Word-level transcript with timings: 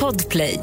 Podplay. 0.00 0.60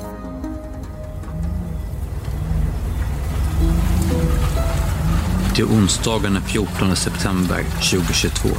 Det 5.56 5.62
är 5.62 5.66
onsdagen 5.66 6.34
den 6.34 6.42
14 6.42 6.96
september 6.96 7.64
2022. 7.92 8.50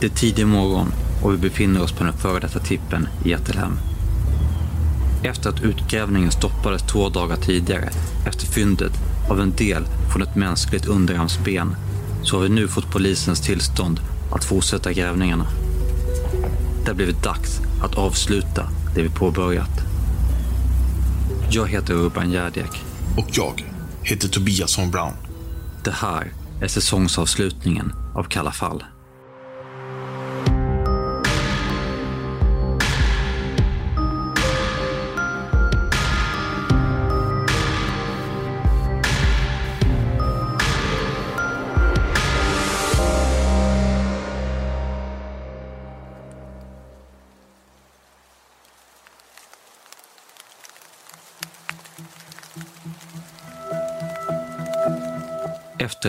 Det 0.00 0.06
är 0.06 0.10
tidig 0.10 0.46
morgon 0.46 0.92
och 1.22 1.32
vi 1.32 1.36
befinner 1.38 1.82
oss 1.82 1.92
på 1.92 2.04
den 2.04 2.12
före 2.12 2.40
detta 2.40 2.58
tippen 2.58 3.08
i 3.24 3.32
Ättelhem. 3.32 3.78
Efter 5.22 5.50
att 5.50 5.62
utgrävningen 5.62 6.30
stoppades 6.30 6.82
två 6.82 7.08
dagar 7.08 7.36
tidigare 7.36 7.88
efter 8.26 8.46
fyndet 8.46 8.92
av 9.30 9.40
en 9.40 9.52
del 9.56 9.84
från 10.12 10.22
ett 10.22 10.36
mänskligt 10.36 10.86
underarmsben 10.86 11.76
så 12.22 12.36
har 12.36 12.42
vi 12.42 12.48
nu 12.48 12.68
fått 12.68 12.92
polisens 12.92 13.40
tillstånd 13.40 14.00
att 14.32 14.44
fortsätta 14.44 14.92
grävningarna. 14.92 15.46
Det 16.84 16.90
har 16.90 16.96
blivit 16.96 17.22
dags 17.22 17.60
att 17.84 17.98
avsluta 17.98 18.68
det 18.94 19.02
vi 19.02 19.08
påbörjat. 19.08 19.80
Jag 21.50 21.68
heter 21.68 21.94
Urban 21.94 22.30
Järdek. 22.30 22.84
Och 23.16 23.26
jag 23.30 23.64
heter 24.02 24.28
Tobias 24.28 24.78
von 24.78 24.90
Brown. 24.90 25.12
Det 25.84 25.90
här 25.90 26.32
är 26.60 26.68
säsongsavslutningen 26.68 27.92
av 28.14 28.24
Kalla 28.24 28.52
fall. 28.52 28.84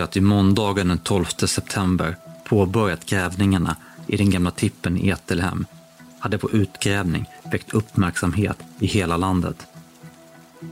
Att 0.02 0.16
i 0.16 0.20
måndagen 0.20 0.88
den 0.88 0.98
12 0.98 1.24
september 1.24 2.16
påbörjat 2.44 3.06
grävningarna 3.06 3.76
i 4.06 4.16
den 4.16 4.30
gamla 4.30 4.50
tippen 4.50 4.98
i 4.98 5.08
Etelhem 5.08 5.66
hade 6.18 6.38
på 6.38 6.50
utgrävning 6.50 7.24
väckt 7.52 7.74
uppmärksamhet 7.74 8.58
i 8.80 8.86
hela 8.86 9.16
landet. 9.16 9.56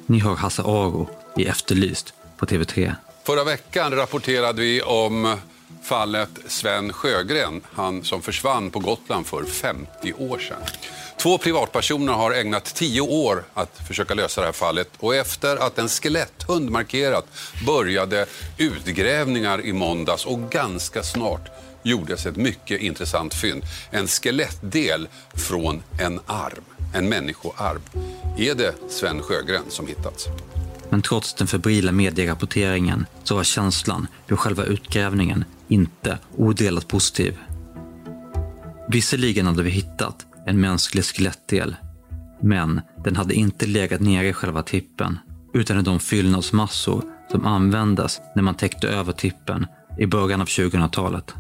Ni 0.07 0.19
hör 0.19 0.35
Hasse 0.35 0.63
Aro 0.63 1.09
i 1.37 1.47
Efterlyst 1.47 2.15
på 2.37 2.47
TV3. 2.47 2.95
Förra 3.25 3.45
veckan 3.45 3.93
rapporterade 3.93 4.63
vi 4.63 4.83
om 4.83 5.37
fallet 5.83 6.31
Sven 6.47 6.93
Sjögren, 6.93 7.61
han 7.73 8.05
som 8.05 8.23
försvann 8.23 8.71
på 8.71 8.79
Gotland 8.79 9.27
för 9.27 9.45
50 9.45 10.13
år 10.13 10.39
sedan. 10.39 10.63
Två 11.25 11.39
privatpersoner 11.39 12.13
har 12.13 12.33
ägnat 12.33 12.75
tio 12.75 13.01
år 13.01 13.45
att 13.55 13.79
försöka 13.87 14.15
lösa 14.15 14.41
det 14.41 14.47
här 14.47 14.53
fallet 14.53 14.89
och 14.99 15.15
efter 15.15 15.57
att 15.57 15.79
en 15.79 15.89
skeletthund 15.89 16.71
markerat 16.71 17.27
började 17.67 18.27
utgrävningar 18.59 19.61
i 19.67 19.73
måndags 19.73 20.27
och 20.27 20.51
ganska 20.51 21.03
snart 21.03 21.49
gjordes 21.83 22.27
ett 22.27 22.37
mycket 22.37 22.81
intressant 22.81 23.35
fynd. 23.35 23.63
En 23.91 24.07
skelettdel 24.07 25.09
från 25.35 25.83
en 26.01 26.21
arm, 26.27 26.65
en 26.95 27.09
människoarm. 27.09 27.81
Är 28.39 28.55
det 28.55 28.75
Sven 28.89 29.23
Sjögren 29.23 29.65
som 29.69 29.87
hittats? 29.87 30.27
Men 30.91 31.03
trots 31.03 31.35
den 31.35 31.47
febrila 31.47 31.93
medierapporteringen 31.93 33.07
så 33.23 33.37
var 33.37 33.45
känslan 33.45 34.07
vid 34.27 34.39
själva 34.39 34.65
utgrävningen 34.65 35.45
inte 35.69 36.19
odelat 36.37 36.89
positiv. 36.89 37.39
Visserligen 38.89 39.47
hade 39.47 39.63
vi 39.63 39.71
hittat 39.71 40.27
en 40.47 40.61
mänsklig 40.61 41.05
skelettdel, 41.05 41.77
men 42.43 42.81
den 43.05 43.17
hade 43.17 43.35
inte 43.35 43.67
legat 43.67 44.01
nere 44.01 44.29
i 44.29 44.33
själva 44.33 44.63
tippen 44.63 45.19
utan 45.55 45.79
i 45.79 45.83
de 45.83 46.01
fyllnadsmassor 46.01 47.05
som 47.31 47.47
användes 47.47 48.21
när 48.35 48.43
man 48.43 48.55
täckte 48.55 48.89
över 48.89 49.13
tippen 49.13 49.67
i 49.99 50.07
början 50.07 50.41
av 50.41 50.47
2000-talet. 50.47 51.35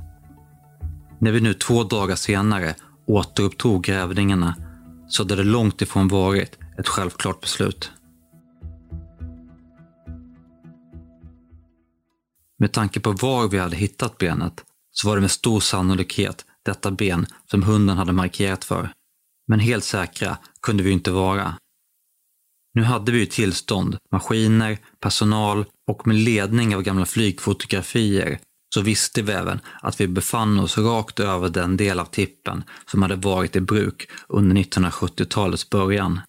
När 1.19 1.33
vi 1.33 1.41
nu 1.41 1.55
två 1.55 1.85
dagar 1.85 2.17
senare 2.17 2.75
återupptog 3.07 3.85
grävningarna 3.85 4.55
så 5.09 5.23
hade 5.23 5.37
det 5.37 5.45
långt 5.45 5.83
ifrån 5.83 6.09
varit 6.09 6.59
ett 6.79 6.89
självklart 6.89 7.41
beslut. 7.41 7.93
Med 12.59 12.73
tanke 12.73 13.01
på 13.01 13.13
var 13.13 13.49
vi 13.49 13.59
hade 13.59 13.77
hittat 13.77 14.19
benet 14.19 14.65
så 14.91 15.09
var 15.09 15.17
det 15.17 15.21
med 15.21 15.31
stor 15.31 15.61
sannolikhet 15.61 16.45
detta 16.65 16.91
ben 16.91 17.27
som 17.51 17.63
hunden 17.63 17.97
hade 17.97 18.13
markerat 18.13 18.65
för. 18.65 18.91
Men 19.49 19.61
helt 19.61 19.85
säkra 19.85 20.39
kunde 20.63 20.83
vi 20.83 20.91
inte 20.91 21.11
vara. 21.11 21.55
Nu 22.75 22.83
hade 22.83 23.13
vi 23.13 23.19
ju 23.19 23.27
tillstånd, 23.27 23.97
maskiner, 24.13 24.79
personal 25.01 25.65
och 25.91 26.07
med 26.07 26.17
ledning 26.17 26.77
av 26.77 26.83
gamla 26.83 27.07
flygfotografier 27.07 28.39
så 28.75 28.81
visste 28.81 29.23
vi 29.23 29.33
även 29.33 29.61
att 29.83 30.01
vi 30.01 30.09
befann 30.09 30.61
oss 30.61 30.79
rakt 30.79 31.21
över 31.21 31.49
den 31.49 31.77
del 31.77 32.01
av 32.01 32.05
tippen 32.05 32.65
som 32.87 33.03
hade 33.03 33.17
varit 33.17 33.57
i 33.57 33.61
bruk 33.61 34.11
under 34.29 34.57
1970-talets 34.57 35.71
början. 35.71 36.21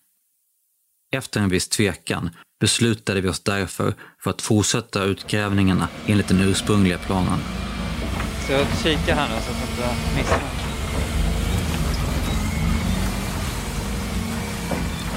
Efter 1.16 1.40
en 1.40 1.50
viss 1.50 1.70
tvekan 1.70 2.30
beslutade 2.60 3.22
vi 3.22 3.30
oss 3.30 3.40
därför 3.40 3.94
för 4.24 4.30
att 4.30 4.42
fortsätta 4.42 5.04
utgrävningarna 5.04 5.88
enligt 6.06 6.28
den 6.28 6.42
ursprungliga 6.42 6.98
planen. 6.98 7.40
Så 8.46 8.52
jag 8.52 8.68
kika 8.84 9.16
här 9.16 9.36
nu 9.36 9.42
så 9.42 9.65
att 9.84 10.30
jag. 10.30 10.40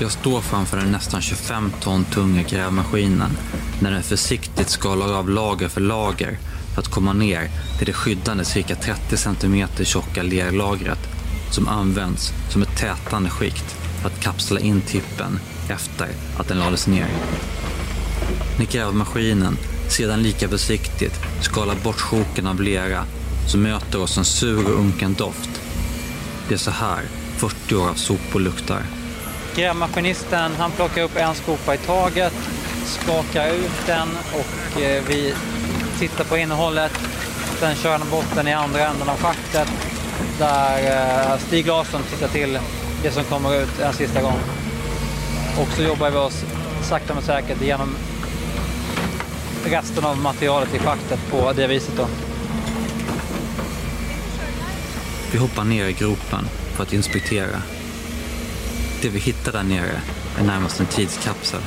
Jag 0.01 0.11
står 0.11 0.41
framför 0.41 0.77
den 0.77 0.93
nästan 0.93 1.21
25 1.21 1.73
ton 1.81 2.05
tunga 2.05 2.43
grävmaskinen 2.43 3.31
när 3.81 3.91
den 3.91 4.03
försiktigt 4.03 4.69
skalar 4.69 5.13
av 5.13 5.29
lager 5.31 5.69
för 5.69 5.81
lager 5.81 6.39
för 6.75 6.81
att 6.81 6.89
komma 6.89 7.13
ner 7.13 7.51
till 7.79 7.87
det 7.87 7.93
skyddande 7.93 8.45
cirka 8.45 8.75
30 8.75 9.17
cm 9.17 9.69
tjocka 9.85 10.23
lerlagret 10.23 10.99
som 11.51 11.69
används 11.69 12.33
som 12.51 12.63
ett 12.63 12.77
tätande 12.77 13.31
skikt 13.31 13.77
för 14.01 14.09
att 14.09 14.21
kapsla 14.21 14.61
in 14.61 14.81
tippen 14.81 15.39
efter 15.69 16.09
att 16.39 16.49
den 16.49 16.59
lades 16.59 16.87
ner. 16.87 17.09
När 18.59 18.67
grävmaskinen 18.67 19.57
sedan 19.89 20.23
lika 20.23 20.49
försiktigt 20.49 21.21
skalar 21.41 21.75
bort 21.85 22.01
sjoken 22.01 22.47
av 22.47 22.61
lera 22.61 23.05
så 23.49 23.59
möter 23.59 24.01
oss 24.01 24.19
en 24.19 24.25
sur 24.25 24.65
och 24.65 24.81
unken 24.81 25.15
doft. 25.15 25.51
Det 26.49 26.55
är 26.55 26.59
så 26.59 26.71
här 26.71 27.03
40 27.37 27.75
år 27.75 27.89
av 27.89 27.95
sopor 27.95 28.41
luktar. 28.41 28.83
Grävmaskinisten 29.57 30.53
han 30.59 30.71
plockar 30.71 31.03
upp 31.03 31.17
en 31.17 31.35
skopa 31.35 31.75
i 31.75 31.79
taget, 31.79 32.35
skakar 32.85 33.49
ut 33.49 33.87
den 33.87 34.09
och 34.33 34.81
eh, 34.81 35.03
vi 35.09 35.35
tittar 35.99 36.25
på 36.25 36.37
innehållet. 36.37 36.93
Sen 37.61 37.75
kör 37.75 37.99
han 37.99 38.11
bort 38.11 38.35
den 38.35 38.49
i 38.49 38.53
andra 38.53 38.87
änden 38.87 39.09
av 39.09 39.17
schaktet 39.17 39.69
där 40.39 40.79
eh, 41.33 41.39
Stig 41.39 41.67
Larsson 41.67 42.03
tittar 42.11 42.29
till 42.29 42.59
det 43.03 43.11
som 43.11 43.25
kommer 43.25 43.63
ut 43.63 43.81
en 43.81 43.93
sista 43.93 44.23
gång. 44.23 44.39
Och 45.61 45.69
så 45.77 45.83
jobbar 45.83 46.11
vi 46.11 46.17
oss 46.17 46.45
sakta 46.83 47.15
men 47.15 47.23
säkert 47.23 47.63
igenom 47.63 47.97
resten 49.65 50.05
av 50.05 50.19
materialet 50.19 50.75
i 50.75 50.79
schaktet 50.79 51.21
på 51.31 51.53
det 51.53 51.67
viset. 51.67 51.97
Då. 51.97 52.28
Vi 55.33 55.39
hoppar 55.39 55.65
ner 55.65 55.87
i 55.89 55.93
gropen 55.93 56.45
för 56.75 56.83
att 56.83 56.93
inspektera. 56.93 57.63
Det 59.03 59.09
vi 59.09 59.19
hittar 59.19 59.53
där 59.53 59.63
nere 59.63 60.01
är 60.39 60.45
närmast 60.45 60.81
en 60.81 60.87
tidskapsel. 60.87 61.61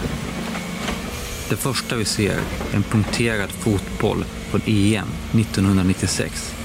Det 1.49 1.55
första 1.55 1.95
vi 1.95 2.05
ser 2.05 2.33
är 2.71 2.75
en 2.75 2.83
punkterad 2.83 3.51
fotboll 3.51 4.25
från 4.49 4.61
EM 4.65 5.07
1996. 5.31 6.55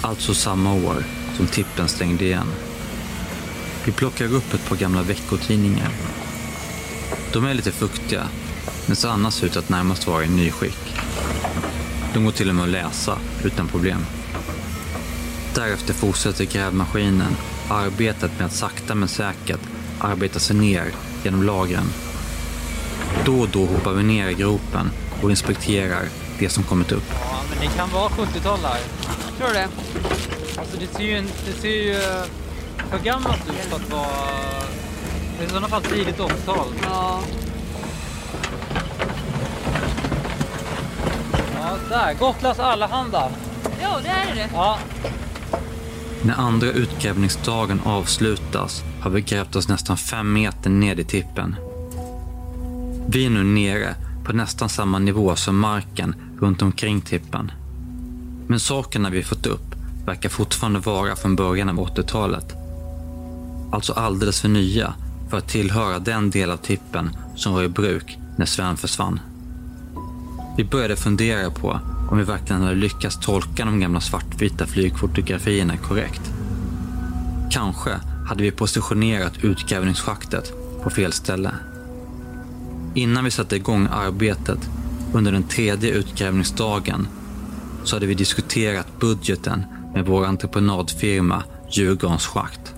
Alltså 0.00 0.34
samma 0.34 0.74
år 0.74 1.04
som 1.36 1.46
tippen 1.46 1.88
stängde 1.88 2.24
igen. 2.24 2.46
Vi 3.84 3.92
plockar 3.92 4.34
upp 4.34 4.54
ett 4.54 4.68
par 4.68 4.76
gamla 4.76 5.02
veckotidningar. 5.02 5.88
De 7.32 7.44
är 7.44 7.54
lite 7.54 7.72
fuktiga, 7.72 8.28
men 8.86 8.96
ser 8.96 9.08
annars 9.08 9.42
ut 9.44 9.56
att 9.56 9.68
närmast 9.68 10.06
vara 10.06 10.24
i 10.24 10.28
nyskick. 10.28 10.94
De 12.14 12.24
går 12.24 12.32
till 12.32 12.48
och 12.48 12.54
med 12.54 12.64
att 12.64 12.70
läsa 12.70 13.18
utan 13.44 13.68
problem. 13.68 14.06
Därefter 15.54 15.94
fortsätter 15.94 16.44
grävmaskinen 16.44 17.36
arbetet 17.70 18.30
med 18.38 18.46
att 18.46 18.52
sakta 18.52 18.94
men 18.94 19.08
säkert 19.08 19.60
arbeta 20.00 20.38
sig 20.38 20.56
ner 20.56 20.92
genom 21.24 21.42
lagren. 21.42 21.84
Då 23.24 23.40
och 23.40 23.48
då 23.48 23.66
hoppar 23.66 23.92
vi 23.92 24.02
ner 24.02 24.28
i 24.28 24.34
gropen 24.34 24.90
och 25.22 25.30
inspekterar 25.30 26.02
det 26.38 26.48
som 26.48 26.64
kommit 26.64 26.92
upp. 26.92 27.04
Ja, 27.10 27.42
men 27.50 27.68
det 27.68 27.76
kan 27.76 27.90
vara 27.90 28.08
70-tal 28.08 28.58
här. 28.58 28.80
Tror 29.38 29.48
du 29.48 29.54
det? 29.54 29.68
Alltså 30.58 30.76
det 30.80 30.86
ser 30.86 31.04
ju, 31.04 31.22
det 31.46 31.60
ser 31.60 31.68
ju 31.68 31.92
eh, 31.92 32.24
för 32.90 32.98
gammalt 32.98 33.48
ut 33.48 33.54
för 33.68 33.76
att 33.76 33.90
vara... 33.90 34.62
Det 35.38 35.44
är 35.44 35.46
i 35.46 35.48
sådana 35.48 35.68
fall 35.68 35.82
tidigt 35.82 36.18
80-tal. 36.18 36.66
Ja. 36.82 37.20
Ja, 41.54 41.76
där. 41.88 42.14
Gotlands 42.14 42.60
Allehanda. 42.60 43.30
Jo, 43.82 43.90
det 44.02 44.08
är 44.08 44.34
det. 44.34 44.48
Ja. 44.54 44.78
När 46.22 46.34
andra 46.34 46.70
utgrävningsdagen 46.70 47.80
avslutas 47.84 48.82
har 49.00 49.10
vi 49.10 49.20
grävt 49.20 49.56
oss 49.56 49.68
nästan 49.68 49.96
fem 49.96 50.32
meter 50.32 50.70
ned 50.70 51.00
i 51.00 51.04
tippen. 51.04 51.56
Vi 53.08 53.26
är 53.26 53.30
nu 53.30 53.44
nere 53.44 53.94
på 54.24 54.32
nästan 54.32 54.68
samma 54.68 54.98
nivå 54.98 55.36
som 55.36 55.58
marken 55.58 56.14
runt 56.40 56.62
omkring 56.62 57.00
tippen. 57.00 57.52
Men 58.46 58.60
sakerna 58.60 59.10
vi 59.10 59.22
fått 59.22 59.46
upp 59.46 59.74
verkar 60.06 60.28
fortfarande 60.28 60.78
vara 60.78 61.16
från 61.16 61.36
början 61.36 61.68
av 61.68 61.76
80-talet. 61.76 62.54
Alltså 63.72 63.92
alldeles 63.92 64.40
för 64.40 64.48
nya 64.48 64.94
för 65.30 65.38
att 65.38 65.48
tillhöra 65.48 65.98
den 65.98 66.30
del 66.30 66.50
av 66.50 66.56
tippen 66.56 67.10
som 67.36 67.52
var 67.52 67.62
i 67.62 67.68
bruk 67.68 68.18
när 68.36 68.46
Sven 68.46 68.76
försvann. 68.76 69.20
Vi 70.56 70.64
började 70.64 70.96
fundera 70.96 71.50
på 71.50 71.80
om 72.10 72.18
vi 72.18 72.24
verkligen 72.24 72.62
hade 72.62 72.74
lyckats 72.74 73.18
tolka 73.20 73.64
de 73.64 73.80
gamla 73.80 74.00
svartvita 74.00 74.66
flygfotografierna 74.66 75.76
korrekt. 75.76 76.32
Kanske 77.50 78.00
hade 78.28 78.42
vi 78.42 78.50
positionerat 78.50 79.44
utgrävningsschaktet 79.44 80.52
på 80.82 80.90
fel 80.90 81.12
ställe. 81.12 81.54
Innan 82.94 83.24
vi 83.24 83.30
satte 83.30 83.56
igång 83.56 83.88
arbetet 83.90 84.70
under 85.12 85.32
den 85.32 85.42
tredje 85.42 85.90
utgrävningsdagen 85.90 87.08
så 87.84 87.96
hade 87.96 88.06
vi 88.06 88.14
diskuterat 88.14 89.00
budgeten 89.00 89.64
med 89.94 90.06
vår 90.06 90.24
entreprenadfirma 90.26 91.42
Djurgårdens 91.70 92.26
schakt. 92.26 92.74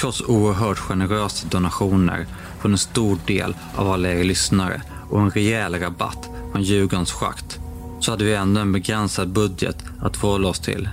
Trots 0.00 0.20
oerhört 0.20 0.78
generösa 0.78 1.48
donationer 1.48 2.26
från 2.60 2.72
en 2.72 2.78
stor 2.78 3.18
del 3.26 3.56
av 3.74 3.90
alla 3.90 4.08
er 4.08 4.24
lyssnare 4.24 4.82
och 5.10 5.20
en 5.20 5.30
rejäl 5.30 5.74
rabatt 5.74 6.28
från 6.52 6.62
Djurgårdens 6.62 7.12
schakt 7.12 7.60
så 8.00 8.10
hade 8.10 8.24
vi 8.24 8.34
ändå 8.34 8.60
en 8.60 8.72
begränsad 8.72 9.28
budget 9.28 9.76
att 10.00 10.16
förhålla 10.16 10.48
oss 10.48 10.60
till. 10.60 10.88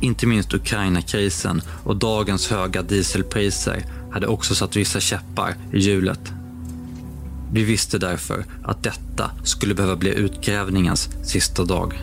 Inte 0.00 0.26
minst 0.26 0.54
Ukraina-krisen 0.54 1.62
och 1.84 1.96
dagens 1.96 2.50
höga 2.50 2.82
dieselpriser 2.82 3.84
hade 4.12 4.26
också 4.26 4.54
satt 4.54 4.76
vissa 4.76 5.00
käppar 5.00 5.54
i 5.72 5.78
hjulet. 5.78 6.32
Vi 7.52 7.64
visste 7.64 7.98
därför 7.98 8.44
att 8.62 8.82
detta 8.82 9.30
skulle 9.44 9.74
behöva 9.74 9.96
bli 9.96 10.14
utgrävningens 10.14 11.08
sista 11.24 11.64
dag. 11.64 12.00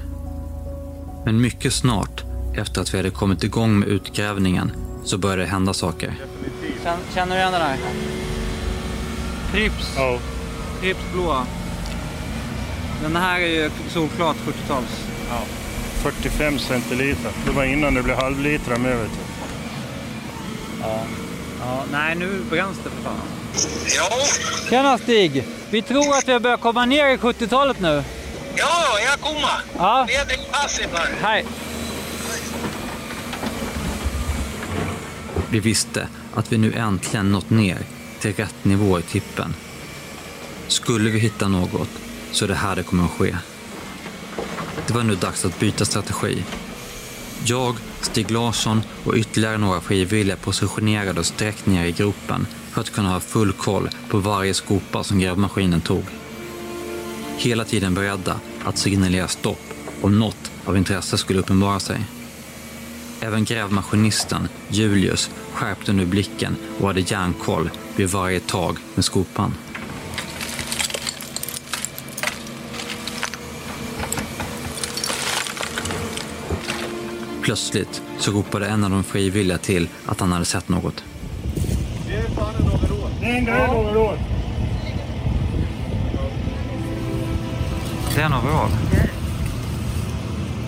Men 1.25 1.41
mycket 1.41 1.73
snart 1.73 2.23
efter 2.55 2.81
att 2.81 2.93
vi 2.93 2.97
hade 2.97 3.09
kommit 3.09 3.43
igång 3.43 3.79
med 3.79 3.87
utgrävningen 3.87 4.71
så 5.03 5.17
började 5.17 5.41
det 5.41 5.47
hända 5.47 5.73
saker. 5.73 6.15
Känner 7.13 7.35
du 7.35 7.41
igen 7.41 7.51
den 7.51 7.61
här? 7.61 7.77
Prips. 9.51 9.93
Ja. 9.95 10.19
Prips 10.81 10.99
blåa. 11.13 11.45
Den 13.01 13.15
här 13.15 13.39
är 13.39 13.47
ju 13.47 13.71
solklart 13.89 14.35
70-tals. 14.45 15.07
ja. 15.29 15.41
45 16.03 16.59
centiliter. 16.59 17.31
Det 17.45 17.51
var 17.51 17.63
innan 17.63 17.93
det 17.93 18.03
blev 18.03 18.15
halvlitra 18.15 18.77
med 18.77 18.97
vet 18.97 19.09
du. 19.11 19.17
Ja, 21.59 21.83
nej 21.91 22.15
nu 22.15 22.41
bränns 22.49 22.77
det 22.83 22.89
för 22.89 23.01
fan. 23.03 23.15
Ja, 23.95 24.09
Tjena 24.69 24.97
Stig! 24.97 25.43
Vi 25.69 25.81
tror 25.81 26.15
att 26.17 26.27
vi 26.27 26.31
har 26.33 26.39
börjat 26.39 26.61
komma 26.61 26.85
ner 26.85 27.07
i 27.09 27.17
70-talet 27.17 27.79
nu. 27.79 28.03
ja, 28.55 28.99
jag 29.05 29.19
kommer. 29.19 29.49
Ja, 29.77 30.07
Fredrik 30.09 30.51
Passivar. 30.51 31.07
hej! 31.21 31.45
Vi 35.49 35.59
visste 35.59 36.07
att 36.35 36.51
vi 36.51 36.57
nu 36.57 36.73
äntligen 36.73 37.31
nått 37.31 37.49
ner 37.49 37.77
till 38.19 38.33
rätt 38.33 38.65
nivå 38.65 38.99
i 38.99 39.01
tippen. 39.01 39.55
Skulle 40.67 41.09
vi 41.09 41.19
hitta 41.19 41.47
något 41.47 41.89
så 42.31 42.45
är 42.45 42.49
det 42.49 42.55
här 42.55 42.75
det 42.75 42.83
kommer 42.83 43.05
att 43.05 43.11
ske. 43.11 43.35
Det 44.87 44.93
var 44.93 45.03
nu 45.03 45.15
dags 45.15 45.45
att 45.45 45.59
byta 45.59 45.85
strategi. 45.85 46.43
Jag, 47.45 47.75
Stig 48.01 48.31
Larsson 48.31 48.81
och 49.03 49.15
ytterligare 49.15 49.57
några 49.57 49.81
frivilliga 49.81 50.35
positionerade 50.35 51.19
oss 51.19 51.31
direkt 51.31 51.65
ner 51.65 51.85
i 51.85 51.91
gropen 51.91 52.47
för 52.71 52.81
att 52.81 52.89
kunna 52.89 53.09
ha 53.09 53.19
full 53.19 53.53
koll 53.53 53.89
på 54.09 54.17
varje 54.17 54.53
skopa 54.53 55.03
som 55.03 55.19
grävmaskinen 55.19 55.81
tog. 55.81 56.03
Hela 57.37 57.65
tiden 57.65 57.93
beredda 57.93 58.39
att 58.63 58.77
signalera 58.77 59.27
stopp 59.27 59.73
om 60.01 60.19
något 60.19 60.51
av 60.65 60.77
intresse 60.77 61.17
skulle 61.17 61.39
uppenbara 61.39 61.79
sig. 61.79 62.05
Även 63.21 63.45
grävmaskinisten, 63.45 64.47
Julius, 64.69 65.29
skärpte 65.53 65.93
nu 65.93 66.05
blicken 66.05 66.55
och 66.79 66.87
hade 66.87 66.99
järnkoll 66.99 67.69
vid 67.95 68.09
varje 68.09 68.39
tag 68.39 68.77
med 68.95 69.05
skopan. 69.05 69.53
Plötsligt 77.47 78.01
så 78.19 78.31
ropade 78.31 78.67
en 78.67 78.83
av 78.83 78.89
de 78.89 79.03
frivilliga 79.03 79.57
till 79.57 79.89
att 80.05 80.19
han 80.19 80.31
hade 80.31 80.45
sett 80.45 80.69
något. 80.69 81.03
Det 82.05 83.25
är 83.25 83.35
en 83.35 83.45
grön 83.45 83.69
overall. 83.69 84.17
Det 88.15 88.21
är 88.21 88.25
en 88.25 88.33
overall. 88.33 88.69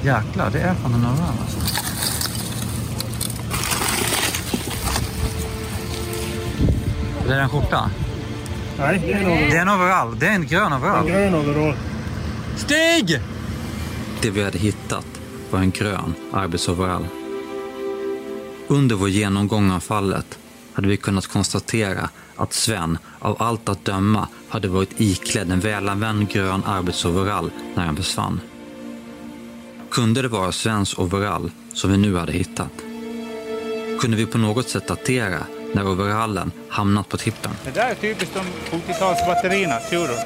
Jäklar, 0.03 0.49
det 0.51 0.59
är 0.59 0.73
fan 0.73 0.93
en 0.93 1.05
overall 1.05 1.35
alltså. 1.41 1.59
Det 7.27 7.33
är 7.33 7.39
en 7.39 7.49
skjorta? 7.49 7.89
Nej, 8.77 9.01
det 9.05 9.13
är 9.13 9.17
en 9.17 9.29
overall. 9.29 9.49
Det 9.49 9.57
är 9.57 9.61
en 9.61 9.69
overall. 9.69 10.19
Det 10.19 10.27
är 10.27 10.31
en 10.31 10.47
grön 10.47 10.71
En 10.71 10.73
overall. 10.73 11.07
grön 11.07 11.35
overall. 11.35 11.75
Stig! 12.57 13.19
Det 14.21 14.29
vi 14.29 14.43
hade 14.43 14.57
hittat 14.57 15.18
var 15.51 15.59
en 15.59 15.71
grön 15.71 16.13
arbetsoverall. 16.31 17.07
Under 18.67 18.95
vår 18.95 19.09
genomgång 19.09 19.71
av 19.71 19.79
fallet 19.79 20.39
hade 20.73 20.87
vi 20.87 20.97
kunnat 20.97 21.27
konstatera 21.27 22.09
att 22.35 22.53
Sven 22.53 22.97
av 23.19 23.41
allt 23.41 23.69
att 23.69 23.85
döma 23.85 24.27
hade 24.49 24.67
varit 24.67 25.01
iklädd 25.01 25.51
en 25.51 25.59
välanvänd 25.59 26.29
grön 26.29 26.63
arbetsoverall 26.65 27.51
när 27.75 27.85
han 27.85 27.95
försvann. 27.95 28.41
Kunde 29.91 30.21
det 30.21 30.27
vara 30.27 30.51
Svens 30.51 30.97
overall 30.97 31.51
som 31.73 31.91
vi 31.91 31.97
nu 31.97 32.15
hade 32.15 32.31
hittat? 32.31 32.71
Kunde 34.01 34.17
vi 34.17 34.25
på 34.25 34.37
något 34.37 34.69
sätt 34.69 34.87
datera 34.87 35.39
när 35.73 35.87
overallen 35.87 36.51
hamnat 36.69 37.09
på 37.09 37.17
tippen? 37.17 37.51
Det 37.65 37.71
där 37.71 37.89
är 37.89 37.95
typiskt 37.95 38.33
de 38.33 38.77
70-talsbatterierna, 38.77 39.89
tror 39.89 40.07
du? 40.07 40.17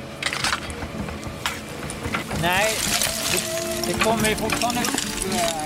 Nej, 2.42 2.74
det, 3.31 3.42
det 3.88 4.04
kommer 4.04 4.30
ju 4.30 4.36
fortfarande 4.36 4.81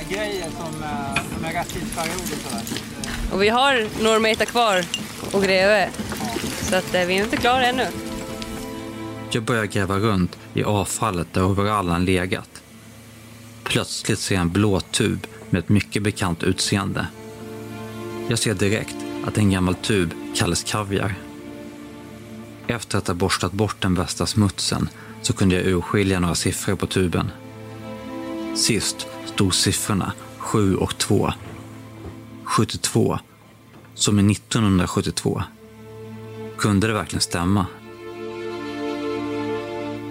grejer 0.09 0.49
som, 0.49 0.83
äh, 0.83 1.35
som 1.35 1.45
är 1.45 1.53
rätt 1.53 1.69
tidsperiod 1.73 2.21
och 2.21 2.27
sådär. 2.27 2.63
Och 3.31 3.43
vi 3.43 3.49
har 3.49 4.03
några 4.03 4.19
meter 4.19 4.45
kvar 4.45 4.83
att 5.33 5.43
gräva. 5.43 5.91
Så 6.61 6.75
att 6.75 6.94
eh, 6.94 7.06
vi 7.06 7.18
är 7.18 7.23
inte 7.23 7.37
klara 7.37 7.65
ännu. 7.65 7.87
Jag 9.31 9.44
börjar 9.44 9.65
gräva 9.65 9.99
runt 9.99 10.37
i 10.53 10.63
avfallet 10.63 11.27
där 11.33 11.44
overallen 11.44 12.06
legat. 12.06 12.49
Plötsligt 13.63 14.19
ser 14.19 14.35
jag 14.35 14.42
en 14.42 14.51
blå 14.51 14.80
tub 14.80 15.27
med 15.49 15.59
ett 15.59 15.69
mycket 15.69 16.03
bekant 16.03 16.44
utseende. 16.44 17.07
Jag 18.27 18.39
ser 18.39 18.53
direkt 18.53 18.95
att 19.25 19.35
det 19.35 19.42
är 19.42 19.44
en 19.44 19.51
gammal 19.51 19.75
tub 19.75 20.13
kallas 20.35 20.63
kaviar. 20.63 21.15
Efter 22.68 22.97
att 22.97 23.07
ha 23.07 23.13
borstat 23.13 23.51
bort 23.51 23.81
den 23.81 23.95
värsta 23.95 24.25
smutsen 24.25 24.89
så 25.21 25.33
kunde 25.33 25.56
jag 25.56 25.65
urskilja 25.65 26.19
några 26.19 26.35
siffror 26.35 26.75
på 26.75 26.87
tuben. 26.87 27.31
Sist 28.56 29.07
stod 29.37 29.56
siffrorna 29.56 30.13
7 30.37 30.75
och 30.75 30.97
2. 30.97 31.33
72. 32.44 33.19
Som 33.94 34.19
i 34.19 34.31
1972. 34.31 35.44
Kunde 36.57 36.87
det 36.87 36.94
verkligen 36.94 37.21
stämma? 37.21 37.65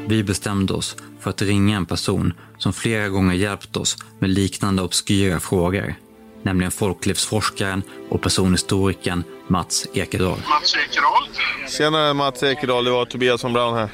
Vi 0.06 0.24
bestämde 0.24 0.74
oss 0.74 0.96
för 1.20 1.30
att 1.30 1.42
ringa 1.42 1.76
en 1.76 1.86
person 1.86 2.32
som 2.58 2.72
flera 2.72 3.08
gånger 3.08 3.34
hjälpt 3.34 3.76
oss 3.76 3.96
med 4.18 4.30
liknande 4.30 4.82
obskyra 4.82 5.40
frågor. 5.40 5.94
Nämligen 6.42 6.70
folklivsforskaren 6.70 7.82
och 8.08 8.22
personhistorikern 8.22 9.22
Mats 9.48 9.86
Ekedal. 9.94 10.38
Mats 10.48 10.76
Ekerhol. 10.76 11.28
Tjenare 11.68 12.14
Mats 12.14 12.42
Ekedal, 12.42 12.84
det 12.84 12.90
var 12.90 13.04
Tobias 13.04 13.44
von 13.44 13.52
Braun 13.52 13.74
här. 13.74 13.88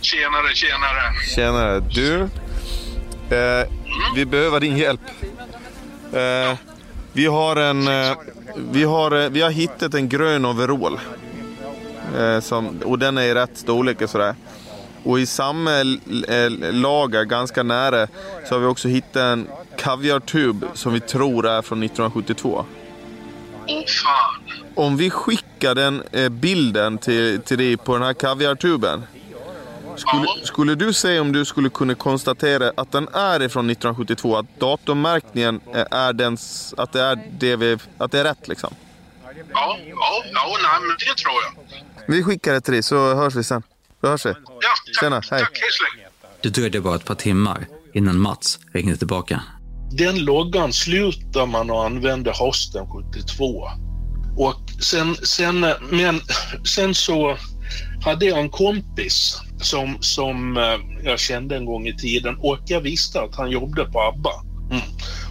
Tjenare, 0.00 0.54
tjenare. 0.54 1.14
Tjenare. 1.34 1.80
Du, 1.80 2.28
eh, 3.32 3.68
vi 4.14 4.24
behöver 4.24 4.60
din 4.60 4.76
hjälp. 4.76 5.00
Eh, 6.12 6.58
vi 7.12 7.26
har 7.26 7.56
en... 7.56 7.88
Eh, 7.88 8.16
vi, 8.56 8.84
har, 8.84 9.22
eh, 9.22 9.28
vi 9.28 9.40
har 9.40 9.50
hittat 9.50 9.94
en 9.94 10.08
grön 10.08 10.44
overall. 10.44 11.00
Eh, 12.18 12.40
som, 12.40 12.78
och 12.84 12.98
den 12.98 13.18
är 13.18 13.22
i 13.22 13.34
rätt 13.34 13.58
storlek 13.58 14.02
och 14.02 14.10
sådär. 14.10 14.34
Och 15.04 15.20
i 15.20 15.26
samma 15.26 15.70
lager, 16.72 17.24
ganska 17.24 17.62
nära, 17.62 18.08
så 18.48 18.54
har 18.54 18.60
vi 18.60 18.66
också 18.66 18.88
hittat 18.88 19.16
en 19.16 19.48
kaviartub 19.78 20.64
som 20.74 20.92
vi 20.92 21.00
tror 21.00 21.46
är 21.46 21.62
från 21.62 21.82
1972. 21.82 22.64
Åh 23.68 23.84
fan. 23.86 24.58
Om 24.74 24.96
vi 24.96 25.10
skickar 25.10 25.74
den 25.74 26.02
eh, 26.12 26.28
bilden 26.28 26.98
till, 26.98 27.40
till 27.40 27.58
dig 27.58 27.76
på 27.76 27.92
den 27.94 28.02
här 28.02 28.12
kaviartuben 28.12 29.02
Skulle, 29.98 30.26
skulle 30.46 30.74
du 30.74 30.92
säga 30.92 31.20
om 31.20 31.32
du 31.32 31.44
skulle 31.44 31.70
kunna 31.70 31.94
konstatera 31.94 32.72
att 32.76 32.92
den 32.92 33.08
är 33.08 33.42
ifrån 33.42 33.70
1972, 33.70 34.36
att 34.36 34.60
datummärkningen 34.60 35.60
är 35.90 36.12
den, 36.12 36.38
att 36.76 36.92
det 36.92 37.00
är, 37.00 37.18
det 37.38 37.56
vi, 37.56 37.78
att 37.98 38.12
det 38.12 38.20
är 38.20 38.24
rätt 38.24 38.48
liksom? 38.48 38.74
Ja, 39.52 39.78
ja, 39.88 40.22
ja 40.32 40.58
nej, 40.62 40.80
men 40.80 40.96
det 40.98 41.22
tror 41.22 41.34
jag. 41.42 42.14
Vi 42.14 42.22
skickar 42.22 42.52
det 42.52 42.60
till 42.60 42.72
dig 42.72 42.82
så 42.82 43.14
hörs 43.14 43.34
vi 43.34 43.44
sen. 43.44 43.62
Vi 44.02 44.08
hörs 44.08 44.26
vi. 44.26 44.30
Ja, 44.30 44.34
tack, 44.46 45.00
Tjena, 45.00 45.22
hej. 45.30 45.40
tack. 45.40 45.58
Hej. 45.94 46.08
Det 46.42 46.48
dröjde 46.48 46.80
bara 46.80 46.96
ett 46.96 47.04
par 47.04 47.14
timmar 47.14 47.66
innan 47.94 48.18
Mats 48.20 48.58
ringde 48.72 48.96
tillbaka. 48.96 49.42
Den 49.90 50.24
loggan 50.24 50.72
slutar 50.72 51.46
man 51.46 51.70
att 51.70 51.86
använda 51.86 52.32
hösten 52.32 52.86
72. 53.12 53.68
Och 54.36 54.82
sen, 54.82 55.16
sen, 55.16 55.60
men 55.90 56.20
sen 56.64 56.94
så 56.94 57.36
hade 58.02 58.26
jag 58.26 58.38
en 58.38 58.50
kompis 58.50 59.40
som, 59.60 59.96
som 60.00 60.56
eh, 60.56 61.04
jag 61.04 61.18
kände 61.18 61.56
en 61.56 61.64
gång 61.64 61.86
i 61.86 61.96
tiden 61.96 62.36
och 62.40 62.58
jag 62.66 62.80
visste 62.80 63.20
att 63.20 63.34
han 63.34 63.50
jobbade 63.50 63.90
på 63.90 64.00
ABBA. 64.00 64.32
Mm. 64.70 64.82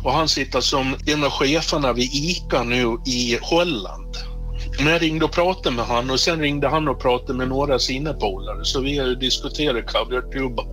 Och 0.03 0.12
han 0.12 0.27
sitter 0.27 0.62
som 0.62 0.95
en 1.05 1.24
av 1.24 1.29
cheferna 1.29 1.93
vid 1.93 2.09
ICA 2.13 2.63
nu 2.63 2.97
i 3.05 3.39
Holland. 3.41 4.15
Men 4.77 4.88
jag 4.88 5.01
ringde 5.01 5.25
och 5.25 5.31
pratade 5.31 5.75
med 5.75 5.86
han 5.86 6.09
och 6.09 6.19
sen 6.19 6.39
ringde 6.39 6.67
han 6.67 6.88
och 6.88 7.01
pratade 7.01 7.33
med 7.33 7.47
några 7.47 7.79
sina 7.79 8.13
polare 8.13 8.65
så 8.65 8.81
vi 8.81 9.15
diskuterat 9.15 9.93
covertubar. 9.93 10.65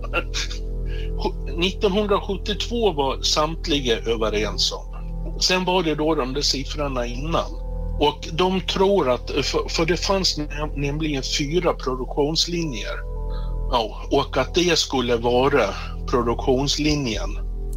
1972 1.63 2.91
var 2.93 3.21
samtliga 3.21 3.97
överens 3.97 4.71
om. 4.71 4.95
Sen 5.41 5.65
var 5.65 5.83
det 5.83 5.95
då 5.95 6.15
de 6.15 6.33
där 6.33 6.41
siffrorna 6.41 7.05
innan. 7.05 7.64
Och 7.99 8.27
de 8.33 8.61
tror 8.61 9.09
att, 9.09 9.31
för, 9.31 9.69
för 9.69 9.85
det 9.85 9.97
fanns 9.97 10.37
näm- 10.37 10.75
nämligen 10.75 11.23
fyra 11.37 11.73
produktionslinjer. 11.73 12.99
Ja, 13.71 14.07
och 14.11 14.37
att 14.37 14.55
det 14.55 14.79
skulle 14.79 15.15
vara 15.15 15.69
produktionslinjen. 16.09 17.29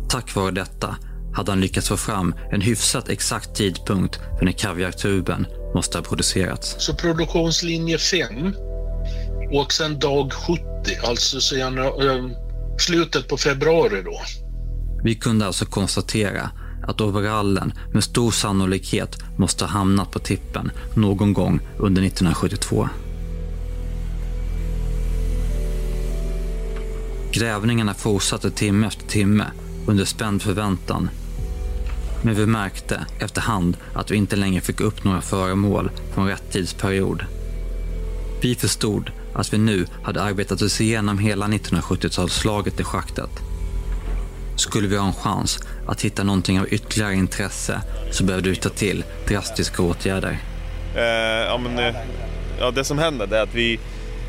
Tack 0.08 0.34
vare 0.34 0.50
detta 0.50 0.96
hade 1.34 1.52
han 1.52 1.60
lyckats 1.60 1.88
få 1.88 1.96
fram 1.96 2.34
en 2.52 2.60
hyfsat 2.60 3.08
exakt 3.08 3.54
tidpunkt 3.54 4.20
för 4.38 4.44
när 4.44 4.52
kaviartuben 4.52 5.46
måste 5.74 5.98
ha 5.98 6.02
producerats. 6.02 6.76
Så 6.78 6.94
produktionslinje 6.94 7.98
5 7.98 8.54
och 9.52 9.72
sen 9.72 9.98
dag 9.98 10.32
70, 10.32 10.62
alltså 11.04 11.40
sen, 11.40 11.78
eh, 11.78 11.84
slutet 12.78 13.28
på 13.28 13.36
februari 13.36 14.02
då. 14.02 14.20
Vi 15.02 15.14
kunde 15.14 15.46
alltså 15.46 15.64
konstatera 15.64 16.50
att 16.88 17.00
overallen 17.00 17.72
med 17.92 18.04
stor 18.04 18.30
sannolikhet 18.30 19.18
måste 19.36 19.64
ha 19.64 19.72
hamnat 19.72 20.10
på 20.10 20.18
tippen 20.18 20.70
någon 20.94 21.32
gång 21.32 21.60
under 21.78 22.02
1972. 22.02 22.88
Grävningarna 27.32 27.94
fortsatte 27.94 28.50
timme 28.50 28.86
efter 28.86 29.06
timme 29.06 29.44
under 29.86 30.04
spänd 30.04 30.42
förväntan. 30.42 31.10
Men 32.22 32.34
vi 32.34 32.46
märkte 32.46 33.06
efterhand 33.18 33.76
att 33.94 34.10
vi 34.10 34.16
inte 34.16 34.36
längre 34.36 34.60
fick 34.60 34.80
upp 34.80 35.04
några 35.04 35.20
föremål 35.20 35.90
från 36.14 36.26
rätt 36.26 36.52
tidsperiod. 36.52 37.24
Vi 38.42 38.54
förstod 38.54 39.10
att 39.34 39.52
vi 39.52 39.58
nu 39.58 39.86
hade 40.02 40.22
arbetat 40.22 40.62
oss 40.62 40.80
igenom 40.80 41.18
hela 41.18 41.46
1970-talsslaget 41.46 42.80
i 42.80 42.84
schaktet. 42.84 43.30
Skulle 44.58 44.88
vi 44.88 44.96
ha 44.96 45.06
en 45.06 45.12
chans 45.12 45.58
att 45.86 46.04
hitta 46.04 46.22
någonting 46.22 46.60
av 46.60 46.66
ytterligare 46.72 47.14
intresse 47.14 47.80
så 48.10 48.24
behövde 48.24 48.50
vi 48.50 48.56
ta 48.56 48.68
till 48.68 49.04
drastiska 49.28 49.82
åtgärder. 49.82 50.38
Eh, 50.96 51.02
ja, 51.46 51.58
men, 51.58 51.78
eh, 51.78 51.94
ja, 52.60 52.70
det 52.70 52.84
som 52.84 52.98
händer 52.98 53.34
är 53.34 53.42
att 53.42 53.54
vi, 53.54 53.74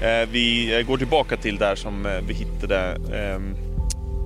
eh, 0.02 0.30
vi 0.32 0.78
eh, 0.80 0.88
går 0.88 0.98
tillbaka 0.98 1.38
till 1.38 1.58
där 1.58 1.76
som 1.76 2.06
eh, 2.06 2.12
vi 2.28 2.34
hittade 2.34 2.98
eh, 3.14 3.40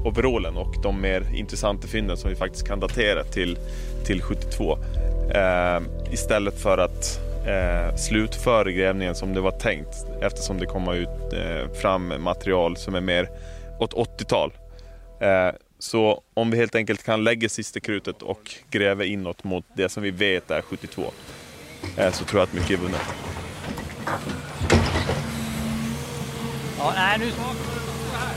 overallen 0.05 0.57
och 0.57 0.75
de 0.83 1.01
mer 1.01 1.25
intressanta 1.33 1.87
fynden 1.87 2.17
som 2.17 2.29
vi 2.29 2.35
faktiskt 2.35 2.67
kan 2.67 2.79
datera 2.79 3.23
till, 3.23 3.57
till 4.05 4.21
72. 4.21 4.77
Eh, 5.35 5.81
istället 6.11 6.61
för 6.61 6.77
att 6.77 7.19
eh, 7.47 7.95
slutföra 7.95 8.71
grävningen 8.71 9.15
som 9.15 9.33
det 9.33 9.41
var 9.41 9.51
tänkt 9.51 10.05
eftersom 10.21 10.57
det 10.57 10.65
kommer 10.65 10.95
ut 10.95 11.33
eh, 11.33 11.73
fram 11.81 12.13
material 12.19 12.77
som 12.77 12.95
är 12.95 13.01
mer 13.01 13.29
åt 13.79 13.93
80-tal. 13.93 14.53
Eh, 15.21 15.49
så 15.83 16.21
om 16.33 16.51
vi 16.51 16.57
helt 16.57 16.75
enkelt 16.75 17.03
kan 17.03 17.23
lägga 17.23 17.49
sista 17.49 17.79
krutet 17.79 18.21
och 18.21 18.55
gräva 18.69 19.03
inåt 19.03 19.43
mot 19.43 19.65
det 19.73 19.89
som 19.89 20.03
vi 20.03 20.11
vet 20.11 20.51
är 20.51 20.61
72 20.61 21.11
eh, 21.97 22.11
så 22.11 22.25
tror 22.25 22.39
jag 22.39 22.47
att 22.47 22.53
mycket 22.53 22.69
är 22.69 22.77
vunnet. 22.77 23.01
Ja, 26.77 26.93
nej, 26.95 27.19
nu, 27.19 27.31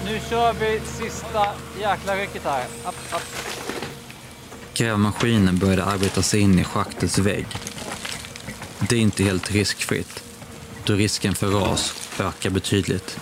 nu 0.05 0.21
kör 0.31 0.53
vi 0.53 0.81
sista 0.85 1.47
jäkla 1.81 2.17
rycket 2.17 2.45
här. 2.45 2.65
Upp, 2.65 3.15
upp. 3.15 3.23
Grävmaskinen 4.75 5.59
började 5.59 5.85
arbeta 5.85 6.23
sig 6.23 6.41
in 6.41 6.59
i 6.59 6.65
schaktets 6.65 7.19
vägg. 7.19 7.47
Det 8.89 8.97
är 8.97 9.01
inte 9.01 9.25
helt 9.25 9.51
riskfritt, 9.51 10.25
då 10.85 10.93
risken 10.93 11.35
för 11.35 11.47
ras 11.47 12.11
ökar 12.21 12.51
betydligt. 12.51 13.21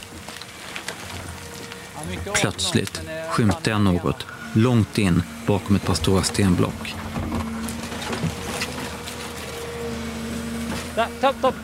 Plötsligt 2.35 3.03
skymtar 3.35 3.71
jag 3.71 3.81
något 3.81 4.27
långt 4.53 4.99
in 4.99 5.23
bakom 5.47 5.77
ett 5.77 5.87
par 5.87 5.95
stora 5.95 6.23
stenblock. 6.23 6.95
Där, 10.95 11.07
stopp, 11.19 11.37
stopp! 11.39 11.55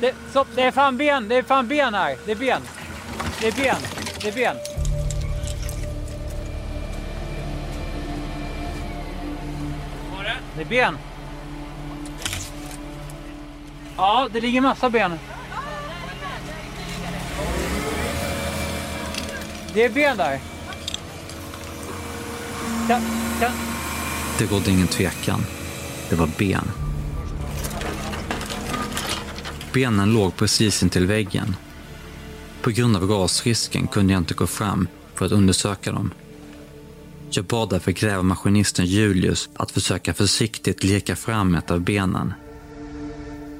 Det, 0.00 0.14
stopp, 0.30 0.48
det 0.54 0.62
är 0.62 0.70
fan 0.70 0.96
ben, 0.96 1.28
det 1.28 1.36
är 1.36 1.42
fan 1.42 1.68
ben 1.68 1.94
här. 1.94 2.16
Det 2.26 2.32
är 2.32 2.36
ben. 2.36 2.60
Det 3.40 3.46
är 3.46 3.52
ben, 3.52 3.76
det 4.22 4.28
är 4.28 4.32
ben. 4.32 4.56
Det 10.56 10.62
är 10.62 10.66
ben. 10.66 10.98
Ja, 13.96 14.28
det 14.32 14.40
ligger 14.40 14.60
massa 14.60 14.90
ben. 14.90 15.18
Det 19.74 19.84
är 19.84 19.90
ben 19.90 20.16
där. 20.16 20.53
Ja, 22.88 23.00
ja. 23.40 23.50
Det 24.38 24.52
rådde 24.52 24.70
ingen 24.70 24.88
tvekan. 24.88 25.40
Det 26.10 26.16
var 26.16 26.30
ben. 26.38 26.70
Benen 29.72 30.12
låg 30.12 30.36
precis 30.36 30.82
intill 30.82 31.06
väggen. 31.06 31.56
På 32.62 32.70
grund 32.70 32.96
av 32.96 33.02
rasrisken 33.10 33.86
kunde 33.86 34.12
jag 34.12 34.20
inte 34.20 34.34
gå 34.34 34.46
fram 34.46 34.88
för 35.14 35.26
att 35.26 35.32
undersöka 35.32 35.92
dem. 35.92 36.10
Jag 37.30 37.44
bad 37.44 37.70
därför 37.70 37.92
grävmaskinisten 37.92 38.86
Julius 38.86 39.48
att 39.54 39.70
försöka 39.70 40.14
försiktigt 40.14 40.84
leka 40.84 41.16
fram 41.16 41.54
ett 41.54 41.70
av 41.70 41.80
benen. 41.80 42.34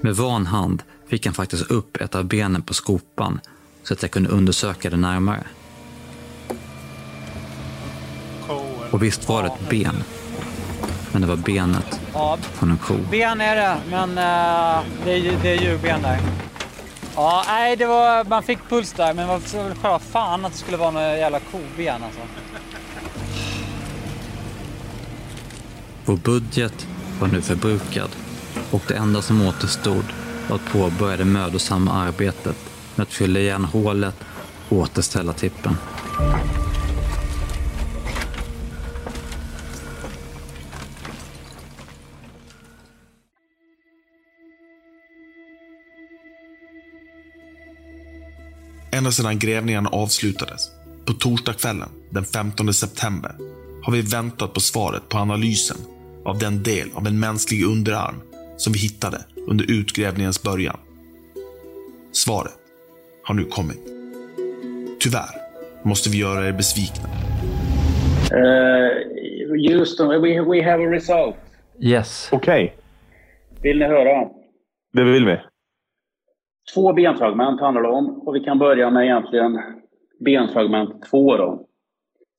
Med 0.01 0.17
van 0.17 0.47
hand 0.47 0.83
fick 1.09 1.27
han 1.27 1.35
faktiskt 1.35 1.71
upp 1.71 1.97
ett 1.97 2.15
av 2.15 2.25
benen 2.25 2.63
på 2.63 2.75
skopan 2.75 3.41
så 3.83 3.95
att 3.95 4.03
jag 4.03 4.11
kunde 4.11 4.29
undersöka 4.29 4.91
det 4.91 4.97
närmare. 4.97 5.45
Och 8.95 9.03
visst 9.03 9.29
var 9.29 9.43
det 9.43 9.49
ett 9.49 9.69
ben. 9.69 10.03
Men 11.13 11.23
det 11.23 11.29
var 11.29 11.37
benet 11.37 12.01
ja, 12.13 12.39
från 12.53 12.71
en 12.71 12.79
ko. 12.79 12.95
Ben 13.11 13.41
är 13.41 13.57
det, 13.57 13.77
men 13.91 14.11
eh, 14.11 14.85
det, 15.05 15.13
är, 15.13 15.39
det 15.43 15.49
är 15.49 15.63
djurben 15.63 16.03
där. 16.03 16.21
Ja, 17.15 17.45
nej, 17.49 17.77
det 17.77 17.87
var, 17.87 18.25
man 18.25 18.43
fick 18.43 18.59
puls 18.69 18.93
där, 18.93 19.15
men 19.15 19.41
så 19.41 19.57
själva 19.83 19.99
fan 19.99 20.45
att 20.45 20.53
det 20.53 20.59
skulle 20.59 20.77
vara 20.77 20.91
några 20.91 21.17
jävla 21.19 21.41
koben 21.41 22.03
alltså. 22.03 22.21
Vår 26.05 26.17
budget 26.17 26.87
var 27.21 27.29
nu 27.29 27.43
förbrukad 27.43 28.11
och 28.71 28.83
det 28.89 28.95
enda 28.95 29.23
som 29.23 29.47
återstod 29.47 30.05
var 30.49 30.57
att 30.57 30.73
påbörja 30.73 31.17
det 31.17 31.25
mödosamma 31.25 31.93
arbetet 31.93 32.57
med 32.95 33.03
att 33.03 33.13
fylla 33.13 33.41
igen 33.41 33.65
hålet 33.65 34.17
och 34.69 34.77
återställa 34.77 35.33
tippen. 35.33 35.77
Ända 49.05 49.13
sedan 49.13 49.39
grävningarna 49.39 49.89
avslutades, 49.89 50.71
på 51.07 51.13
torsdagskvällen 51.13 51.89
den 52.11 52.25
15 52.25 52.75
september, 52.75 53.33
har 53.83 53.93
vi 53.93 54.03
väntat 54.03 54.55
på 54.55 54.61
svaret 54.61 55.09
på 55.09 55.19
analysen 55.19 55.77
av 56.25 56.39
den 56.39 56.63
del 56.63 56.89
av 56.95 57.07
en 57.07 57.21
mänsklig 57.21 57.65
underarm 57.65 58.15
som 58.57 58.73
vi 58.73 58.79
hittade 58.79 59.19
under 59.49 59.71
utgrävningens 59.71 60.43
början. 60.43 60.77
Svaret 62.13 62.53
har 63.23 63.35
nu 63.35 63.45
kommit. 63.45 63.81
Tyvärr 65.01 65.35
måste 65.83 66.11
vi 66.11 66.19
göra 66.19 66.49
er 66.49 66.53
besvikna. 66.53 67.09
Uh, 68.33 68.91
Houston, 69.69 70.09
we, 70.09 70.41
we 70.41 70.71
have 70.71 70.85
a 70.85 70.91
result. 70.91 71.37
Yes. 71.81 72.29
Okej, 72.33 72.77
Vill 73.63 73.79
ni 73.79 73.85
höra? 73.85 74.29
det 74.93 75.05
vill 75.05 75.27
vi. 75.27 75.37
Två 76.75 76.93
benfragment 76.93 77.61
handlar 77.61 77.83
det 77.83 77.89
om 77.89 78.21
och 78.21 78.37
vi 78.37 78.41
kan 78.41 78.59
börja 78.59 78.91
med 78.91 79.05
egentligen 79.05 79.61
Benfragment 80.21 81.03
2 81.11 81.37
då. 81.37 81.67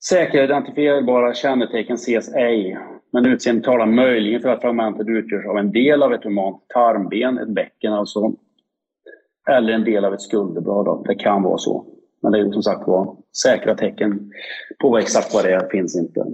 Säkra 0.09 0.43
identifierbara 0.43 1.33
kännetecken 1.33 1.95
ses 1.95 2.33
ej, 2.35 2.77
men 3.11 3.25
utseendet 3.25 3.63
talar 3.63 3.85
möjligen 3.85 4.41
för 4.41 4.49
att 4.49 4.61
fragmentet 4.61 5.07
utgörs 5.07 5.45
av 5.45 5.57
en 5.57 5.71
del 5.71 6.03
av 6.03 6.13
ett 6.13 6.23
humant 6.23 6.63
tarmben, 6.67 7.37
ett 7.37 7.49
bäcken 7.49 7.93
alltså, 7.93 8.33
eller 9.49 9.73
en 9.73 9.83
del 9.83 10.05
av 10.05 10.13
ett 10.13 10.21
skulderblad. 10.21 10.85
Då. 10.85 11.03
Det 11.07 11.15
kan 11.15 11.43
vara 11.43 11.57
så. 11.57 11.85
Men 12.21 12.31
det 12.31 12.37
är 12.37 12.43
ju 12.43 12.51
som 12.51 12.63
sagt 12.63 12.87
var, 12.87 13.15
säkra 13.43 13.75
tecken 13.75 14.31
på 14.79 14.89
vad 14.89 15.01
exakt 15.01 15.33
vad 15.33 15.43
det 15.43 15.51
är 15.51 15.69
finns 15.69 15.97
inte. 15.97 16.25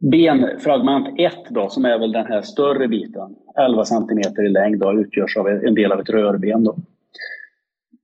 Benfragment 0.00 1.20
1 1.20 1.34
då, 1.48 1.68
som 1.68 1.84
är 1.84 1.98
väl 1.98 2.12
den 2.12 2.26
här 2.26 2.42
större 2.42 2.88
biten, 2.88 3.36
11 3.58 3.84
cm 3.84 4.44
i 4.46 4.48
längd, 4.48 4.80
då, 4.80 4.92
utgörs 4.92 5.36
av 5.36 5.48
en 5.48 5.74
del 5.74 5.92
av 5.92 6.00
ett 6.00 6.10
rörben. 6.10 6.64
Då. 6.64 6.76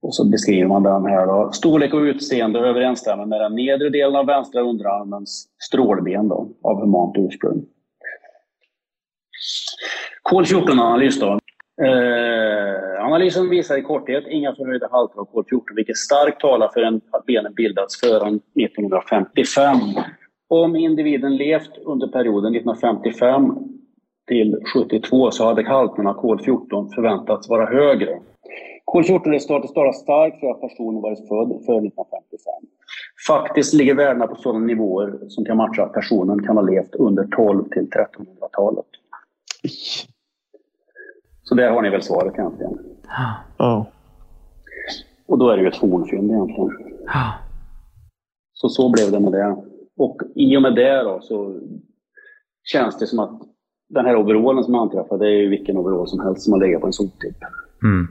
Och 0.02 0.14
så 0.14 0.24
beskriver 0.24 0.68
man 0.68 0.82
den 0.82 1.06
här. 1.06 1.26
Då. 1.26 1.50
Storlek 1.52 1.94
och 1.94 2.00
utseende 2.00 2.58
överensstämmer 2.58 3.26
med 3.26 3.40
den 3.40 3.54
nedre 3.54 3.90
delen 3.90 4.16
av 4.16 4.26
vänstra 4.26 4.60
underarmens 4.60 5.48
strålben 5.58 6.28
då, 6.28 6.48
av 6.62 6.80
humant 6.80 7.14
ursprung. 7.18 7.64
Kol-14-analys 10.22 11.20
då. 11.20 11.38
Eh, 11.82 13.04
analysen 13.04 13.50
visar 13.50 13.76
i 13.76 13.82
korthet 13.82 14.24
inga 14.28 14.54
förhöjda 14.54 14.88
halter 14.90 15.20
av 15.20 15.24
kol-14, 15.24 15.60
vilket 15.76 15.96
starkt 15.96 16.40
talar 16.40 16.68
för 16.68 17.00
att 17.10 17.26
benen 17.26 17.54
bildats 17.54 18.00
före 18.00 18.28
1955. 18.54 19.78
Om 20.54 20.76
individen 20.76 21.36
levt 21.36 21.78
under 21.84 22.06
perioden 22.08 22.54
1955 22.54 23.58
till 24.26 24.58
72 24.74 25.30
så 25.30 25.44
hade 25.44 25.68
halterna 25.68 26.14
kol-14 26.14 26.94
förväntats 26.94 27.48
vara 27.48 27.66
högre. 27.66 28.18
Kol-14-resultatet 28.84 29.74
talar 29.74 29.92
starkt 29.92 30.40
för 30.40 30.50
att 30.50 30.60
personen 30.60 31.00
varit 31.00 31.18
född 31.18 31.48
före 31.48 31.86
1955. 31.86 32.54
Faktiskt 33.28 33.74
ligger 33.74 33.94
värdena 33.94 34.26
på 34.26 34.36
sådana 34.36 34.66
nivåer 34.66 35.18
som 35.28 35.44
kan 35.44 35.56
matcha 35.56 35.82
att 35.82 35.92
personen 35.92 36.42
kan 36.42 36.56
ha 36.56 36.62
levt 36.62 36.94
under 36.94 37.24
12 37.24 37.68
till 37.68 37.88
1300-talet. 37.90 38.86
Så 41.42 41.54
där 41.54 41.70
har 41.70 41.82
ni 41.82 41.90
väl 41.90 42.02
svaret 42.02 42.38
egentligen. 42.38 42.78
Ja. 43.58 43.86
Och 45.26 45.38
då 45.38 45.48
är 45.48 45.56
det 45.56 45.62
ju 45.62 45.68
ett 45.68 45.76
fornfynd 45.76 46.30
egentligen. 46.30 46.70
Så 48.52 48.68
så 48.68 48.90
blev 48.90 49.12
det 49.12 49.20
med 49.20 49.32
det. 49.32 49.73
Och 49.96 50.20
i 50.34 50.56
och 50.56 50.62
med 50.62 50.74
det 50.74 51.02
då 51.02 51.20
så 51.22 51.60
känns 52.64 52.98
det 52.98 53.06
som 53.06 53.18
att 53.18 53.40
den 53.88 54.04
här 54.04 54.16
overallen 54.16 54.64
som 54.64 54.74
anträffade, 54.74 55.24
det 55.24 55.30
är 55.30 55.40
ju 55.40 55.48
vilken 55.48 55.76
overall 55.76 56.08
som 56.08 56.20
helst 56.20 56.42
som 56.42 56.52
har 56.52 56.60
legat 56.60 56.80
på 56.80 56.86
en 56.86 56.92
soptipp. 56.92 57.36
Mm. 57.82 58.06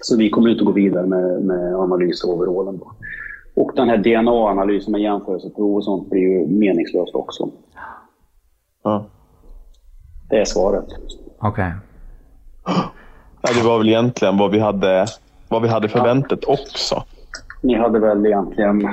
Så 0.00 0.16
vi 0.16 0.30
kommer 0.30 0.48
inte 0.48 0.60
att 0.60 0.66
gå 0.66 0.72
vidare 0.72 1.06
med, 1.06 1.42
med 1.42 1.74
analys 1.74 2.24
av 2.24 2.30
overallen 2.30 2.78
då. 2.78 2.92
Och 3.54 3.72
den 3.76 3.88
här 3.88 3.96
DNA-analysen 3.96 4.92
med 4.92 5.00
jämförelseprov 5.00 5.76
och 5.76 5.84
sånt 5.84 6.10
blir 6.10 6.20
ju 6.20 6.46
meningslöst 6.46 7.14
också. 7.14 7.50
Ja. 8.84 9.06
Det 10.30 10.36
är 10.36 10.44
svaret. 10.44 10.86
Okej. 11.38 11.72
Ja, 13.42 13.52
det 13.62 13.68
var 13.68 13.78
väl 13.78 13.88
egentligen 13.88 14.38
vad 14.38 14.50
vi 14.50 14.58
hade, 14.58 15.06
vad 15.48 15.62
vi 15.62 15.68
hade 15.68 15.88
förväntat 15.88 16.44
också. 16.44 17.02
Ni 17.62 17.74
hade 17.74 17.98
väl 17.98 18.26
egentligen 18.26 18.88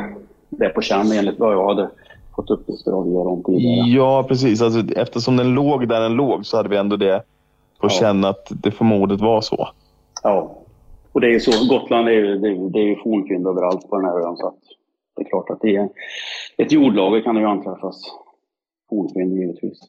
det 0.57 0.69
på 0.69 0.81
känn 0.81 1.11
enligt 1.11 1.39
vad 1.39 1.53
jag 1.53 1.67
hade 1.67 1.89
fått 2.35 2.49
uppgifter 2.49 2.91
av 2.91 3.07
er 3.07 3.27
om 3.27 3.43
tidigare. 3.43 3.87
Ja, 3.89 4.23
precis. 4.27 4.61
Alltså, 4.61 4.95
eftersom 4.95 5.37
den 5.37 5.53
låg 5.53 5.87
där 5.87 6.01
den 6.01 6.13
låg 6.13 6.45
så 6.45 6.57
hade 6.57 6.69
vi 6.69 6.77
ändå 6.77 6.95
det 6.95 7.19
på 7.79 7.85
Ja. 7.85 7.89
känn 7.89 8.25
att 8.25 8.47
det 8.49 8.71
förmodet 8.71 9.21
var 9.21 9.41
så. 9.41 9.69
Ja. 10.23 10.57
Och 11.11 11.21
det 11.21 11.27
är 11.27 11.31
ju 11.31 11.39
så, 11.39 11.67
Gotland 11.69 12.07
är 12.07 12.11
ju, 12.11 12.37
det 12.37 12.47
är, 12.49 12.69
det 12.69 12.79
är 12.79 12.83
ju 12.87 12.95
fornfynd 12.95 13.47
överallt 13.47 13.89
på 13.89 13.95
den 13.95 14.05
här 14.05 14.27
ön 14.27 14.37
så 14.37 14.47
att 14.47 14.55
det 15.15 15.21
är 15.21 15.29
klart 15.29 15.49
att 15.49 15.61
det 15.61 15.75
är 15.75 15.89
ett 16.57 16.71
jordlager 16.71 17.21
kan 17.21 17.35
det 17.35 17.41
ju 17.41 17.47
anträffas 17.47 18.01
fornfynd 18.89 19.33
givetvis. 19.39 19.79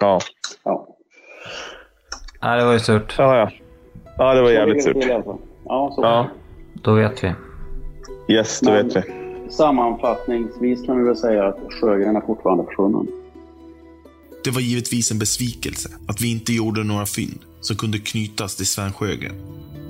Ja. 0.00 0.18
Ja. 0.64 0.88
Ja, 2.40 2.56
det 2.56 2.64
var 2.64 2.72
ju 2.72 2.78
surt. 2.78 3.14
Ja, 3.18 3.36
ja. 3.36 3.50
Ja, 4.18 4.34
det 4.34 4.42
var 4.42 4.50
jävligt 4.50 4.84
Så 4.84 4.90
surt. 4.92 5.04
Ja, 5.64 5.92
så. 5.94 6.02
Ja. 6.02 6.26
Då 6.82 6.94
vet 6.94 7.24
vi. 7.24 7.32
Yes, 8.34 8.60
då 8.60 8.70
Men- 8.70 8.86
vet 8.88 8.96
vi. 8.96 9.23
Sammanfattningsvis 9.50 10.86
kan 10.86 10.98
vi 10.98 11.04
väl 11.04 11.16
säga 11.16 11.48
att 11.48 11.58
Sjögren 11.80 12.16
är 12.16 12.20
fortfarande 12.20 12.64
försvunnen. 12.64 13.06
Det 14.44 14.50
var 14.50 14.60
givetvis 14.60 15.10
en 15.10 15.18
besvikelse 15.18 15.88
att 16.08 16.20
vi 16.20 16.30
inte 16.30 16.52
gjorde 16.52 16.84
några 16.84 17.06
fynd 17.06 17.38
som 17.60 17.76
kunde 17.76 17.98
knytas 17.98 18.56
till 18.56 18.66
Sven 18.66 18.92
Sjögren. 18.92 19.34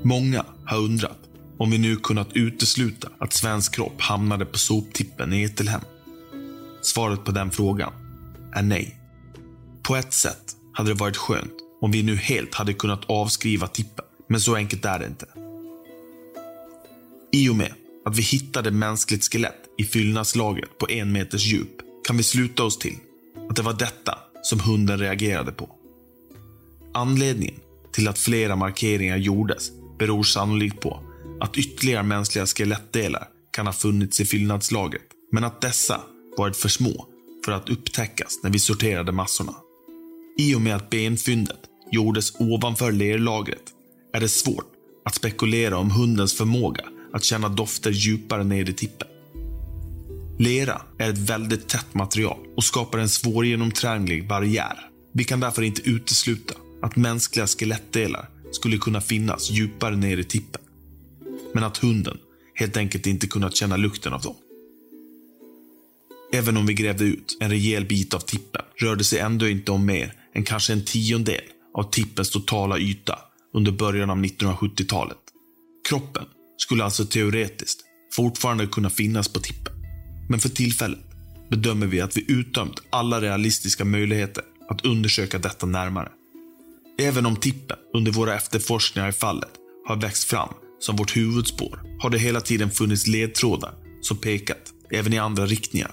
Många 0.02 0.44
har 0.64 0.78
undrat 0.78 1.18
om 1.58 1.70
vi 1.70 1.78
nu 1.78 1.96
kunnat 1.96 2.32
utesluta 2.32 3.08
att 3.18 3.32
Svens 3.32 3.68
kropp 3.68 4.00
hamnade 4.00 4.44
på 4.44 4.58
soptippen 4.58 5.32
i 5.32 5.42
Etelhem. 5.42 5.80
Svaret 6.82 7.24
på 7.24 7.30
den 7.30 7.50
frågan 7.50 7.92
är 8.52 8.62
nej. 8.62 9.00
På 9.82 9.96
ett 9.96 10.12
sätt 10.12 10.56
hade 10.72 10.90
det 10.90 11.00
varit 11.00 11.16
skönt 11.16 11.52
om 11.80 11.90
vi 11.90 12.02
nu 12.02 12.16
helt 12.16 12.54
hade 12.54 12.72
kunnat 12.72 13.10
avskriva 13.10 13.66
tippen, 13.66 14.04
men 14.28 14.40
så 14.40 14.54
enkelt 14.54 14.84
är 14.84 14.98
det 14.98 15.06
inte. 15.06 15.26
I 17.32 17.48
och 17.48 17.56
med 17.56 17.72
att 18.04 18.18
vi 18.18 18.22
hittade 18.22 18.70
mänskligt 18.70 19.32
skelett 19.32 19.60
i 19.78 19.84
fyllnadslagret 19.84 20.78
på 20.78 20.90
en 20.90 21.12
meters 21.12 21.44
djup 21.46 21.76
kan 22.06 22.16
vi 22.16 22.22
sluta 22.22 22.64
oss 22.64 22.78
till 22.78 22.96
att 23.50 23.56
det 23.56 23.62
var 23.62 23.72
detta 23.72 24.18
som 24.42 24.60
hunden 24.60 24.98
reagerade 24.98 25.52
på. 25.52 25.70
Anledningen 26.94 27.60
till 27.92 28.08
att 28.08 28.18
flera 28.18 28.56
markeringar 28.56 29.16
gjordes 29.16 29.70
beror 29.98 30.22
sannolikt 30.22 30.80
på 30.80 31.00
att 31.40 31.56
ytterligare 31.56 32.02
mänskliga 32.02 32.46
skelettdelar 32.46 33.28
kan 33.52 33.66
ha 33.66 33.72
funnits 33.72 34.20
i 34.20 34.24
fyllnadslagret, 34.24 35.06
men 35.32 35.44
att 35.44 35.60
dessa 35.60 36.00
varit 36.36 36.56
för 36.56 36.68
små 36.68 37.06
för 37.44 37.52
att 37.52 37.68
upptäckas 37.68 38.40
när 38.42 38.50
vi 38.50 38.58
sorterade 38.58 39.12
massorna. 39.12 39.54
I 40.38 40.54
och 40.54 40.60
med 40.60 40.76
att 40.76 40.90
benfyndet 40.90 41.60
gjordes 41.92 42.40
ovanför 42.40 42.92
lerlagret 42.92 43.62
är 44.12 44.20
det 44.20 44.28
svårt 44.28 44.72
att 45.04 45.14
spekulera 45.14 45.78
om 45.78 45.90
hundens 45.90 46.34
förmåga 46.34 46.84
att 47.14 47.24
känna 47.24 47.48
dofter 47.48 47.90
djupare 47.90 48.44
ner 48.44 48.70
i 48.70 48.72
tippen. 48.72 49.08
Lera 50.38 50.82
är 50.98 51.10
ett 51.10 51.18
väldigt 51.18 51.68
tätt 51.68 51.94
material 51.94 52.38
och 52.56 52.64
skapar 52.64 52.98
en 52.98 53.08
svårgenomtränglig 53.08 54.28
barriär. 54.28 54.90
Vi 55.12 55.24
kan 55.24 55.40
därför 55.40 55.62
inte 55.62 55.90
utesluta 55.90 56.54
att 56.82 56.96
mänskliga 56.96 57.46
skelettdelar 57.46 58.28
skulle 58.52 58.78
kunna 58.78 59.00
finnas 59.00 59.50
djupare 59.50 59.96
ner 59.96 60.16
i 60.16 60.24
tippen. 60.24 60.62
Men 61.52 61.64
att 61.64 61.76
hunden 61.76 62.18
helt 62.54 62.76
enkelt 62.76 63.06
inte 63.06 63.26
kunnat 63.26 63.56
känna 63.56 63.76
lukten 63.76 64.12
av 64.12 64.20
dem. 64.20 64.34
Även 66.32 66.56
om 66.56 66.66
vi 66.66 66.74
grävde 66.74 67.04
ut 67.04 67.36
en 67.40 67.50
rejäl 67.50 67.84
bit 67.84 68.14
av 68.14 68.20
tippen 68.20 68.62
rörde 68.76 68.96
det 68.96 69.04
sig 69.04 69.18
ändå 69.18 69.48
inte 69.48 69.72
om 69.72 69.86
mer 69.86 70.14
än 70.34 70.44
kanske 70.44 70.72
en 70.72 70.84
tiondel 70.84 71.44
av 71.74 71.90
tippens 71.90 72.30
totala 72.30 72.78
yta 72.78 73.18
under 73.52 73.72
början 73.72 74.10
av 74.10 74.16
1970-talet. 74.16 75.18
Kroppen 75.88 76.24
skulle 76.56 76.84
alltså 76.84 77.04
teoretiskt 77.04 77.80
fortfarande 78.16 78.66
kunna 78.66 78.90
finnas 78.90 79.28
på 79.28 79.40
tippen. 79.40 79.72
Men 80.28 80.40
för 80.40 80.48
tillfället 80.48 80.98
bedömer 81.50 81.86
vi 81.86 82.00
att 82.00 82.16
vi 82.16 82.24
uttömt 82.28 82.82
alla 82.90 83.20
realistiska 83.20 83.84
möjligheter 83.84 84.44
att 84.68 84.84
undersöka 84.84 85.38
detta 85.38 85.66
närmare. 85.66 86.08
Även 86.98 87.26
om 87.26 87.36
tippen 87.36 87.76
under 87.94 88.12
våra 88.12 88.34
efterforskningar 88.34 89.08
i 89.08 89.12
fallet 89.12 89.50
har 89.86 89.96
växt 89.96 90.24
fram 90.24 90.54
som 90.80 90.96
vårt 90.96 91.16
huvudspår 91.16 91.82
har 92.00 92.10
det 92.10 92.18
hela 92.18 92.40
tiden 92.40 92.70
funnits 92.70 93.06
ledtrådar 93.06 93.74
som 94.00 94.16
pekat 94.16 94.72
även 94.90 95.12
i 95.12 95.18
andra 95.18 95.46
riktningar. 95.46 95.90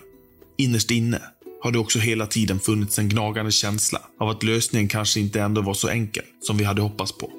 Innerst 0.58 0.92
inne 0.92 1.22
har 1.64 1.72
det 1.72 1.80
också 1.80 2.00
hela 2.00 2.28
tiden 2.28 2.60
funnits 2.60 3.00
en 3.00 3.10
gnagande 3.10 3.52
känsla 3.52 4.02
av 4.20 4.30
att 4.30 4.44
lösningen 4.44 4.88
kanske 4.88 5.20
inte 5.20 5.42
ändå 5.42 5.62
var 5.62 5.74
så 5.74 5.88
enkel 5.88 6.24
som 6.42 6.58
vi 6.58 6.64
hade 6.64 6.82
hoppats 6.82 7.18
på. 7.18 7.32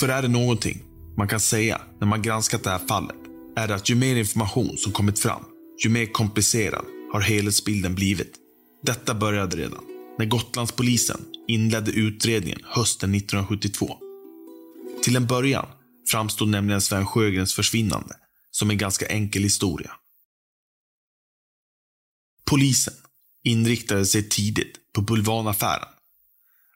För 0.00 0.08
är 0.08 0.22
det 0.22 0.28
någonting 0.28 0.82
man 1.20 1.28
kan 1.28 1.40
säga 1.40 1.80
när 1.98 2.06
man 2.06 2.22
granskat 2.22 2.64
det 2.64 2.70
här 2.70 2.86
fallet 2.88 3.16
är 3.56 3.68
det 3.68 3.74
att 3.74 3.88
ju 3.88 3.94
mer 3.94 4.16
information 4.16 4.76
som 4.78 4.92
kommit 4.92 5.18
fram, 5.18 5.44
ju 5.84 5.90
mer 5.90 6.06
komplicerad 6.06 6.84
har 7.12 7.20
helhetsbilden 7.20 7.94
blivit. 7.94 8.34
Detta 8.82 9.14
började 9.14 9.56
redan 9.56 9.84
när 10.18 10.26
Gotlandspolisen 10.26 11.20
inledde 11.48 11.90
utredningen 11.90 12.60
hösten 12.64 13.14
1972. 13.14 13.96
Till 15.02 15.16
en 15.16 15.26
början 15.26 15.66
framstod 16.10 16.48
nämligen 16.48 16.80
Sven 16.80 17.06
Sjögrens 17.06 17.54
försvinnande 17.54 18.14
som 18.50 18.70
en 18.70 18.78
ganska 18.78 19.06
enkel 19.06 19.42
historia. 19.42 19.92
Polisen 22.44 22.94
inriktade 23.44 24.06
sig 24.06 24.28
tidigt 24.28 24.92
på 24.92 25.00
bulvanaffären. 25.00 25.88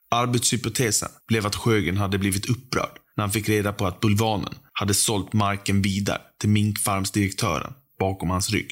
Arbetshypotesen 0.09 1.09
blev 1.27 1.45
att 1.45 1.55
Sjögren 1.55 1.97
hade 1.97 2.17
blivit 2.17 2.49
upprörd 2.49 2.99
när 3.15 3.23
han 3.23 3.31
fick 3.31 3.49
reda 3.49 3.73
på 3.73 3.87
att 3.87 3.99
bulvanen 3.99 4.55
hade 4.73 4.93
sålt 4.93 5.33
marken 5.33 5.81
vidare 5.81 6.21
till 6.39 6.49
minkfarmsdirektören 6.49 7.73
bakom 7.99 8.29
hans 8.29 8.49
rygg. 8.49 8.71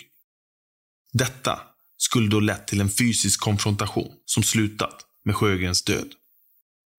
Detta 1.13 1.59
skulle 1.97 2.29
då 2.29 2.39
lett 2.39 2.67
till 2.67 2.81
en 2.81 2.89
fysisk 2.89 3.39
konfrontation 3.39 4.11
som 4.25 4.43
slutat 4.43 5.05
med 5.25 5.35
Sjögrens 5.35 5.83
död. 5.83 6.07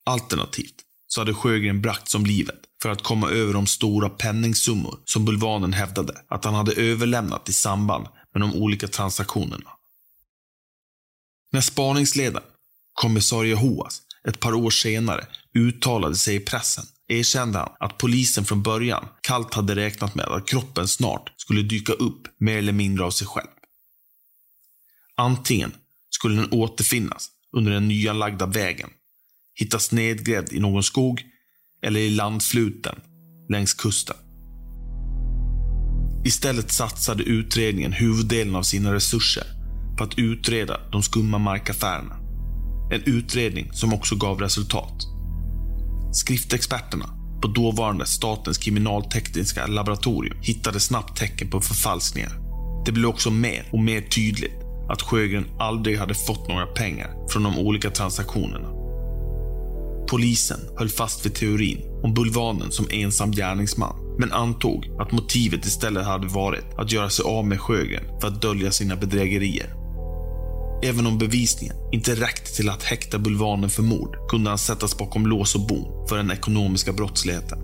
Alternativt 0.07 0.75
så 1.07 1.21
hade 1.21 1.35
Sjögren 1.35 1.83
bragts 1.83 2.15
om 2.15 2.27
livet 2.27 2.61
för 2.83 2.89
att 2.89 3.03
komma 3.03 3.31
över 3.31 3.53
de 3.53 3.67
stora 3.67 4.09
penningsummor 4.09 4.99
som 5.05 5.25
Bulvanen 5.25 5.73
hävdade 5.73 6.21
att 6.29 6.45
han 6.45 6.55
hade 6.55 6.73
överlämnat 6.73 7.49
i 7.49 7.53
samband 7.53 8.07
med 8.33 8.41
de 8.43 8.55
olika 8.55 8.89
transaktionerna. 8.89 9.71
När 11.53 11.61
spaningsledaren, 11.61 12.49
kommissarie 12.93 13.55
Hoas, 13.55 14.03
ett 14.29 14.41
par 14.41 14.55
år 14.55 14.71
senare 14.71 15.27
uttalade 15.55 16.15
sig 16.15 16.35
i 16.37 16.41
pressen 16.41 16.85
erkände 17.09 17.59
han 17.59 17.73
att 17.81 17.99
polisen 17.99 18.45
från 18.45 18.63
början 18.63 19.05
kallt 19.21 19.55
hade 19.55 19.75
räknat 19.75 20.15
med 20.15 20.25
att 20.25 20.49
kroppen 20.49 20.89
snart 20.89 21.33
skulle 21.37 21.63
dyka 21.63 21.93
upp 21.93 22.29
mer 22.39 22.59
eller 22.59 22.73
mindre 22.73 23.05
av 23.05 23.11
sig 23.11 23.27
själv. 23.27 23.49
Antingen 25.17 25.73
skulle 26.11 26.41
den 26.41 26.53
återfinnas 26.53 27.31
under 27.53 27.73
den 27.73 27.89
nyanlagda 27.89 28.47
vägen, 28.47 28.91
hittas 29.55 29.93
nedgrävd 29.93 30.53
i 30.53 30.61
någon 30.61 30.83
skog 30.83 31.23
eller 31.83 32.01
i 32.01 32.11
landfluten 32.11 33.01
längs 33.49 33.75
kusten. 33.75 34.17
Istället 36.25 36.73
satsade 36.73 37.23
utredningen 37.23 37.93
huvuddelen 37.93 38.57
av 38.57 38.63
sina 38.63 38.95
resurser 38.95 39.45
på 39.99 40.05
att 40.05 40.19
utreda 40.19 40.91
de 40.93 41.03
skumma 41.03 41.39
markaffärerna. 41.39 42.17
En 42.93 43.03
utredning 43.07 43.73
som 43.73 43.93
också 43.93 44.17
gav 44.17 44.41
resultat. 44.41 45.14
Skriftexperterna 46.15 47.07
på 47.43 47.49
dåvarande 47.49 48.07
Statens 48.07 48.59
kriminaltekniska 48.59 49.67
laboratorium 49.67 50.39
hittade 50.43 50.81
snabbt 50.81 51.19
tecken 51.19 51.51
på 51.51 51.61
förfalskningar. 51.61 52.33
Det 52.87 52.93
blev 52.93 53.07
också 53.07 53.31
mer 53.31 53.69
och 53.73 53.79
mer 53.79 54.01
tydligt 54.01 54.55
att 54.91 55.03
Sjögren 55.03 55.47
aldrig 55.59 55.99
hade 55.99 56.15
fått 56.15 56.49
några 56.49 56.67
pengar 56.67 57.29
från 57.29 57.43
de 57.43 57.59
olika 57.59 57.91
transaktionerna. 57.91 58.69
Polisen 60.11 60.61
höll 60.79 60.89
fast 60.89 61.27
vid 61.27 61.35
teorin 61.35 61.79
om 62.03 62.15
Bulvanen 62.15 62.73
som 62.73 62.87
ensam 62.91 63.33
gärningsman 63.33 64.17
men 64.19 64.33
antog 64.33 64.87
att 64.99 65.13
motivet 65.13 65.67
istället 65.67 66.05
hade 66.05 66.27
varit 66.27 66.65
att 66.79 66.93
göra 66.93 67.11
sig 67.11 67.25
av 67.25 67.47
med 67.47 67.61
Sjögren 67.61 68.21
för 68.21 68.29
att 68.29 68.43
dölja 68.43 68.71
sina 68.71 68.97
bedrägerier. 68.97 69.84
Även 70.85 71.07
om 71.07 71.19
bevisningen 71.19 71.77
inte 71.93 72.15
räckte 72.15 72.57
till 72.57 72.69
att 72.69 72.83
häkta 72.83 73.19
Bulvanen 73.19 73.71
för 73.71 73.83
mord 73.83 74.29
kunde 74.29 74.51
han 74.51 74.59
sättas 74.59 74.99
bakom 74.99 75.27
lås 75.27 75.55
och 75.55 75.67
bom 75.67 76.07
för 76.09 76.17
den 76.17 76.31
ekonomiska 76.31 76.93
brottsligheten. 76.93 77.59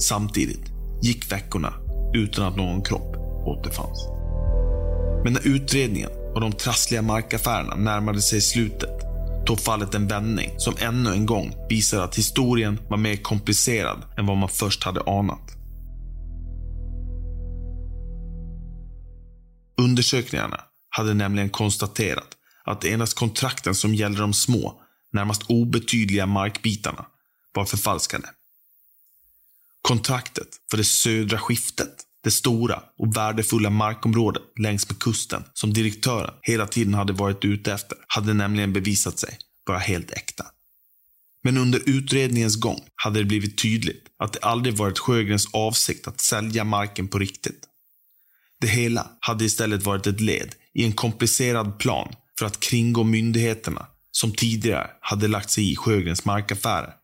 Samtidigt 0.00 0.72
gick 1.02 1.32
veckorna 1.32 1.74
utan 2.14 2.44
att 2.44 2.56
någon 2.56 2.82
kropp 2.82 3.16
återfanns. 3.46 4.08
Men 5.24 5.32
när 5.32 5.48
utredningen 5.48 6.10
och 6.34 6.40
de 6.40 6.52
trassliga 6.52 7.02
markaffärerna 7.02 7.74
närmade 7.74 8.22
sig 8.22 8.40
slutet 8.40 9.00
tog 9.46 9.60
fallet 9.60 9.94
en 9.94 10.08
vändning 10.08 10.50
som 10.58 10.74
ännu 10.78 11.10
en 11.10 11.26
gång 11.26 11.54
visar 11.68 12.04
att 12.04 12.18
historien 12.18 12.78
var 12.88 12.96
mer 12.96 13.16
komplicerad 13.16 14.02
än 14.18 14.26
vad 14.26 14.36
man 14.36 14.48
först 14.48 14.84
hade 14.84 15.00
anat. 15.00 15.56
Undersökningarna 19.78 20.60
hade 20.96 21.14
nämligen 21.14 21.50
konstaterat 21.50 22.28
att 22.64 22.80
det 22.80 22.92
endast 22.92 23.14
kontrakten 23.14 23.74
som 23.74 23.94
gällde 23.94 24.20
de 24.20 24.34
små, 24.34 24.82
närmast 25.12 25.42
obetydliga 25.48 26.26
markbitarna 26.26 27.06
var 27.54 27.64
förfalskade. 27.64 28.30
Kontraktet 29.82 30.48
för 30.70 30.76
det 30.76 30.84
södra 30.84 31.38
skiftet, 31.38 31.94
det 32.24 32.30
stora 32.30 32.82
och 32.98 33.16
värdefulla 33.16 33.70
markområdet 33.70 34.42
längs 34.58 34.88
med 34.88 34.98
kusten 34.98 35.44
som 35.54 35.72
direktören 35.72 36.34
hela 36.42 36.66
tiden 36.66 36.94
hade 36.94 37.12
varit 37.12 37.44
ute 37.44 37.72
efter, 37.72 37.98
hade 38.06 38.34
nämligen 38.34 38.72
bevisat 38.72 39.18
sig 39.18 39.38
vara 39.66 39.78
helt 39.78 40.10
äkta. 40.10 40.44
Men 41.42 41.58
under 41.58 41.80
utredningens 41.86 42.56
gång 42.56 42.80
hade 42.94 43.18
det 43.18 43.24
blivit 43.24 43.58
tydligt 43.58 44.04
att 44.18 44.32
det 44.32 44.38
aldrig 44.38 44.76
varit 44.76 44.98
Sjögrens 44.98 45.46
avsikt 45.52 46.08
att 46.08 46.20
sälja 46.20 46.64
marken 46.64 47.08
på 47.08 47.18
riktigt. 47.18 47.68
Det 48.60 48.66
hela 48.66 49.10
hade 49.20 49.44
istället 49.44 49.82
varit 49.82 50.06
ett 50.06 50.20
led 50.20 50.54
i 50.74 50.84
en 50.84 50.92
komplicerad 50.92 51.78
plan 51.78 52.14
för 52.38 52.46
att 52.46 52.60
kringgå 52.60 53.04
myndigheterna 53.04 53.86
som 54.10 54.32
tidigare 54.32 54.90
hade 55.00 55.28
lagt 55.28 55.50
sig 55.50 55.72
i 55.72 55.76
Sjögrens 55.76 56.24
markaffärer. 56.24 56.94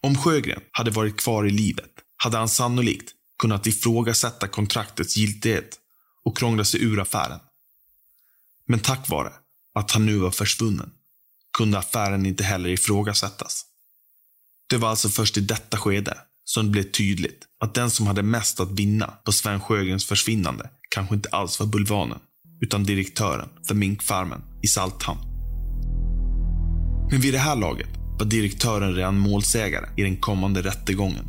Om 0.00 0.16
Sjögren 0.16 0.60
hade 0.70 0.90
varit 0.90 1.16
kvar 1.16 1.46
i 1.46 1.50
livet 1.50 1.90
hade 2.16 2.36
han 2.36 2.48
sannolikt 2.48 3.10
kunnat 3.38 3.66
ifrågasätta 3.66 4.48
kontraktets 4.48 5.16
giltighet 5.16 5.78
och 6.24 6.38
krångla 6.38 6.64
sig 6.64 6.82
ur 6.82 7.00
affären. 7.00 7.40
Men 8.66 8.80
tack 8.80 9.08
vare 9.08 9.32
att 9.74 9.90
han 9.90 10.06
nu 10.06 10.18
var 10.18 10.30
försvunnen 10.30 10.90
kunde 11.58 11.78
affären 11.78 12.26
inte 12.26 12.44
heller 12.44 12.68
ifrågasättas. 12.68 13.64
Det 14.66 14.76
var 14.76 14.88
alltså 14.88 15.08
först 15.08 15.36
i 15.36 15.40
detta 15.40 15.78
skede 15.78 16.18
som 16.44 16.64
det 16.64 16.70
blev 16.70 16.82
tydligt 16.82 17.40
att 17.64 17.74
den 17.74 17.90
som 17.90 18.06
hade 18.06 18.22
mest 18.22 18.60
att 18.60 18.72
vinna 18.72 19.06
på 19.24 19.32
Sven 19.32 19.60
Sjögrens 19.60 20.04
försvinnande 20.04 20.70
kanske 20.94 21.14
inte 21.14 21.28
alls 21.28 21.60
var 21.60 21.66
Bulvanen, 21.66 22.18
utan 22.60 22.84
direktören 22.84 23.48
för 23.68 23.74
minkfarmen 23.74 24.42
i 24.62 24.66
Salthamn. 24.66 25.20
Men 27.10 27.20
vid 27.20 27.34
det 27.34 27.38
här 27.38 27.56
laget 27.56 27.88
var 28.18 28.26
direktören 28.26 28.94
redan 28.94 29.18
målsägare 29.18 29.86
i 29.96 30.02
den 30.02 30.16
kommande 30.16 30.62
rättegången. 30.62 31.24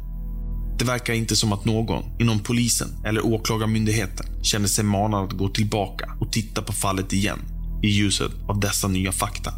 Det 0.80 0.86
verkar 0.86 1.13
inte 1.13 1.36
som 1.36 1.54
att 1.54 1.65
någon 1.65 2.04
inom 2.19 2.39
polisen 2.39 2.88
eller 3.06 3.25
åklagarmyndigheten 3.25 4.43
kände 4.43 4.67
sig 4.67 4.84
manad 4.84 5.23
att 5.23 5.38
gå 5.38 5.49
tillbaka 5.49 6.17
och 6.19 6.32
titta 6.32 6.62
på 6.62 6.73
fallet 6.73 7.13
igen 7.13 7.39
i 7.84 7.88
ljuset 7.88 8.32
av 8.47 8.60
dessa 8.60 8.88
nya 8.88 9.12
fakta. 9.12 9.54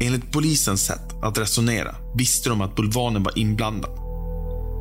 Enligt 0.00 0.32
polisens 0.32 0.84
sätt 0.84 1.22
att 1.22 1.38
resonera 1.38 1.94
visste 2.16 2.48
de 2.48 2.60
att 2.60 2.76
Bulvanen 2.76 3.22
var 3.22 3.38
inblandad 3.38 4.05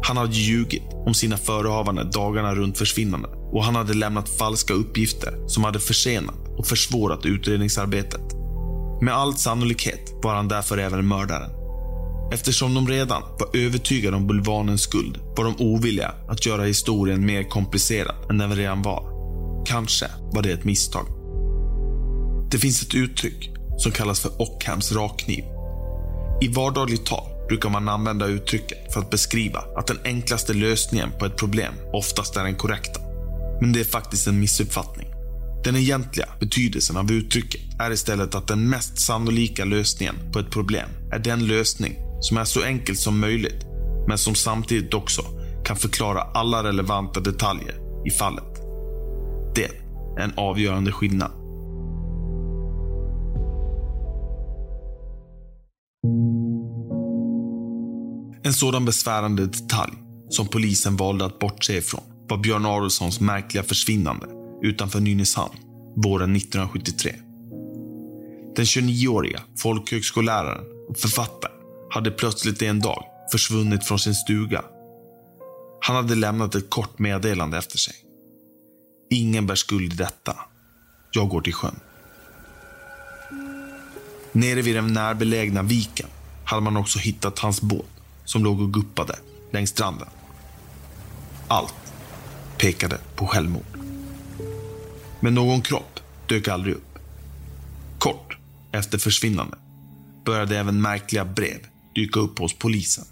han 0.06 0.18
hade 0.18 0.34
ljugit 0.34 0.84
om 1.06 1.14
sina 1.14 1.38
förehavanden 1.38 2.12
dagarna 2.12 2.56
runt 2.56 2.78
försvinnandet 2.78 3.32
och 3.52 3.64
han 3.64 3.76
hade 3.76 3.94
lämnat 3.94 4.30
falska 4.30 4.74
uppgifter 4.74 5.48
som 5.48 5.64
hade 5.64 5.80
försenat 5.80 6.36
och 6.58 6.68
försvårat 6.68 7.26
utredningsarbetet. 7.26 8.22
Med 9.02 9.14
all 9.14 9.34
sannolikhet 9.34 10.14
var 10.24 10.36
han 10.36 10.48
därför 10.48 10.78
även 10.78 11.08
mördaren. 11.08 11.50
Eftersom 12.34 12.74
de 12.74 12.88
redan 12.88 13.22
var 13.40 13.66
övertygade 13.66 14.18
om 14.18 14.28
bulvanens 14.28 14.82
skuld 14.82 15.20
var 15.38 15.44
de 15.44 15.56
ovilliga 15.60 16.14
att 16.28 16.46
göra 16.46 16.64
historien 16.64 17.26
mer 17.26 17.44
komplicerad 17.44 18.16
än 18.30 18.38
den 18.38 18.56
redan 18.56 18.82
var. 18.82 19.04
Kanske 19.66 20.08
var 20.34 20.42
det 20.42 20.52
ett 20.52 20.64
misstag. 20.64 21.06
Det 22.52 22.58
finns 22.58 22.82
ett 22.82 22.96
uttryck 22.96 23.50
som 23.78 23.92
kallas 23.92 24.20
för 24.20 24.42
Ockhams 24.42 24.92
rakkniv. 24.92 25.44
I 26.42 26.48
vardagligt 26.48 27.06
tal 27.06 27.35
brukar 27.48 27.70
man 27.70 27.90
använda 27.90 28.26
uttrycket 28.26 28.94
för 28.94 29.00
att 29.00 29.10
beskriva 29.10 29.64
att 29.76 29.88
den 29.88 30.00
enklaste 30.04 30.54
lösningen 30.54 31.10
på 31.20 31.26
ett 31.26 31.38
problem 31.38 31.74
oftast 31.94 32.38
är 32.38 32.44
den 32.44 32.56
korrekta. 32.56 33.00
Men 33.62 33.74
det 33.74 33.80
är 33.80 33.84
faktiskt 33.84 34.28
en 34.28 34.40
missuppfattning. 34.40 35.08
Den 35.64 35.76
egentliga 35.76 36.28
betydelsen 36.40 36.98
av 36.98 37.12
uttrycket 37.12 37.62
är 37.80 37.92
istället 37.92 38.36
att 38.36 38.48
den 38.48 38.70
mest 38.70 39.00
sannolika 39.00 39.66
lösningen 39.66 40.16
på 40.34 40.40
ett 40.40 40.50
problem 40.50 40.90
är 41.12 41.20
den 41.20 41.48
lösning 41.48 41.96
som 42.22 42.38
är 42.38 42.44
så 42.44 42.64
enkel 42.64 42.98
som 42.98 43.20
möjligt, 43.20 43.66
men 44.08 44.18
som 44.18 44.36
samtidigt 44.36 44.94
också 44.94 45.22
kan 45.66 45.76
förklara 45.76 46.22
alla 46.22 46.64
relevanta 46.64 47.20
detaljer 47.20 47.76
i 48.08 48.12
fallet. 48.12 48.56
Det 49.56 49.66
är 49.66 50.24
en 50.24 50.34
avgörande 50.38 50.92
skillnad. 50.92 51.45
En 58.46 58.54
sådan 58.54 58.86
besvärande 58.86 59.46
detalj 59.46 59.94
som 60.30 60.48
polisen 60.48 60.98
valde 60.98 61.26
att 61.26 61.40
bortse 61.40 61.78
ifrån 61.78 62.04
var 62.30 62.38
Björn 62.38 62.66
Adolfssons 62.66 63.20
märkliga 63.20 63.64
försvinnande 63.64 64.28
utanför 64.64 65.00
Nynäshamn 65.00 65.56
våren 65.96 66.36
1973. 66.36 67.16
Den 68.56 68.66
29-åriga 68.66 69.42
folkhögskolläraren 69.58 70.66
och 70.90 70.98
författaren 70.98 71.56
hade 71.90 72.12
plötsligt 72.12 72.62
en 72.62 72.80
dag 72.80 73.04
försvunnit 73.32 73.88
från 73.88 74.00
sin 74.00 74.16
stuga. 74.16 74.64
Han 75.82 75.96
hade 75.96 76.16
lämnat 76.16 76.56
ett 76.56 76.70
kort 76.70 77.00
meddelande 77.00 77.58
efter 77.58 77.78
sig. 77.78 77.96
Ingen 79.10 79.48
bär 79.48 79.56
skuld 79.56 79.94
i 79.94 79.96
detta. 79.96 80.36
Jag 81.12 81.30
går 81.30 81.42
till 81.42 81.54
sjön. 81.54 81.80
Nere 84.32 84.62
vid 84.62 84.76
den 84.76 84.94
närbelägna 84.94 85.64
viken 85.64 86.08
hade 86.46 86.62
man 86.62 86.78
också 86.78 87.00
hittat 87.00 87.40
hans 87.40 87.62
båt 87.62 87.95
som 88.26 88.44
låg 88.44 88.62
och 88.62 88.74
guppade 88.74 89.20
längs 89.52 89.70
stranden. 89.70 90.08
Allt 91.48 91.76
pekade 92.58 92.98
på 93.16 93.28
självmord. 93.28 93.80
Men 95.20 95.34
någon 95.34 95.62
kropp 95.62 96.00
dök 96.28 96.48
aldrig 96.48 96.76
upp. 96.76 97.00
Kort 98.00 98.38
efter 98.72 98.98
försvinnandet 98.98 99.60
började 100.26 100.60
även 100.60 100.82
märkliga 100.82 101.26
brev 101.26 101.60
dyka 101.96 102.20
upp 102.20 102.40
hos 102.40 102.54
polisen. 102.54 103.06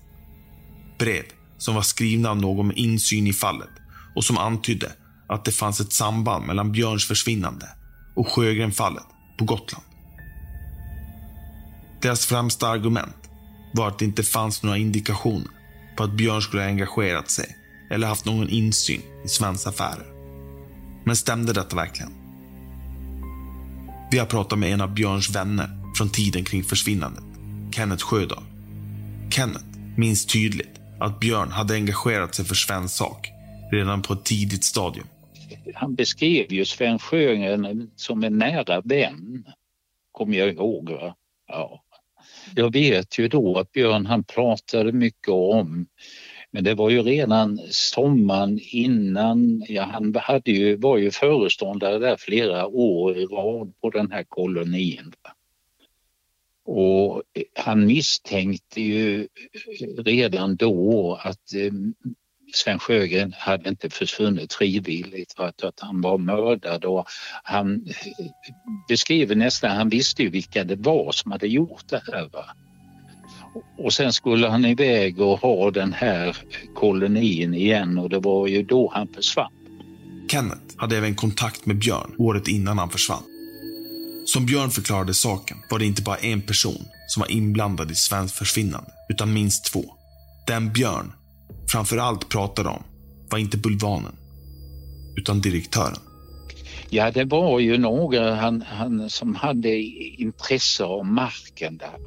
Brev 1.00 1.24
som 1.58 1.76
var 1.76 1.82
skrivna 1.82 2.30
av 2.30 2.38
någon 2.38 2.68
med 2.68 2.78
insyn 2.78 3.28
i 3.28 3.34
fallet 3.34 3.70
och 4.16 4.24
som 4.24 4.38
antydde 4.38 4.92
att 5.28 5.46
det 5.46 5.52
fanns 5.52 5.80
ett 5.80 5.94
samband 5.94 6.46
mellan 6.46 6.72
Björns 6.72 7.08
försvinnande 7.08 7.70
och 8.16 8.28
Sjögrenfallet 8.28 9.04
på 9.38 9.46
Gotland. 9.46 9.84
Deras 12.02 12.26
främsta 12.26 12.68
argument 12.68 13.30
var 13.74 13.88
att 13.88 14.00
det 14.00 14.06
inte 14.06 14.24
fanns 14.24 14.64
några 14.64 14.78
indikationer 14.78 15.52
på 15.96 16.04
att 16.04 16.14
Björn 16.14 16.42
skulle 16.42 16.62
ha 16.62 16.70
engagerat 16.70 17.30
sig 17.30 17.58
eller 17.90 18.08
haft 18.08 18.26
någon 18.26 18.50
insyn 18.50 19.02
i 19.26 19.28
Svens 19.28 19.68
affärer. 19.68 20.08
Men 21.04 21.16
stämde 21.16 21.54
detta 21.54 21.76
verkligen? 21.76 22.12
Vi 24.12 24.20
har 24.20 24.26
pratat 24.26 24.60
med 24.60 24.74
en 24.74 24.82
av 24.82 24.94
Björns 24.94 25.36
vänner 25.36 25.70
från 25.98 26.10
tiden 26.10 26.44
kring 26.44 26.64
försvinnandet, 26.64 27.24
Kenneth 27.76 28.04
Sjödahl. 28.04 28.44
Kenneth 29.30 29.66
minns 29.98 30.26
tydligt 30.26 30.80
att 31.00 31.20
Björn 31.20 31.52
hade 31.52 31.74
engagerat 31.74 32.36
sig 32.36 32.46
för 32.46 32.56
Svens 32.56 32.96
sak 32.96 33.30
redan 33.72 34.02
på 34.02 34.14
ett 34.14 34.24
tidigt 34.26 34.64
stadium. 34.64 35.08
Han 35.76 35.96
beskrev 35.96 36.54
ju 36.54 36.66
Sven 36.66 37.00
Sjögren 37.00 37.92
som 37.96 38.24
en 38.24 38.38
nära 38.38 38.82
vän, 38.82 39.46
kommer 40.12 40.38
jag 40.38 40.54
ihåg. 40.54 40.90
Va? 40.90 41.16
Ja. 41.48 41.84
Jag 42.56 42.74
vet 42.74 43.20
ju 43.20 43.28
då 43.28 43.58
att 43.58 43.72
Björn 43.72 44.06
han 44.06 44.24
pratade 44.24 44.92
mycket 44.92 45.30
om 45.30 45.88
men 46.54 46.64
det 46.64 46.74
var 46.74 46.90
ju 46.90 47.02
redan 47.02 47.60
sommaren 47.70 48.60
innan, 48.62 49.64
ja, 49.68 49.84
han 49.84 50.16
hade 50.16 50.52
ju, 50.52 50.76
var 50.76 50.98
ju 50.98 51.12
föreståndare 51.12 52.00
där 52.00 52.16
flera 52.16 52.68
år 52.68 53.18
i 53.18 53.26
rad 53.26 53.74
på 53.82 53.90
den 53.90 54.12
här 54.12 54.24
kolonin. 54.24 55.14
Och 56.66 57.24
han 57.54 57.86
misstänkte 57.86 58.82
ju 58.82 59.28
redan 59.98 60.56
då 60.56 61.20
att 61.24 61.54
eh, 61.54 61.72
Sven 62.56 62.80
Sjögren 62.80 63.34
hade 63.38 63.70
inte 63.70 63.90
försvunnit 63.90 64.54
frivilligt 64.54 65.34
för 65.34 65.48
att, 65.48 65.64
att 65.64 65.80
han 65.80 66.02
var 66.02 66.18
mördad 66.18 66.86
och 66.86 67.06
han 67.44 67.74
eh, 67.76 68.26
beskriver 68.88 69.36
nästan, 69.36 69.78
han 69.78 69.90
visste 69.90 70.24
ju 70.24 70.30
vilka 70.30 70.64
det 70.64 70.76
var 70.76 71.12
som 71.12 71.32
hade 71.32 71.48
gjort 71.48 71.90
det 71.90 72.02
här. 72.12 72.30
Va? 72.34 72.46
Och 73.78 73.94
sen 73.94 74.14
skulle 74.14 74.48
han 74.48 74.66
iväg 74.66 75.20
och 75.22 75.40
ha 75.40 75.72
den 75.72 75.94
här 75.94 76.38
kolonin 76.76 77.54
igen 77.54 77.98
och 77.98 78.10
det 78.10 78.20
var 78.20 78.48
ju 78.48 78.64
då 78.64 78.92
han 78.94 79.08
försvann. 79.08 79.52
Kenneth 80.32 80.76
hade 80.78 80.98
även 80.98 81.16
kontakt 81.16 81.66
med 81.66 81.78
Björn 81.78 82.16
året 82.18 82.48
innan 82.48 82.78
han 82.78 82.90
försvann. 82.90 83.24
Som 84.26 84.46
Björn 84.46 84.70
förklarade 84.70 85.14
saken 85.14 85.58
var 85.70 85.80
det 85.80 85.86
inte 85.86 86.02
bara 86.02 86.18
en 86.18 86.42
person 86.42 86.86
som 87.08 87.22
var 87.22 87.32
inblandad 87.32 87.92
i 87.92 87.96
Svens 87.96 88.34
försvinnande, 88.34 88.92
utan 89.10 89.34
minst 89.34 89.66
två. 89.66 89.84
Den 90.48 90.74
Björn 90.74 91.14
framför 91.72 91.98
allt 91.98 92.30
pratade 92.30 92.70
om 92.70 92.84
var 93.30 93.38
inte 93.40 93.58
bulvanen, 93.58 94.16
utan 95.18 95.42
direktören. 95.42 96.00
Ja, 96.90 97.12
det 97.12 97.24
var 97.24 97.60
ju 97.60 97.78
några 97.78 98.36
han, 98.36 98.62
han 98.62 99.10
som 99.10 99.36
hade 99.36 99.78
intresse 100.18 100.84
av 100.84 101.06
marken 101.06 101.78
där. 101.78 102.00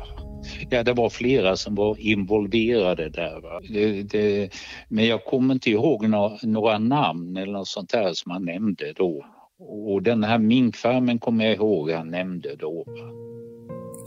Ja, 0.70 0.82
det 0.82 0.92
var 0.92 1.10
flera 1.10 1.56
som 1.56 1.74
var 1.74 2.00
involverade 2.00 3.08
där. 3.08 3.42
Det, 3.72 4.02
det, 4.02 4.50
men 4.88 5.06
jag 5.06 5.24
kommer 5.24 5.54
inte 5.54 5.70
ihåg 5.70 6.08
några, 6.08 6.38
några, 6.42 6.78
namn 6.78 7.36
eller 7.36 7.52
något 7.52 7.68
sånt 7.68 7.90
där 7.90 8.14
som 8.14 8.32
han 8.32 8.44
nämnde 8.44 8.92
då. 8.92 9.26
Och 9.86 10.02
den 10.02 10.24
här 10.24 10.38
minkfarmen 10.38 11.18
kommer 11.18 11.44
jag 11.44 11.54
ihåg 11.54 11.90
han 11.90 12.10
nämnde 12.10 12.56
då. 12.56 12.84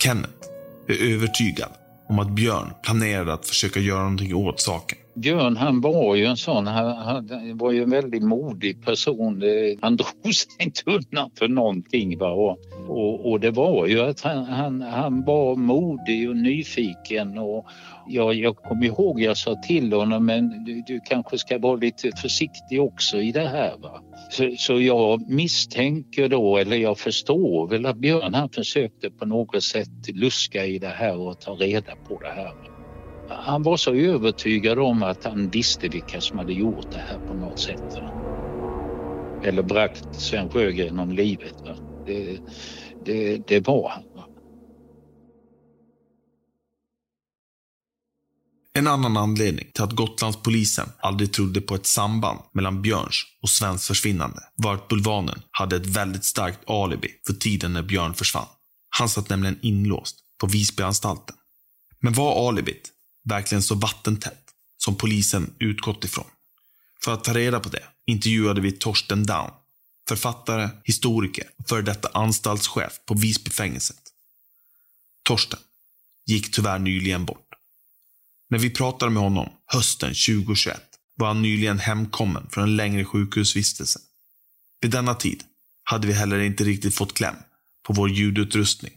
Kenneth 0.04 0.48
är 0.88 1.14
övertygad 1.14 1.70
om 2.10 2.20
att 2.20 2.30
Björn 2.30 2.74
planerade 2.84 3.34
att 3.34 3.48
försöka 3.48 3.80
göra 3.80 4.04
någonting 4.04 4.36
åt 4.36 4.60
saken. 4.60 4.99
Björn 5.20 5.58
han 5.58 5.82
var 5.82 6.16
ju 6.16 6.26
en 6.26 6.38
sån, 6.38 6.68
han, 6.68 6.98
han 6.98 7.58
var 7.58 7.72
ju 7.72 7.84
en 7.84 7.90
väldigt 7.90 8.24
modig 8.24 8.86
person. 8.86 9.44
Eh, 9.44 9.78
han 9.82 9.96
drog 10.24 10.36
sig 10.36 10.52
inte 10.60 10.82
undan 10.86 11.32
för 11.36 11.48
någonting. 11.48 12.18
Va? 12.18 12.32
Och, 12.32 12.60
och, 12.88 13.32
och 13.32 13.40
det 13.40 13.52
var 13.52 13.88
ju 13.88 14.02
att 14.02 14.22
han, 14.22 14.46
han, 14.46 14.82
han 14.82 15.26
var 15.26 15.56
modig 15.56 16.30
och 16.30 16.36
nyfiken. 16.36 17.38
Och 17.38 17.66
jag, 18.08 18.34
jag 18.34 18.56
kommer 18.56 18.86
ihåg 18.86 19.22
jag 19.22 19.38
sa 19.38 19.56
till 19.56 19.94
honom 19.94 20.26
men 20.26 20.66
du, 20.66 20.84
du 20.88 21.00
kanske 21.06 21.38
ska 21.38 21.60
vara 21.60 21.76
lite 21.76 22.12
försiktig 22.12 22.82
också 22.82 23.22
i 23.22 23.32
det 23.32 23.48
här. 23.48 23.74
Va? 23.78 24.02
Så, 24.30 24.56
så 24.58 24.82
jag 24.82 25.30
misstänker 25.30 26.30
då, 26.30 26.58
eller 26.58 26.78
jag 26.78 26.98
förstår 26.98 27.68
väl 27.68 27.86
att 27.86 27.98
Björn 27.98 28.34
han 28.34 28.50
försökte 28.50 29.10
på 29.10 29.26
något 29.26 29.64
sätt 29.64 29.90
luska 30.14 30.66
i 30.66 30.80
det 30.80 30.88
här 30.88 31.18
och 31.18 31.42
ta 31.42 31.52
reda 31.52 31.96
på 31.96 32.20
det 32.20 32.32
här. 32.32 32.79
Han 33.30 33.64
var 33.64 33.78
så 33.78 33.94
övertygad 33.94 34.80
om 34.80 35.04
att 35.04 35.24
han 35.24 35.50
visste 35.50 35.88
vilka 35.88 36.22
som 36.22 36.38
hade 36.38 36.54
gjort 36.54 36.92
det 36.92 36.98
här 36.98 37.20
på 37.28 37.34
något 37.34 37.60
sätt. 37.60 37.98
Eller 39.44 39.64
bragt 39.64 40.16
Sven 40.16 40.50
Sjögren 40.50 41.00
om 41.00 41.12
livet. 41.12 41.56
Det, 42.06 42.40
det, 43.06 43.48
det 43.48 43.68
var 43.68 43.90
han. 43.90 44.04
En 48.74 48.88
annan 48.88 49.18
anledning 49.18 49.72
till 49.74 49.84
att 49.84 49.92
Gotlandspolisen 49.92 50.90
aldrig 51.00 51.34
trodde 51.34 51.62
på 51.62 51.76
ett 51.76 51.86
samband 51.86 52.40
mellan 52.54 52.82
Björns 52.82 53.26
och 53.42 53.50
Svens 53.50 53.88
försvinnande 53.88 54.42
var 54.56 54.74
att 54.74 54.88
Bulvanen 54.88 55.42
hade 55.52 55.76
ett 55.76 55.86
väldigt 55.86 56.24
starkt 56.24 56.70
alibi 56.70 57.10
för 57.28 57.34
tiden 57.34 57.74
när 57.74 57.82
Björn 57.82 58.14
försvann. 58.14 58.48
Han 58.90 59.10
satt 59.10 59.30
nämligen 59.30 59.60
inlåst 59.62 60.16
på 60.40 60.48
Visbyanstalten. 60.48 61.36
Men 62.00 62.14
var 62.14 62.50
alibit 62.50 62.92
verkligen 63.30 63.64
så 63.64 63.76
vattentätt 63.76 64.44
som 64.78 64.96
polisen 64.96 65.54
utgått 65.60 66.04
ifrån? 66.04 66.28
För 67.04 67.14
att 67.14 67.24
ta 67.24 67.34
reda 67.34 67.60
på 67.60 67.70
det 67.70 67.84
intervjuade 68.06 68.62
vi 68.62 68.72
Torsten 68.72 69.26
Down, 69.26 69.52
författare, 70.08 70.70
historiker 70.84 71.44
och 71.58 71.70
före 71.70 71.82
detta 71.82 72.10
anstaltschef 72.14 73.00
på 73.06 73.14
Visbyfängelset. 73.14 74.02
Torsten 75.24 75.60
gick 76.26 76.52
tyvärr 76.52 76.80
nyligen 76.80 77.26
bort. 77.26 77.50
När 78.50 78.60
vi 78.60 78.70
pratade 78.70 79.12
med 79.12 79.24
honom 79.24 79.50
hösten 79.66 80.10
2021 80.10 80.82
var 81.16 81.28
han 81.28 81.42
nyligen 81.42 81.80
hemkommen 81.80 82.48
från 82.52 82.64
en 82.64 82.76
längre 82.76 83.06
sjukhusvistelse. 83.06 84.00
Vid 84.82 84.92
denna 84.92 85.16
tid 85.16 85.44
hade 85.84 86.08
vi 86.08 86.14
heller 86.14 86.40
inte 86.40 86.64
riktigt 86.64 86.96
fått 86.96 87.14
kläm 87.14 87.36
på 87.84 87.94
vår 87.94 88.10
ljudutrustning. 88.10 88.94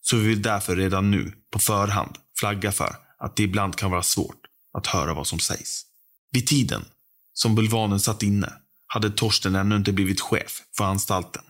Så 0.00 0.16
vi 0.16 0.28
vill 0.28 0.42
därför 0.42 0.76
redan 0.76 1.10
nu 1.10 1.32
på 1.50 1.58
förhand 1.58 2.18
flagga 2.38 2.72
för 2.72 2.96
att 3.20 3.36
det 3.36 3.42
ibland 3.42 3.76
kan 3.76 3.90
vara 3.90 4.02
svårt 4.02 4.46
att 4.72 4.86
höra 4.86 5.14
vad 5.14 5.26
som 5.26 5.38
sägs. 5.38 5.82
Vid 6.30 6.46
tiden 6.46 6.84
som 7.32 7.54
Bulvanen 7.54 8.00
satt 8.00 8.22
inne 8.22 8.52
hade 8.86 9.10
Torsten 9.10 9.54
ännu 9.54 9.76
inte 9.76 9.92
blivit 9.92 10.20
chef 10.20 10.62
för 10.76 10.84
anstalten, 10.84 11.42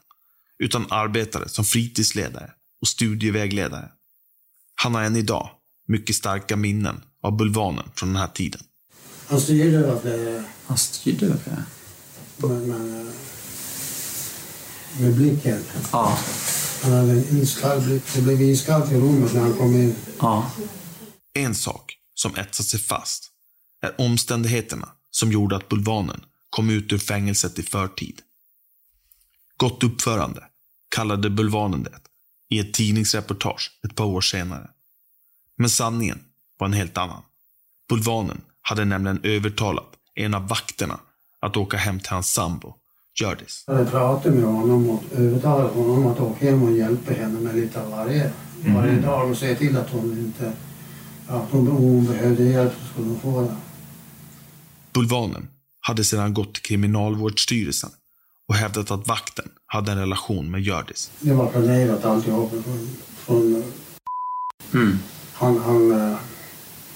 utan 0.58 0.86
arbetade 0.92 1.48
som 1.48 1.64
fritidsledare 1.64 2.50
och 2.80 2.88
studievägledare. 2.88 3.88
Han 4.74 4.94
har 4.94 5.02
än 5.02 5.16
idag 5.16 5.50
mycket 5.88 6.16
starka 6.16 6.56
minnen 6.56 7.02
av 7.22 7.36
Bulvanen 7.36 7.90
från 7.94 8.08
den 8.08 8.16
här 8.16 8.28
tiden. 8.28 8.60
Han 9.26 9.40
styrde 9.40 9.76
över 9.76 10.00
flera... 10.00 10.44
Han 10.66 10.78
styrde 10.78 11.26
över 11.26 11.38
det? 11.44 11.64
Med, 12.46 12.68
med, 12.68 13.12
med 15.00 15.14
blicken. 15.14 15.64
Ja. 15.92 16.18
Han 16.82 16.92
hade 16.92 17.12
en 17.12 17.42
iskall 17.42 17.80
blick. 17.80 18.02
Det 18.14 18.22
blev 18.22 18.42
iskallt 18.42 18.92
i 18.92 18.94
rummet 18.94 19.34
när 19.34 19.40
han 19.40 19.54
kom 19.54 19.74
in. 19.74 19.96
Ja. 20.18 20.50
En 21.32 21.54
sak 21.54 21.96
som 22.14 22.36
etsat 22.36 22.66
sig 22.66 22.80
fast 22.80 23.30
är 23.80 24.00
omständigheterna 24.00 24.88
som 25.10 25.32
gjorde 25.32 25.56
att 25.56 25.68
Bulvanen 25.68 26.20
kom 26.50 26.70
ut 26.70 26.92
ur 26.92 26.98
fängelset 26.98 27.58
i 27.58 27.62
förtid. 27.62 28.20
Gott 29.56 29.82
uppförande 29.84 30.44
kallade 30.88 31.30
Bulvanen 31.30 31.82
det 31.82 32.00
i 32.48 32.58
ett 32.58 32.74
tidningsreportage 32.74 33.70
ett 33.84 33.94
par 33.94 34.04
år 34.04 34.20
senare. 34.20 34.68
Men 35.56 35.70
sanningen 35.70 36.18
var 36.58 36.66
en 36.66 36.72
helt 36.72 36.98
annan. 36.98 37.22
Bulvanen 37.88 38.40
hade 38.62 38.84
nämligen 38.84 39.20
övertalat 39.22 39.88
en 40.14 40.34
av 40.34 40.48
vakterna 40.48 41.00
att 41.40 41.56
åka 41.56 41.76
hem 41.76 42.00
till 42.00 42.10
hans 42.10 42.32
sambo, 42.32 42.74
Hjördis. 43.20 43.64
Jag 43.66 43.74
hade 43.74 43.90
pratat 43.90 44.34
med 44.34 44.44
honom 44.44 44.90
och 44.90 45.02
övertalat 45.12 45.72
honom 45.72 46.06
att 46.06 46.20
åka 46.20 46.44
hem 46.44 46.62
och 46.62 46.72
hjälpa 46.72 47.12
henne 47.12 47.40
med 47.40 47.56
lite 47.56 47.82
av 47.82 47.90
varje, 47.90 48.32
Mm. 48.64 48.74
varje 48.74 49.00
dag 49.00 49.30
och 49.30 49.36
se 49.36 49.54
till 49.54 49.76
att 49.76 49.90
hon 49.90 50.18
inte... 50.18 50.52
Ja, 51.30 51.46
om 51.50 51.66
hon 51.66 52.06
behövde 52.06 52.44
hjälp 52.44 52.72
så 52.80 52.92
skulle 52.92 53.08
hon 53.08 53.20
få 53.20 53.40
det. 53.40 53.56
Bulvanen 54.92 55.48
hade 55.80 56.04
sedan 56.04 56.34
gått 56.34 56.54
till 56.54 56.62
Kriminalvårdsstyrelsen 56.62 57.90
och 58.48 58.54
hävdat 58.54 58.90
att 58.90 59.08
vakten 59.08 59.48
hade 59.66 59.92
en 59.92 59.98
relation 59.98 60.50
med 60.50 60.60
Hjördis. 60.60 61.10
Det 61.20 61.34
var 61.34 61.46
planerat 61.46 62.04
alltihop 62.04 62.50
från... 62.50 62.90
från 63.16 63.62
Mm. 64.72 64.98
han 65.32 65.60
han 65.60 65.92
uh, 65.92 66.16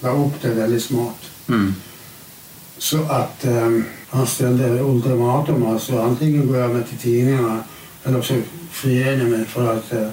la 0.01 0.11
upp 0.11 0.43
det 0.43 0.49
väldigt 0.49 0.85
smart. 0.85 1.31
Mm. 1.49 1.75
Så 2.79 3.03
att 3.03 3.45
um, 3.45 3.85
han 4.09 4.27
ställde 4.27 4.81
ultimatum. 4.81 5.67
Alltså 5.67 5.99
antingen 5.99 6.47
går 6.47 6.57
jag 6.57 6.71
med 6.71 6.89
till 6.89 6.99
tidningarna 6.99 7.65
eller 8.05 8.23
så 8.23 8.41
friger 8.71 9.19
jag 9.19 9.31
mig 9.31 9.45
för 9.45 9.77
att 9.77 9.93
uh, 9.93 10.09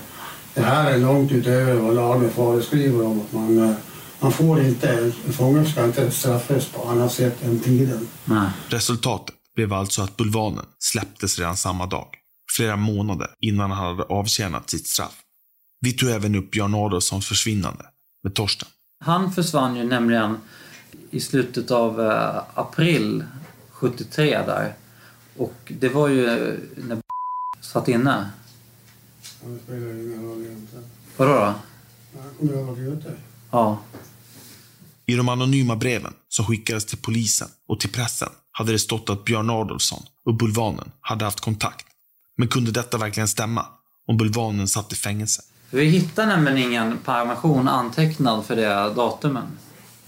det 0.53 0.61
här 0.61 0.91
är 0.91 0.97
långt 0.97 1.31
utöver 1.31 1.73
vad 1.73 1.95
lagen 1.95 2.31
föreskriver 2.31 3.05
om 3.05 3.21
att 3.21 3.33
man, 3.33 3.59
uh, 3.59 3.75
man 4.21 4.31
får 4.31 4.61
inte, 4.61 5.11
en 5.25 5.33
fånge 5.33 5.65
ska 5.65 5.85
inte 5.85 6.11
straffas 6.11 6.67
på 6.67 6.89
annat 6.89 7.13
sätt 7.13 7.43
än 7.43 7.59
tiden. 7.59 8.07
Nej. 8.25 8.49
Resultatet 8.69 9.35
blev 9.55 9.73
alltså 9.73 10.01
att 10.01 10.17
Bulvanen 10.17 10.65
släpptes 10.79 11.39
redan 11.39 11.57
samma 11.57 11.85
dag, 11.85 12.07
flera 12.55 12.75
månader 12.75 13.27
innan 13.39 13.71
han 13.71 13.87
hade 13.87 14.03
avtjänat 14.03 14.69
sitt 14.69 14.87
straff. 14.87 15.17
Vi 15.79 15.93
tog 15.93 16.09
även 16.09 16.35
upp 16.35 16.51
Björn 16.51 16.75
Adolfssons 16.75 17.27
försvinnande 17.27 17.85
med 18.23 18.33
Torsten. 18.33 18.67
Han 18.99 19.31
försvann 19.31 19.75
ju 19.75 19.83
nämligen 19.83 20.37
i 21.11 21.19
slutet 21.19 21.71
av 21.71 22.01
eh, 22.01 22.43
april 22.53 23.23
73 23.69 24.25
där. 24.45 24.73
Och 25.37 25.71
det 25.79 25.89
var 25.89 26.07
ju 26.07 26.25
när 26.75 26.97
satt 27.61 27.87
inne. 27.87 28.29
Han 29.43 29.59
spelar 29.63 29.93
ingen 29.93 30.23
roll 30.23 30.45
egentligen. 30.45 30.85
Vadå 31.17 31.33
då? 31.33 31.53
Han 32.39 32.57
ha 32.57 32.63
varit 32.63 32.79
ute. 32.79 33.15
Ja. 33.51 33.79
I 35.05 35.15
de 35.15 35.29
anonyma 35.29 35.75
breven 35.75 36.13
som 36.29 36.45
skickades 36.45 36.85
till 36.85 36.97
polisen 36.97 37.47
och 37.67 37.79
till 37.79 37.89
pressen 37.89 38.29
hade 38.51 38.71
det 38.71 38.79
stått 38.79 39.09
att 39.09 39.25
Björn 39.25 39.49
Adolfsson 39.49 40.03
och 40.25 40.33
Bulvanen 40.33 40.91
hade 41.01 41.25
haft 41.25 41.39
kontakt. 41.39 41.85
Men 42.37 42.47
kunde 42.47 42.71
detta 42.71 42.97
verkligen 42.97 43.27
stämma? 43.27 43.65
Om 44.07 44.17
Bulvanen 44.17 44.67
satt 44.67 44.93
i 44.93 44.95
fängelse? 44.95 45.41
Vi 45.69 45.85
hittar 45.85 46.25
nämligen 46.25 46.57
ingen 46.57 46.97
permission 46.97 47.67
antecknad 47.67 48.45
för 48.45 48.55
det 48.55 48.93
datumen. 48.95 49.47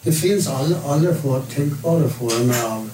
Det 0.01 0.12
finns 0.13 0.47
alla, 0.47 0.82
alla 0.86 1.15
for, 1.15 1.41
tänkbara 1.41 2.10
former 2.10 2.63
av, 2.63 2.89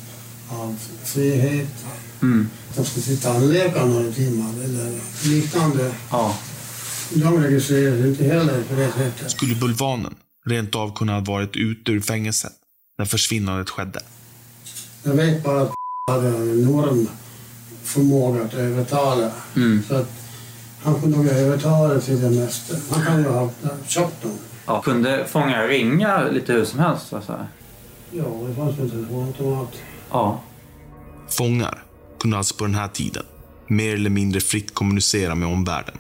av 0.50 0.80
frihet. 1.04 1.86
Mm. 2.22 2.50
De 2.76 2.86
ska 2.86 3.02
till 3.02 3.22
tandläkaren 3.22 3.94
några 3.94 4.12
timmar 4.12 4.64
eller 4.64 5.00
liknande. 5.24 5.94
Ja. 6.12 6.36
De 7.14 7.44
registreras 7.44 8.06
inte 8.06 8.24
heller 8.24 8.64
på 8.64 8.76
det 8.76 8.92
sättet. 8.92 9.32
Skulle 9.32 9.56
Bulvanen 9.56 10.16
rent 10.50 10.76
av 10.76 10.96
kunna 10.96 11.14
ha 11.14 11.20
varit 11.20 11.56
ute 11.56 11.92
ur 11.92 12.02
fängelset 12.02 12.52
när 12.98 13.06
försvinnandet 13.06 13.70
skedde? 13.70 14.00
Jag 15.04 15.14
vet 15.14 15.44
bara 15.44 15.62
att 15.62 15.74
hade 16.12 16.28
en 16.28 16.62
enorm 16.62 17.08
förmåga 17.84 18.44
att 18.44 18.54
övertala. 18.54 19.32
Mm. 19.56 19.84
Så 19.88 19.96
att 19.96 20.12
han 20.84 21.02
kunde 21.02 21.18
nog 21.18 21.28
övertala 21.28 22.00
till 22.00 22.22
det 22.22 22.30
mesta. 22.30 22.76
Han 22.92 23.06
kan 23.06 23.24
ju 23.24 23.30
ha 23.30 23.50
köpt 23.88 24.24
dem. 24.24 24.32
ja. 24.66 24.82
Kunde 24.82 25.26
fångar 25.28 25.68
ringa 25.68 26.28
lite 26.28 26.54
hur 26.54 26.66
som 26.66 26.80
helst? 26.80 27.08
Så 27.08 27.16
att 27.16 27.26
säga? 27.26 27.48
Ja, 28.12 28.24
det 28.48 28.56
fanns 28.56 28.78
ju 28.78 28.82
en 28.82 28.90
telefonautomat. 28.90 29.74
Ja. 30.12 30.42
Fångar 31.30 31.84
kunde 32.20 32.38
alltså 32.38 32.56
på 32.56 32.66
den 32.66 32.76
här 32.76 32.88
tiden 32.88 33.24
mer 33.68 33.94
eller 33.94 34.10
mindre 34.10 34.42
fritt 34.42 34.74
kommunicera 34.74 35.36
med 35.36 35.48
omvärlden. 35.48 35.98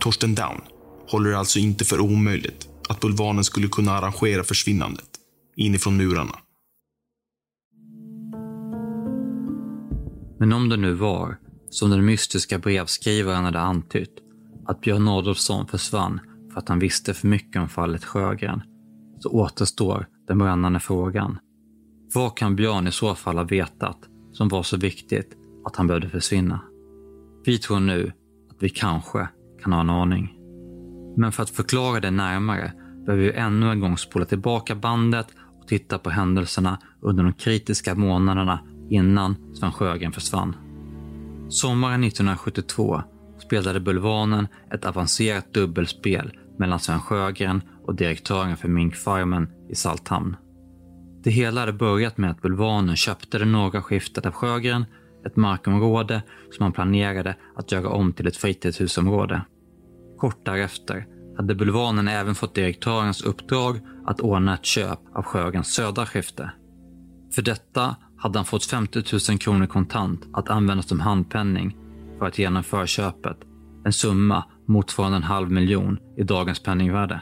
Torsten 0.00 0.34
Down 0.34 0.60
håller 1.08 1.30
det 1.30 1.38
alltså 1.38 1.58
inte 1.58 1.84
för 1.84 2.00
omöjligt 2.00 2.68
att 2.88 3.00
Bulvanen 3.00 3.44
skulle 3.44 3.68
kunna 3.68 3.92
arrangera 3.92 4.44
försvinnandet 4.44 5.08
inifrån 5.56 5.96
murarna. 5.96 6.38
Men 10.38 10.52
om 10.52 10.68
det 10.68 10.76
nu 10.76 10.92
var, 10.94 11.36
som 11.70 11.90
den 11.90 12.04
mystiska 12.04 12.58
brevskrivaren 12.58 13.44
hade 13.44 13.60
antytt, 13.60 14.18
att 14.66 14.80
Björn 14.80 15.08
Adolfsson 15.08 15.66
försvann 15.66 16.20
för 16.52 16.58
att 16.58 16.68
han 16.68 16.78
visste 16.78 17.14
för 17.14 17.28
mycket 17.28 17.62
om 17.62 17.68
fallet 17.68 18.04
Sjögren, 18.04 18.62
så 19.18 19.30
återstår 19.30 20.06
den 20.26 20.38
brännande 20.38 20.80
frågan. 20.80 21.38
Vad 22.14 22.36
kan 22.36 22.56
Björn 22.56 22.86
i 22.86 22.92
så 22.92 23.14
fall 23.14 23.36
ha 23.36 23.44
vetat 23.44 23.98
som 24.32 24.48
var 24.48 24.62
så 24.62 24.76
viktigt 24.76 25.36
att 25.64 25.76
han 25.76 25.86
behövde 25.86 26.08
försvinna? 26.08 26.60
Vi 27.44 27.58
tror 27.58 27.80
nu 27.80 28.12
att 28.50 28.62
vi 28.62 28.68
kanske 28.68 29.28
kan 29.62 29.72
ha 29.72 29.80
en 29.80 29.90
aning. 29.90 30.33
Men 31.16 31.32
för 31.32 31.42
att 31.42 31.50
förklara 31.50 32.00
det 32.00 32.10
närmare 32.10 32.72
behöver 33.06 33.24
vi 33.24 33.32
ännu 33.32 33.70
en 33.70 33.80
gång 33.80 33.98
spola 33.98 34.24
tillbaka 34.24 34.74
bandet 34.74 35.26
och 35.60 35.68
titta 35.68 35.98
på 35.98 36.10
händelserna 36.10 36.78
under 37.00 37.24
de 37.24 37.32
kritiska 37.32 37.94
månaderna 37.94 38.60
innan 38.90 39.36
Sven 39.54 39.72
Sjögren 39.72 40.12
försvann. 40.12 40.56
Sommaren 41.48 42.04
1972 42.04 43.02
spelade 43.38 43.80
Bulvanen 43.80 44.48
ett 44.74 44.84
avancerat 44.84 45.54
dubbelspel 45.54 46.32
mellan 46.58 46.80
Sven 46.80 47.00
Sjögren 47.00 47.62
och 47.84 47.94
direktören 47.94 48.56
för 48.56 48.68
minkfarmen 48.68 49.48
i 49.68 49.74
Salthamn. 49.74 50.36
Det 51.24 51.30
hela 51.30 51.60
hade 51.60 51.72
börjat 51.72 52.18
med 52.18 52.30
att 52.30 52.42
Bulvanen 52.42 52.96
köpte 52.96 53.38
det 53.38 53.44
norra 53.44 53.82
skiftet 53.82 54.26
av 54.26 54.32
Sjögren, 54.32 54.84
ett 55.26 55.36
markområde 55.36 56.22
som 56.50 56.62
han 56.62 56.72
planerade 56.72 57.36
att 57.56 57.72
göra 57.72 57.88
om 57.88 58.12
till 58.12 58.26
ett 58.26 58.36
fritidshusområde. 58.36 59.42
Kort 60.18 60.44
därefter 60.44 61.06
hade 61.36 61.54
Bulvanen 61.54 62.08
även 62.08 62.34
fått 62.34 62.54
direktörens 62.54 63.22
uppdrag 63.22 63.80
att 64.06 64.20
ordna 64.20 64.54
ett 64.54 64.64
köp 64.64 64.98
av 65.14 65.22
Sjögrens 65.22 65.74
södra 65.74 66.06
skifte. 66.06 66.50
För 67.34 67.42
detta 67.42 67.96
hade 68.16 68.38
han 68.38 68.44
fått 68.44 68.64
50 68.64 69.02
000 69.30 69.38
kronor 69.38 69.66
kontant 69.66 70.28
att 70.32 70.48
användas 70.48 70.88
som 70.88 71.00
handpenning 71.00 71.76
för 72.18 72.26
att 72.26 72.38
genomföra 72.38 72.86
köpet. 72.86 73.38
En 73.84 73.92
summa 73.92 74.44
motsvarande 74.66 75.16
en 75.16 75.22
halv 75.22 75.50
miljon 75.50 75.98
i 76.16 76.22
dagens 76.22 76.62
penningvärde. 76.62 77.20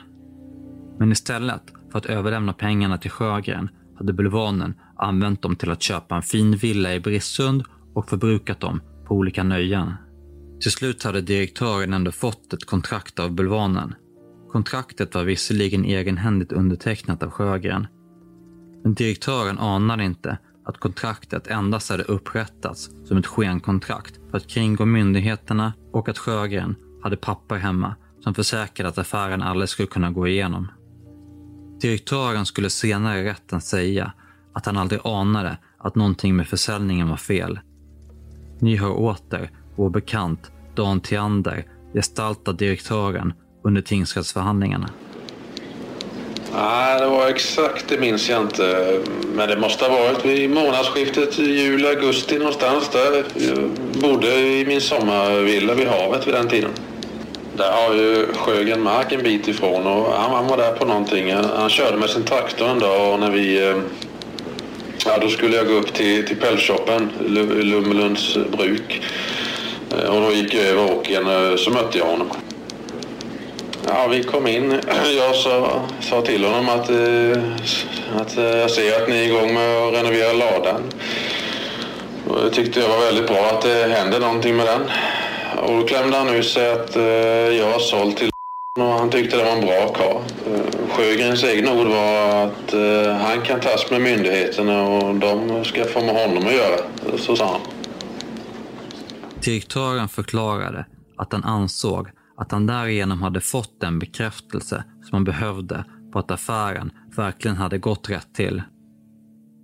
Men 0.99 1.13
istället 1.13 1.63
för 1.93 1.99
att 1.99 2.07
överlämna 2.07 2.53
pengarna 2.53 2.99
till 2.99 3.11
Sjögren 3.11 3.69
hade 3.99 4.13
Bulvanen 4.13 4.75
använt 4.97 5.43
dem 5.43 5.57
till 5.57 5.71
att 5.71 5.83
köpa 5.83 6.17
en 6.17 6.23
fin 6.23 6.57
villa 6.57 6.95
i 6.95 7.01
Brissund 7.01 7.63
och 7.95 8.09
förbrukat 8.09 8.61
dem 8.61 8.81
på 9.07 9.15
olika 9.15 9.43
nöjen. 9.43 9.93
Till 10.63 10.73
slut 10.73 11.03
hade 11.03 11.21
direktören 11.21 11.93
ändå 11.93 12.13
fått 12.13 12.53
ett 12.53 12.65
kontrakt 12.65 13.19
av 13.19 13.31
Bulvanen. 13.31 13.95
Kontraktet 14.53 15.15
var 15.15 15.25
visserligen 15.25 15.85
egenhändigt 15.85 16.53
undertecknat 16.53 17.23
av 17.23 17.31
Sjögren. 17.31 17.87
Men 18.83 18.95
direktören 18.95 19.59
anade 19.59 20.05
inte 20.05 20.39
att 20.65 20.79
kontraktet 20.79 21.47
endast 21.47 21.91
hade 21.91 22.03
upprättats 22.03 22.91
som 23.05 23.17
ett 23.17 23.27
skenkontrakt 23.27 24.21
för 24.31 24.37
att 24.37 24.49
kringgå 24.49 24.85
myndigheterna 24.85 25.73
och 25.93 26.09
att 26.09 26.19
Sjögren 26.19 26.77
hade 27.03 27.17
papper 27.17 27.57
hemma 27.57 27.95
som 28.21 28.35
försäkrade 28.35 28.89
att 28.89 28.99
affären 28.99 29.43
aldrig 29.43 29.69
skulle 29.69 29.89
kunna 29.89 30.11
gå 30.11 30.29
igenom. 30.29 30.69
Direktören 31.81 32.47
skulle 32.47 32.71
senare 32.71 33.19
i 33.19 33.25
rätten 33.25 33.61
säga 33.61 34.13
att 34.53 34.67
han 34.67 34.77
aldrig 34.77 35.01
anade 35.05 35.59
att 35.79 35.95
någonting 35.95 36.37
med 36.37 36.49
försäljningen 36.49 37.09
var 37.09 37.17
fel. 37.17 37.61
Ni 38.61 38.77
hör 38.77 38.93
åter 38.93 39.51
vår 39.77 39.91
bekant 39.91 40.52
Dan 40.75 41.01
Theander 41.01 41.65
gestaltar 41.95 42.53
direktören 42.53 43.33
under 43.65 43.83
tingsrättsförhandlingarna. 43.83 44.91
Nej, 46.55 47.01
det 47.01 47.07
var 47.07 47.29
exakt, 47.29 47.85
det 47.89 48.01
minns 48.01 48.31
jag 48.31 48.43
inte. 48.43 48.99
Men 49.35 49.49
det 49.49 49.57
måste 49.57 49.85
ha 49.85 49.99
varit 49.99 50.25
vid 50.25 50.51
månadsskiftet 50.51 51.39
juli, 51.39 51.89
augusti 51.89 52.39
någonstans 52.39 52.91
där. 52.93 53.25
Jag 53.35 53.71
bodde 54.03 54.41
i 54.41 54.67
min 54.67 54.81
sommarvilla 54.81 55.75
vid 55.75 55.89
havet 55.89 56.27
vid 56.27 56.35
den 56.35 56.49
tiden. 56.49 56.71
Där 57.57 57.73
har 57.73 57.95
ju 57.95 58.27
Sjögren 58.35 58.83
mark 58.83 59.13
en 59.13 59.23
bit 59.23 59.49
ifrån 59.49 59.87
och 59.87 60.13
han, 60.13 60.31
han 60.31 60.47
var 60.47 60.57
där 60.57 60.73
på 60.73 60.85
någonting. 60.85 61.35
Han, 61.35 61.45
han 61.57 61.71
körde 61.71 61.97
med 61.97 62.11
sin 62.11 62.23
traktor 62.23 62.69
en 62.69 62.79
dag 62.79 63.13
och 63.13 63.21
när 63.21 63.31
vi... 63.31 63.69
Eh, 63.69 63.77
ja, 65.07 65.19
då 65.21 65.29
skulle 65.29 65.57
jag 65.57 65.67
gå 65.67 65.73
upp 65.73 65.95
till, 65.95 66.27
till 66.27 66.37
pälsshoppen, 66.37 67.11
Lummelunds 67.63 68.39
bruk. 68.57 69.03
Eh, 69.93 70.15
och 70.15 70.21
då 70.21 70.33
gick 70.33 70.55
jag 70.55 70.65
över 70.65 70.93
åkern 70.93 71.51
eh, 71.51 71.57
så 71.57 71.71
mötte 71.71 71.99
jag 71.99 72.07
honom. 72.07 72.31
Ja, 73.87 74.07
vi 74.11 74.23
kom 74.23 74.47
in. 74.47 74.81
Jag 75.17 75.35
sa, 75.35 75.83
sa 76.01 76.23
till 76.23 76.45
honom 76.45 76.69
att, 76.69 76.91
eh, 76.91 77.43
att 78.21 78.37
eh, 78.37 78.45
jag 78.45 78.71
ser 78.71 79.03
att 79.03 79.09
ni 79.09 79.17
är 79.17 79.25
igång 79.25 79.55
med 79.55 79.77
att 79.77 79.95
renovera 79.95 80.33
ladan. 80.33 80.83
Och 82.29 82.45
det 82.45 82.51
tyckte 82.51 82.81
jag 82.81 82.89
var 82.89 83.01
väldigt 83.01 83.27
bra 83.27 83.47
att 83.47 83.63
det 83.63 83.89
hände 83.89 84.19
någonting 84.19 84.57
med 84.57 84.67
den. 84.67 84.81
Och 85.65 85.81
då 85.81 85.87
klämde 85.87 86.17
han 86.17 86.29
ur 86.29 86.43
sig 86.43 86.73
att 86.73 86.97
jag 87.59 87.73
har 87.73 87.79
sålt 87.79 88.17
till 88.17 88.31
och 88.81 88.85
han 88.85 89.11
tyckte 89.11 89.37
det 89.37 89.45
var 89.45 89.53
en 89.53 89.67
bra 89.67 89.89
karl. 89.89 90.23
Sjögrens 90.91 91.45
egna 91.45 91.73
ord 91.73 91.87
var 91.87 92.45
att 92.45 92.75
han 93.21 93.43
kan 93.43 93.61
tas 93.61 93.91
med 93.91 94.01
myndigheterna 94.01 94.89
och 94.89 95.15
de 95.15 95.65
ska 95.65 95.85
få 95.85 96.01
med 96.01 96.15
honom 96.15 96.47
att 96.47 96.55
göra. 96.55 96.81
Så 97.19 97.37
sa 97.37 97.47
han. 97.47 97.82
Direktören 99.45 100.09
förklarade 100.09 100.87
att 101.17 101.33
han 101.33 101.45
ansåg 101.45 102.09
att 102.37 102.53
han 102.53 102.67
därigenom 102.67 103.23
hade 103.23 103.41
fått 103.41 103.81
den 103.81 103.99
bekräftelse 103.99 104.85
som 105.03 105.11
han 105.13 105.25
behövde 105.25 105.85
på 106.13 106.19
att 106.19 106.31
affären 106.31 106.91
verkligen 107.17 107.57
hade 107.57 107.79
gått 107.79 108.11
rätt 108.11 108.35
till. 108.35 108.63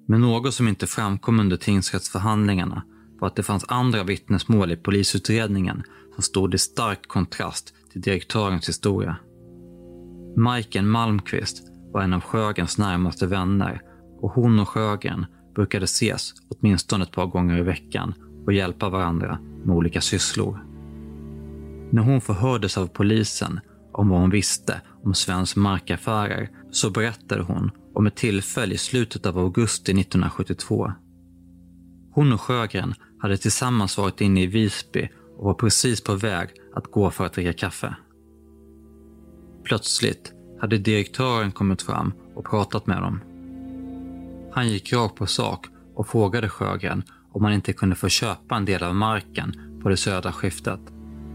Men 0.08 0.20
något 0.20 0.54
som 0.54 0.68
inte 0.68 0.86
framkom 0.86 1.40
under 1.40 1.56
tingsrättsförhandlingarna 1.56 2.82
var 3.20 3.28
att 3.28 3.36
det 3.36 3.42
fanns 3.42 3.64
andra 3.68 4.04
vittnesmål 4.04 4.72
i 4.72 4.76
polisutredningen 4.76 5.82
som 6.14 6.22
stod 6.22 6.54
i 6.54 6.58
stark 6.58 7.08
kontrast 7.08 7.74
till 7.92 8.00
direktörens 8.00 8.68
historia. 8.68 9.16
Majken 10.36 10.88
Malmqvist 10.88 11.62
var 11.92 12.02
en 12.02 12.12
av 12.12 12.20
Sjögrens 12.20 12.78
närmaste 12.78 13.26
vänner 13.26 13.82
och 14.20 14.30
hon 14.30 14.58
och 14.58 14.68
Sjögren 14.68 15.26
brukade 15.54 15.84
ses 15.84 16.32
åtminstone 16.48 17.04
ett 17.04 17.12
par 17.12 17.26
gånger 17.26 17.58
i 17.58 17.62
veckan 17.62 18.14
och 18.46 18.52
hjälpa 18.52 18.88
varandra 18.88 19.38
med 19.64 19.76
olika 19.76 20.00
sysslor. 20.00 20.64
När 21.90 22.02
hon 22.02 22.20
förhördes 22.20 22.78
av 22.78 22.86
polisen 22.86 23.60
om 23.92 24.08
vad 24.08 24.20
hon 24.20 24.30
visste 24.30 24.80
om 25.04 25.14
Svens 25.14 25.56
markaffärer 25.56 26.50
så 26.70 26.90
berättade 26.90 27.42
hon 27.42 27.70
om 27.94 28.06
ett 28.06 28.16
tillfälle 28.16 28.74
i 28.74 28.78
slutet 28.78 29.26
av 29.26 29.38
augusti 29.38 29.92
1972. 29.92 30.92
Hon 32.12 32.32
och 32.32 32.40
Sjögren 32.40 32.94
hade 33.18 33.36
tillsammans 33.36 33.98
varit 33.98 34.20
inne 34.20 34.42
i 34.42 34.46
Visby 34.46 35.08
och 35.38 35.44
var 35.44 35.54
precis 35.54 36.04
på 36.04 36.14
väg 36.14 36.48
att 36.74 36.90
gå 36.90 37.10
för 37.10 37.26
att 37.26 37.32
dricka 37.32 37.52
kaffe. 37.52 37.94
Plötsligt 39.64 40.32
hade 40.60 40.78
direktören 40.78 41.52
kommit 41.52 41.82
fram 41.82 42.12
och 42.34 42.50
pratat 42.50 42.86
med 42.86 43.02
dem. 43.02 43.20
Han 44.52 44.68
gick 44.68 44.92
rakt 44.92 45.14
på 45.14 45.26
sak 45.26 45.66
och 45.94 46.08
frågade 46.08 46.48
Sjögren 46.48 47.02
om 47.38 47.44
han 47.44 47.52
inte 47.54 47.72
kunde 47.72 47.96
få 47.96 48.08
köpa 48.08 48.56
en 48.56 48.64
del 48.64 48.82
av 48.82 48.94
marken 48.94 49.78
på 49.82 49.88
det 49.88 49.96
södra 49.96 50.32
skiftet. 50.32 50.80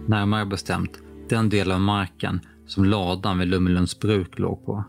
Närmare 0.07 0.45
bestämt 0.45 0.99
den 1.29 1.49
del 1.49 1.71
av 1.71 1.81
marken 1.81 2.39
som 2.67 2.85
ladan 2.85 3.39
vid 3.39 3.47
Lummelunds 3.47 3.99
bruk 3.99 4.39
låg 4.39 4.65
på. 4.65 4.83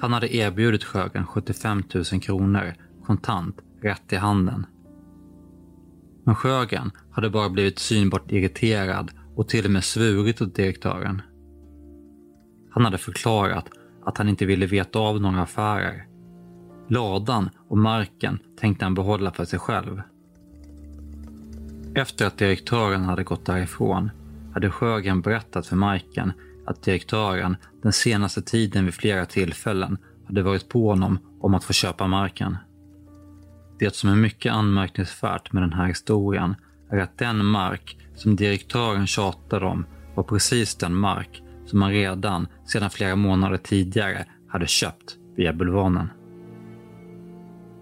Han 0.00 0.12
hade 0.12 0.36
erbjudit 0.36 0.84
Sjögren 0.84 1.26
75 1.26 1.82
000 1.94 2.04
kronor 2.04 2.74
kontant 3.06 3.56
rätt 3.82 4.12
i 4.12 4.16
handen. 4.16 4.66
Men 6.24 6.34
Sjögren 6.34 6.90
hade 7.10 7.30
bara 7.30 7.50
blivit 7.50 7.78
synbart 7.78 8.32
irriterad 8.32 9.10
och 9.36 9.48
till 9.48 9.64
och 9.64 9.70
med 9.70 9.84
svurit 9.84 10.42
åt 10.42 10.54
direktören. 10.54 11.22
Han 12.70 12.84
hade 12.84 12.98
förklarat 12.98 13.68
att 14.04 14.18
han 14.18 14.28
inte 14.28 14.46
ville 14.46 14.66
veta 14.66 14.98
av 14.98 15.20
några 15.20 15.42
affärer. 15.42 16.06
Ladan 16.90 17.50
och 17.68 17.78
marken 17.78 18.38
tänkte 18.60 18.84
han 18.84 18.94
behålla 18.94 19.32
för 19.32 19.44
sig 19.44 19.58
själv. 19.58 20.02
Efter 21.94 22.26
att 22.26 22.38
direktören 22.38 23.04
hade 23.04 23.24
gått 23.24 23.46
därifrån 23.46 24.10
hade 24.54 24.70
Sjögren 24.70 25.20
berättat 25.20 25.66
för 25.66 25.76
Majken 25.76 26.32
att 26.66 26.82
direktören 26.82 27.56
den 27.82 27.92
senaste 27.92 28.42
tiden 28.42 28.84
vid 28.84 28.94
flera 28.94 29.26
tillfällen 29.26 29.98
hade 30.26 30.42
varit 30.42 30.68
på 30.68 30.88
honom 30.88 31.18
om 31.40 31.54
att 31.54 31.64
få 31.64 31.72
köpa 31.72 32.06
marken. 32.06 32.56
Det 33.78 33.94
som 33.94 34.10
är 34.10 34.16
mycket 34.16 34.52
anmärkningsvärt 34.52 35.52
med 35.52 35.62
den 35.62 35.72
här 35.72 35.86
historien 35.86 36.54
är 36.90 36.98
att 36.98 37.18
den 37.18 37.46
mark 37.46 37.98
som 38.14 38.36
direktören 38.36 39.06
tjatade 39.06 39.66
om 39.66 39.86
var 40.14 40.24
precis 40.24 40.74
den 40.74 40.94
mark 40.94 41.42
som 41.66 41.82
han 41.82 41.90
redan 41.90 42.46
sedan 42.66 42.90
flera 42.90 43.16
månader 43.16 43.56
tidigare 43.56 44.24
hade 44.48 44.66
köpt 44.66 45.16
via 45.36 45.52
Bulvanen. 45.52 46.08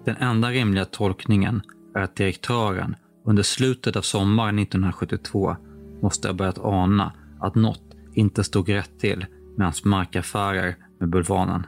Den 0.09 0.17
enda 0.17 0.51
rimliga 0.51 0.85
tolkningen 0.85 1.63
är 1.95 2.01
att 2.01 2.17
direktören 2.17 2.97
under 3.25 3.43
slutet 3.43 3.97
av 3.97 4.03
sommaren 4.03 4.59
1972 4.59 5.57
måste 6.03 6.29
ha 6.29 6.33
börjat 6.33 6.59
ana 6.59 7.13
att 7.41 7.55
något 7.55 7.83
inte 8.15 8.45
stod 8.45 8.69
rätt 8.69 8.99
till 8.99 9.27
med 9.57 9.67
hans 9.67 9.85
markaffärer 9.85 10.77
med 11.01 11.09
Bulvanen. 11.09 11.67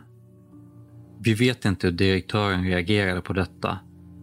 Vi 1.18 1.34
vet 1.34 1.64
inte 1.64 1.86
hur 1.86 1.94
direktören 1.94 2.64
reagerade 2.64 3.20
på 3.20 3.32
detta 3.32 3.78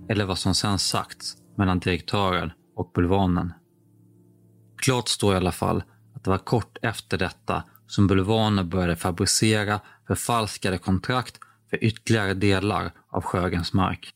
eller 0.09 0.25
vad 0.25 0.37
som 0.37 0.55
sen 0.55 0.79
sagts 0.79 1.37
mellan 1.57 1.79
direktören 1.79 2.51
och 2.75 2.91
Bulvanen. 2.95 3.53
Klart 4.77 5.07
står 5.07 5.33
i 5.33 5.37
alla 5.37 5.51
fall 5.51 5.83
att 6.15 6.23
det 6.23 6.29
var 6.29 6.37
kort 6.37 6.77
efter 6.81 7.17
detta 7.17 7.63
som 7.87 8.07
Bulvanen 8.07 8.69
började 8.69 8.95
fabricera 8.95 9.79
förfalskade 10.07 10.77
kontrakt 10.77 11.39
för 11.69 11.83
ytterligare 11.83 12.33
delar 12.33 12.91
av 13.09 13.23
Sjögrens 13.23 13.73
mark. 13.73 14.13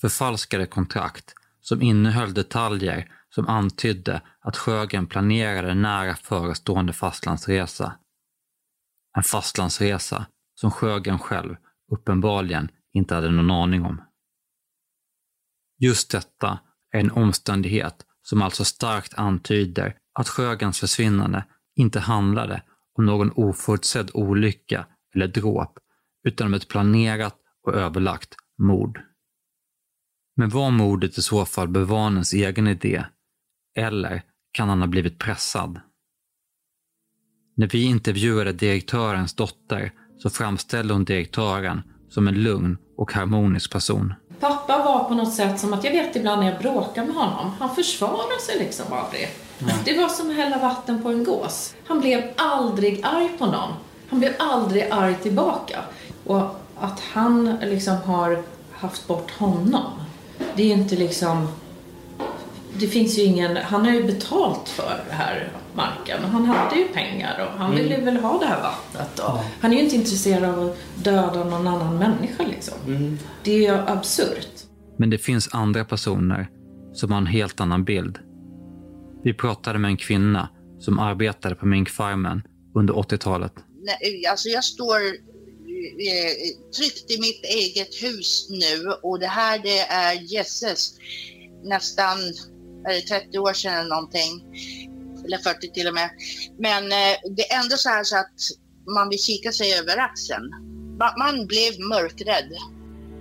Förfalskade 0.00 0.66
kontrakt 0.66 1.34
som 1.60 1.82
innehöll 1.82 2.34
detaljer 2.34 3.12
som 3.30 3.48
antydde 3.48 4.22
att 4.40 4.56
Sjögren 4.56 5.06
planerade 5.06 5.70
en 5.70 5.82
nära 5.82 6.16
förestående 6.16 6.92
fastlandsresa. 6.92 7.98
En 9.16 9.22
fastlandsresa 9.22 10.26
som 10.54 10.70
Sjögren 10.70 11.18
själv 11.18 11.56
uppenbarligen 11.92 12.68
inte 12.92 13.14
hade 13.14 13.30
någon 13.30 13.50
aning 13.50 13.84
om. 13.84 14.02
Just 15.78 16.10
detta 16.10 16.60
är 16.92 17.00
en 17.00 17.10
omständighet 17.10 18.04
som 18.22 18.42
alltså 18.42 18.64
starkt 18.64 19.14
antyder 19.14 19.96
att 20.14 20.28
Sjögrens 20.28 20.80
försvinnande 20.80 21.44
inte 21.76 22.00
handlade 22.00 22.62
om 22.98 23.06
någon 23.06 23.32
oförutsedd 23.32 24.10
olycka 24.14 24.86
eller 25.14 25.28
dråp, 25.28 25.78
utan 26.24 26.46
om 26.46 26.54
ett 26.54 26.68
planerat 26.68 27.36
och 27.66 27.74
överlagt 27.74 28.34
mord. 28.58 29.00
Men 30.36 30.48
var 30.48 30.70
mordet 30.70 31.18
i 31.18 31.22
så 31.22 31.44
fall 31.44 31.68
Bulvanens 31.68 32.32
egen 32.32 32.68
idé? 32.68 33.04
Eller 33.76 34.22
kan 34.52 34.68
han 34.68 34.80
ha 34.80 34.86
blivit 34.86 35.18
pressad? 35.18 35.80
När 37.56 37.66
vi 37.66 37.84
intervjuade 37.84 38.52
direktörens 38.52 39.34
dotter 39.34 39.92
så 40.18 40.30
framställde 40.30 40.94
hon 40.94 41.04
direktören 41.04 41.82
som 42.08 42.28
en 42.28 42.42
lugn 42.42 42.78
och 42.96 43.12
harmonisk 43.12 43.72
person. 43.72 44.14
Pappa 44.40 44.78
var 44.78 45.04
på 45.04 45.14
något 45.14 45.34
sätt 45.34 45.60
som 45.60 45.72
att, 45.72 45.84
jag 45.84 45.92
vet 45.92 46.16
ibland 46.16 46.40
när 46.40 46.52
jag 46.52 46.62
bråkar 46.62 47.04
med 47.04 47.14
honom, 47.14 47.52
han 47.58 47.74
försvarar 47.74 48.40
sig 48.40 48.58
liksom 48.58 48.92
aldrig. 48.92 49.28
Mm. 49.60 49.74
Det 49.84 49.98
var 49.98 50.08
som 50.08 50.30
att 50.30 50.36
hälla 50.36 50.58
vatten 50.58 51.02
på 51.02 51.08
en 51.08 51.24
gås. 51.24 51.74
Han 51.86 52.00
blev 52.00 52.22
aldrig 52.36 53.00
arg 53.04 53.28
på 53.38 53.46
någon. 53.46 53.72
Han 54.10 54.18
blev 54.18 54.32
aldrig 54.38 54.88
arg 54.90 55.14
tillbaka. 55.22 55.84
Och 56.28 56.42
att 56.76 57.00
han 57.00 57.56
liksom 57.62 57.96
har 57.96 58.42
haft 58.72 59.06
bort 59.06 59.30
honom, 59.30 59.92
det 60.56 60.62
är 60.62 60.76
inte 60.76 60.96
liksom... 60.96 61.48
Det 62.78 62.86
finns 62.86 63.18
ju 63.18 63.22
ingen... 63.22 63.56
Han 63.56 63.84
har 63.84 63.92
ju 63.92 64.04
betalt 64.04 64.68
för 64.68 65.04
det 65.08 65.14
här 65.14 65.52
marken 65.74 66.24
och 66.24 66.30
han 66.30 66.44
hade 66.44 66.76
ju 66.76 66.88
pengar 66.88 67.46
och 67.46 67.58
han 67.58 67.74
ville 67.74 67.94
mm. 67.94 68.04
väl 68.04 68.16
ha 68.16 68.38
det 68.38 68.46
här 68.46 68.62
vattnet. 68.62 69.18
Och 69.18 69.38
Han 69.60 69.72
är 69.72 69.76
ju 69.76 69.82
inte 69.82 69.96
intresserad 69.96 70.44
av 70.44 70.68
att 70.68 71.04
döda 71.04 71.44
någon 71.44 71.66
annan 71.66 71.98
människa 71.98 72.44
liksom. 72.46 72.74
Mm. 72.86 73.18
Det 73.44 73.52
är 73.52 73.58
ju 73.58 73.90
absurt. 73.90 74.64
Men 74.96 75.10
det 75.10 75.18
finns 75.18 75.54
andra 75.54 75.84
personer 75.84 76.48
som 76.92 77.12
har 77.12 77.18
en 77.18 77.26
helt 77.26 77.60
annan 77.60 77.84
bild. 77.84 78.18
Vi 79.24 79.34
pratade 79.34 79.78
med 79.78 79.88
en 79.88 79.96
kvinna 79.96 80.48
som 80.78 80.98
arbetade 80.98 81.54
på 81.54 81.66
minkfarmen 81.66 82.42
under 82.74 82.94
80-talet. 82.94 83.52
Alltså 84.30 84.48
jag 84.48 84.64
står 84.64 84.98
eh, 86.08 86.32
tryggt 86.76 87.10
i 87.10 87.20
mitt 87.20 87.44
eget 87.44 88.02
hus 88.02 88.46
nu 88.50 88.92
och 89.02 89.18
det 89.20 89.26
här 89.26 89.58
det 89.58 89.78
är 89.78 90.12
jösses, 90.34 90.94
nästan 91.64 92.18
är 92.84 92.94
det 92.94 93.00
30 93.00 93.38
år 93.38 93.52
sedan 93.52 93.74
eller 93.74 93.88
någonting. 93.88 94.44
Eller 95.24 95.38
40 95.38 95.72
till 95.72 95.88
och 95.88 95.94
med. 95.94 96.10
Men 96.58 96.84
eh, 96.84 97.34
det 97.36 97.52
är 97.52 97.60
ändå 97.60 97.76
så 97.76 97.88
här 97.88 98.04
så 98.04 98.16
att 98.16 98.38
man 98.94 99.08
vill 99.08 99.18
kika 99.18 99.52
sig 99.52 99.78
över 99.78 99.96
axeln. 99.96 100.50
Man 101.18 101.46
blev 101.46 101.80
mörkrädd. 101.80 102.52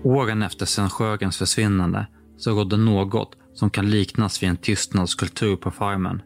Åren 0.03 0.43
efter 0.43 0.65
Sven 0.65 0.89
Sjögrens 0.89 1.37
försvinnande 1.37 2.07
så 2.37 2.51
rådde 2.51 2.77
något 2.77 3.35
som 3.53 3.69
kan 3.69 3.89
liknas 3.89 4.43
vid 4.43 4.49
en 4.49 4.57
tystnadskultur 4.57 5.55
på 5.55 5.71
farmen. 5.71 6.21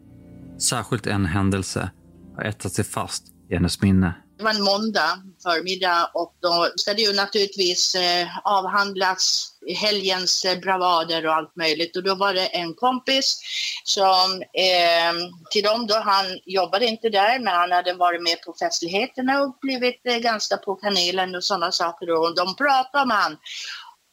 Särskilt 0.58 1.06
en 1.06 1.26
händelse 1.26 1.90
har 2.36 2.44
etsat 2.44 2.72
sig 2.72 2.84
fast 2.84 3.24
i 3.50 3.54
hennes 3.54 3.82
minne. 3.82 4.14
Det 4.42 4.46
var 4.46 4.54
en 4.54 4.62
måndag 4.62 5.22
förmiddag 5.42 6.10
och 6.14 6.34
då 6.40 6.68
ska 6.76 6.94
det 6.94 7.02
ju 7.02 7.12
naturligtvis 7.12 7.94
eh, 7.94 8.26
avhandlas 8.44 9.48
helgens 9.76 10.44
eh, 10.44 10.58
bravader 10.58 11.26
och 11.26 11.34
allt 11.34 11.56
möjligt. 11.56 11.96
Och 11.96 12.02
då 12.02 12.14
var 12.14 12.34
det 12.34 12.46
en 12.46 12.74
kompis 12.74 13.40
som 13.84 14.42
eh, 14.42 15.12
till 15.50 15.62
dem 15.62 15.86
då, 15.86 15.94
han 15.94 16.26
jobbade 16.44 16.86
inte 16.86 17.08
där 17.08 17.38
men 17.38 17.54
han 17.54 17.72
hade 17.72 17.94
varit 17.94 18.22
med 18.22 18.42
på 18.42 18.54
festligheterna 18.60 19.42
och 19.42 19.58
blivit 19.60 20.06
eh, 20.06 20.16
ganska 20.16 20.56
på 20.56 20.74
kanelen 20.74 21.34
och 21.34 21.44
sådana 21.44 21.72
saker 21.72 22.10
och 22.10 22.36
de 22.36 22.56
pratade 22.56 23.02
om 23.02 23.10
han. 23.10 23.32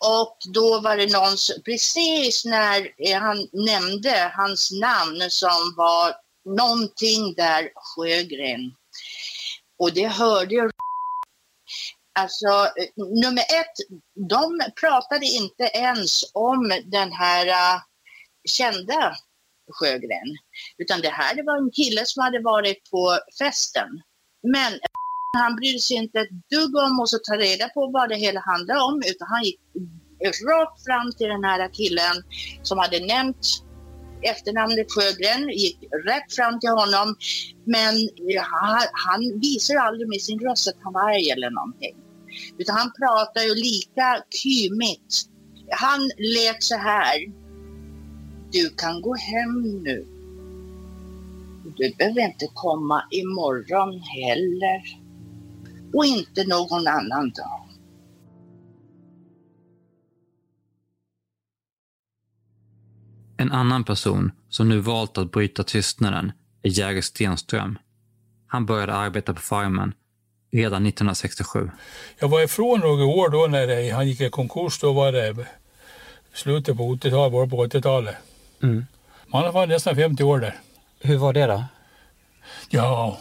Och 0.06 0.38
då 0.54 0.80
var 0.80 0.98
det 0.98 1.12
någon, 1.12 1.64
precis 1.66 2.46
när 2.46 2.88
eh, 3.08 3.20
han 3.20 3.48
nämnde 3.54 4.32
hans 4.36 4.72
namn 4.72 5.30
som 5.30 5.74
var 5.78 6.14
någonting 6.58 7.34
där 7.34 7.70
Sjögren. 7.76 8.74
Och 9.80 9.94
det 9.94 10.08
hörde 10.08 10.56
ju 10.56 10.70
Alltså, 12.20 12.68
nummer 12.98 13.42
ett, 13.42 13.76
de 14.30 14.60
pratade 14.82 15.26
inte 15.26 15.64
ens 15.64 16.32
om 16.34 16.82
den 16.86 17.12
här 17.12 17.48
uh, 17.48 17.82
kända 18.50 19.16
Sjögren. 19.72 20.38
Utan 20.78 21.02
det 21.02 21.10
här 21.10 21.36
det 21.36 21.44
var 21.44 21.58
en 21.58 21.72
kille 21.72 22.06
som 22.06 22.24
hade 22.24 22.42
varit 22.42 22.92
på 22.92 23.20
festen. 23.40 23.90
Men 24.44 24.80
han 25.38 25.56
brydde 25.56 25.80
sig 25.80 25.98
inte 25.98 26.20
ett 26.20 26.50
dugg 26.50 26.76
om 26.76 27.00
att 27.00 27.24
ta 27.24 27.36
reda 27.38 27.70
på 27.70 27.92
vad 27.94 28.10
det 28.10 28.16
hela 28.16 28.40
handlade 28.40 28.82
om 28.82 29.02
utan 29.06 29.28
han 29.28 29.44
gick 29.44 29.60
rakt 30.50 30.86
fram 30.86 31.12
till 31.18 31.28
den 31.28 31.44
här 31.44 31.74
killen 31.74 32.16
som 32.64 32.78
hade 32.78 33.00
nämnt 33.06 33.48
efternamnet 34.22 34.88
Sjögren, 34.92 35.50
gick 35.50 35.78
rätt 36.06 36.36
fram 36.36 36.60
till 36.60 36.70
honom. 36.70 37.16
Men 37.66 37.96
han, 38.40 38.80
han 38.94 39.40
visade 39.40 39.82
aldrig 39.82 40.08
med 40.10 40.22
sin 40.22 40.40
röst 40.40 40.68
att 40.68 40.84
han 40.84 40.94
var 40.94 41.10
arg 41.10 41.30
eller 41.30 41.50
någonting. 41.50 41.96
Utan 42.58 42.76
han 42.76 42.92
pratar 43.00 43.42
ju 43.42 43.56
lika 43.56 44.24
kymigt. 44.30 45.30
Han 45.72 46.12
lät 46.18 46.64
så 46.64 46.76
här. 46.76 47.16
Du 48.52 48.70
kan 48.70 49.02
gå 49.02 49.16
hem 49.16 49.62
nu. 49.84 50.06
Du 51.78 51.94
behöver 51.98 52.22
inte 52.22 52.48
komma 52.54 53.04
imorgon 53.12 54.00
heller. 54.00 54.82
Och 55.94 56.06
inte 56.06 56.44
någon 56.44 56.88
annan 56.88 57.30
dag. 57.30 57.69
En 63.42 63.52
annan 63.52 63.84
person 63.84 64.32
som 64.50 64.70
nu 64.70 64.80
valt 64.80 65.18
att 65.18 65.32
bryta 65.32 65.64
tystnaden 65.64 66.32
är 66.64 66.70
Jerry 66.70 67.02
Stenström. 67.02 67.78
Han 68.48 68.66
började 68.66 68.94
arbeta 68.94 69.34
på 69.34 69.42
farmen 69.42 69.94
redan 70.52 70.86
1967. 70.86 71.72
Jag 72.20 72.28
var 72.28 72.42
ifrån 72.42 72.80
några 72.80 73.06
år 73.06 73.30
då 73.30 73.48
när 73.48 73.68
det, 73.68 73.90
han 73.90 74.08
gick 74.08 74.22
i 74.22 74.30
konkurs. 74.30 74.80
Då 74.80 74.94
var 74.94 75.12
det 75.12 75.46
slutet 76.34 76.78
på 76.78 76.96
80-talet, 76.96 77.32
början 77.32 77.50
på 77.50 77.66
80-talet. 77.66 78.16
Mm. 78.64 78.86
Man 79.28 79.54
var 79.54 79.68
nästan 79.68 79.96
50 79.96 80.24
år 80.24 80.40
där. 80.40 80.56
Hur 81.00 81.18
var 81.18 81.34
det 81.34 81.46
då? 81.46 81.64
Ja, 82.70 83.20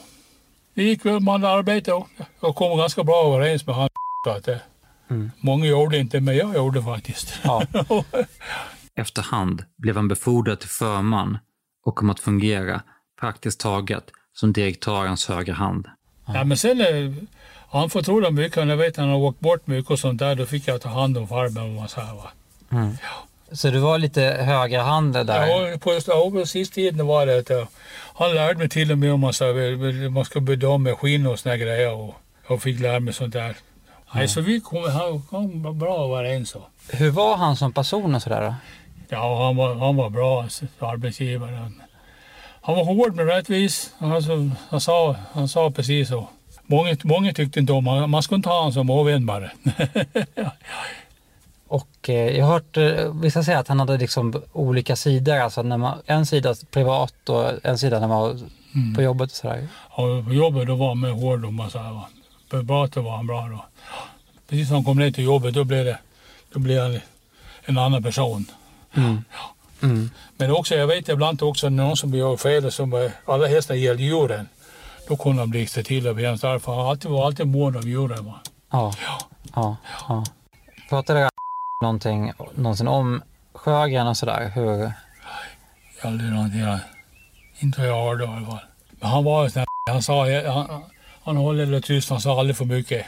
det 0.74 0.82
gick 0.82 1.04
väl. 1.04 1.20
Man 1.20 1.44
arbetade 1.44 1.96
och 1.96 2.08
jag 2.40 2.54
kom 2.54 2.78
ganska 2.78 3.04
bra 3.04 3.34
överens 3.34 3.66
med 3.66 3.74
han. 3.74 3.88
Mm. 5.10 5.30
Många 5.40 5.66
gjorde 5.66 5.98
inte, 5.98 6.20
men 6.20 6.36
jag 6.36 6.54
gjorde 6.54 6.82
faktiskt. 6.82 7.38
Ja. 7.42 7.62
Efterhand 8.98 9.64
blev 9.76 9.96
han 9.96 10.08
befordrad 10.08 10.60
till 10.60 10.68
förman 10.68 11.38
och 11.84 11.94
kom 11.94 12.10
att 12.10 12.20
fungera 12.20 12.82
praktiskt 13.20 13.60
taget 13.60 14.04
som 14.32 14.52
direktörens 14.52 15.28
högra 15.28 15.54
hand. 15.54 15.86
Ja, 16.26 16.44
men 16.44 16.56
sen 16.56 16.80
eh, 16.80 17.12
han 17.70 17.90
förtrodde 17.90 18.30
mycket. 18.30 18.68
Jag 18.68 18.76
vet 18.76 18.96
han 18.96 19.08
har 19.08 19.16
åkt 19.16 19.40
bort 19.40 19.66
mycket 19.66 19.90
och 19.90 19.98
sånt 19.98 20.18
där. 20.18 20.34
Då 20.34 20.46
fick 20.46 20.68
jag 20.68 20.80
ta 20.80 20.88
hand 20.88 21.18
om 21.18 21.28
farmen. 21.28 21.78
och 21.78 21.90
så 21.90 22.00
här, 22.00 22.14
va. 22.14 22.30
Mm. 22.70 22.96
Så 23.52 23.70
du 23.70 23.78
var 23.78 23.98
lite 23.98 24.22
högra 24.22 24.82
hand 24.82 25.12
där? 25.12 25.46
Ja, 25.46 25.78
på, 25.78 26.00
ja, 26.06 26.30
på 26.30 26.46
sista 26.46 26.74
tiden 26.74 27.06
var 27.06 27.26
det 27.26 27.38
att 27.38 27.50
jag, 27.50 27.68
han 28.14 28.34
lärde 28.34 28.58
mig 28.58 28.68
till 28.68 28.92
och 28.92 28.98
med 28.98 29.12
om 29.12 29.20
man, 29.20 29.32
här, 29.40 30.08
man 30.08 30.24
ska 30.24 30.40
bedöma 30.40 30.94
skinn 30.94 31.26
och 31.26 31.38
såna 31.38 31.56
grejer. 31.56 31.94
Och 31.94 32.14
jag 32.48 32.62
fick 32.62 32.80
lära 32.80 33.00
mig 33.00 33.14
sånt 33.14 33.32
där. 33.32 33.56
Nej, 34.14 34.28
så 34.28 34.40
vi 34.40 34.60
kom, 34.60 34.90
han 34.90 35.22
kom 35.22 35.78
bra 35.78 36.04
överens. 36.04 36.56
Hur 36.88 37.10
var 37.10 37.36
han 37.36 37.56
som 37.56 37.72
person 37.72 38.14
och 38.14 38.22
sådär 38.22 38.42
då? 38.42 38.54
Ja, 39.08 39.44
han 39.46 39.56
var, 39.56 39.74
han 39.74 39.96
var 39.96 40.10
bra 40.10 40.42
alltså, 40.42 40.64
arbetsgivare. 40.78 41.70
Han, 42.60 42.76
var 42.76 42.84
hård 42.84 43.14
men 43.14 43.26
rättvis. 43.26 43.94
Alltså, 43.98 44.50
han, 44.70 44.80
sa, 44.80 45.16
han 45.32 45.48
sa 45.48 45.70
precis 45.70 46.08
så. 46.08 46.28
Många, 46.66 46.96
många 47.04 47.32
tyckte 47.32 47.60
inte 47.60 47.72
om 47.72 47.86
honom. 47.86 48.10
Man 48.10 48.22
skulle 48.22 48.36
inte 48.36 48.48
ha 48.48 48.58
honom 48.58 48.72
som 48.72 48.90
ovän 48.90 49.26
bara. 49.26 49.50
Och 51.68 52.08
eh, 52.08 52.36
jag 52.36 52.46
har 52.46 52.52
hört 52.52 52.76
eh, 52.76 53.14
vissa 53.14 53.42
säga 53.42 53.58
att 53.58 53.68
han 53.68 53.80
hade 53.80 53.98
liksom 53.98 54.42
olika 54.52 54.96
sidor. 54.96 55.36
Alltså 55.36 55.62
när 55.62 55.76
man, 55.76 55.98
en 56.06 56.26
sida 56.26 56.54
privat 56.70 57.28
och 57.28 57.66
en 57.66 57.78
sida 57.78 58.00
när 58.00 58.08
man 58.08 58.20
var 58.20 58.38
Mm. 58.74 58.94
på 58.94 59.02
jobbet 59.02 59.30
och 59.30 59.36
sådär. 59.36 59.68
Och 59.90 60.24
på 60.24 60.34
jobbet 60.34 60.66
då 60.66 60.74
var 60.74 60.88
han 60.88 61.00
med 61.00 61.12
hård 61.12 61.44
och 61.44 61.54
va. 61.54 62.08
På 62.48 62.64
pratet 62.64 63.04
var 63.04 63.16
han 63.16 63.26
bra 63.26 63.48
då. 63.48 63.64
Precis 64.48 64.68
när 64.68 64.76
han 64.76 64.84
kom 64.84 64.98
ner 64.98 65.10
till 65.10 65.24
jobbet 65.24 65.54
då 65.54 65.64
blev, 65.64 65.84
det, 65.84 65.98
då 66.52 66.58
blev 66.58 66.82
han 66.82 67.00
en 67.64 67.78
annan 67.78 68.02
person. 68.02 68.46
Mm. 68.98 69.24
Mm. 69.82 70.10
Men 70.36 70.50
också, 70.50 70.74
jag 70.74 70.86
vet 70.86 71.08
ibland 71.08 71.42
också 71.42 71.68
någon 71.68 71.96
som 71.96 72.14
gör 72.14 72.36
fel, 72.36 72.72
som 72.72 72.92
eh, 72.92 73.10
alla 73.24 73.46
hästar 73.46 73.74
gäller 73.74 74.00
djuren. 74.00 74.48
Då 75.08 75.16
kunde 75.16 75.42
han 75.42 75.50
blixtra 75.50 75.82
till 75.82 76.08
och 76.08 76.14
bli 76.14 76.24
därför 76.24 76.74
han 76.74 76.86
alltid 76.86 77.10
var 77.10 77.26
alltid 77.26 77.46
mån 77.46 77.76
om 77.76 77.82
djuren. 77.82 78.24
Va? 78.24 78.40
Ja. 78.70 78.92
ja. 79.54 79.76
ja. 80.08 80.24
Pratade 80.88 81.30
någonting 81.82 82.32
någonsin 82.54 82.88
om 82.88 83.22
Sjögren 83.54 84.06
och 84.06 84.16
sådär? 84.16 84.50
Hur? 84.54 84.92
Aldrig 86.02 86.32
någonting. 86.32 86.60
jag- 86.60 86.78
Inte 87.58 87.80
vad 87.80 87.88
jag 87.88 88.04
hörde 88.04 88.24
i 88.24 88.26
alla 88.26 88.46
fall. 88.46 88.58
Men 89.00 89.10
han 89.10 89.24
var 89.24 89.44
ju 89.44 89.50
sån 89.50 89.60
här, 89.60 89.66
han 89.92 90.02
sa, 90.02 90.42
han, 90.52 90.82
han 91.24 91.36
håller 91.36 91.66
det 91.66 91.80
tyst, 91.80 92.10
han 92.10 92.20
sa 92.20 92.40
aldrig 92.40 92.56
för 92.56 92.64
mycket. 92.64 93.06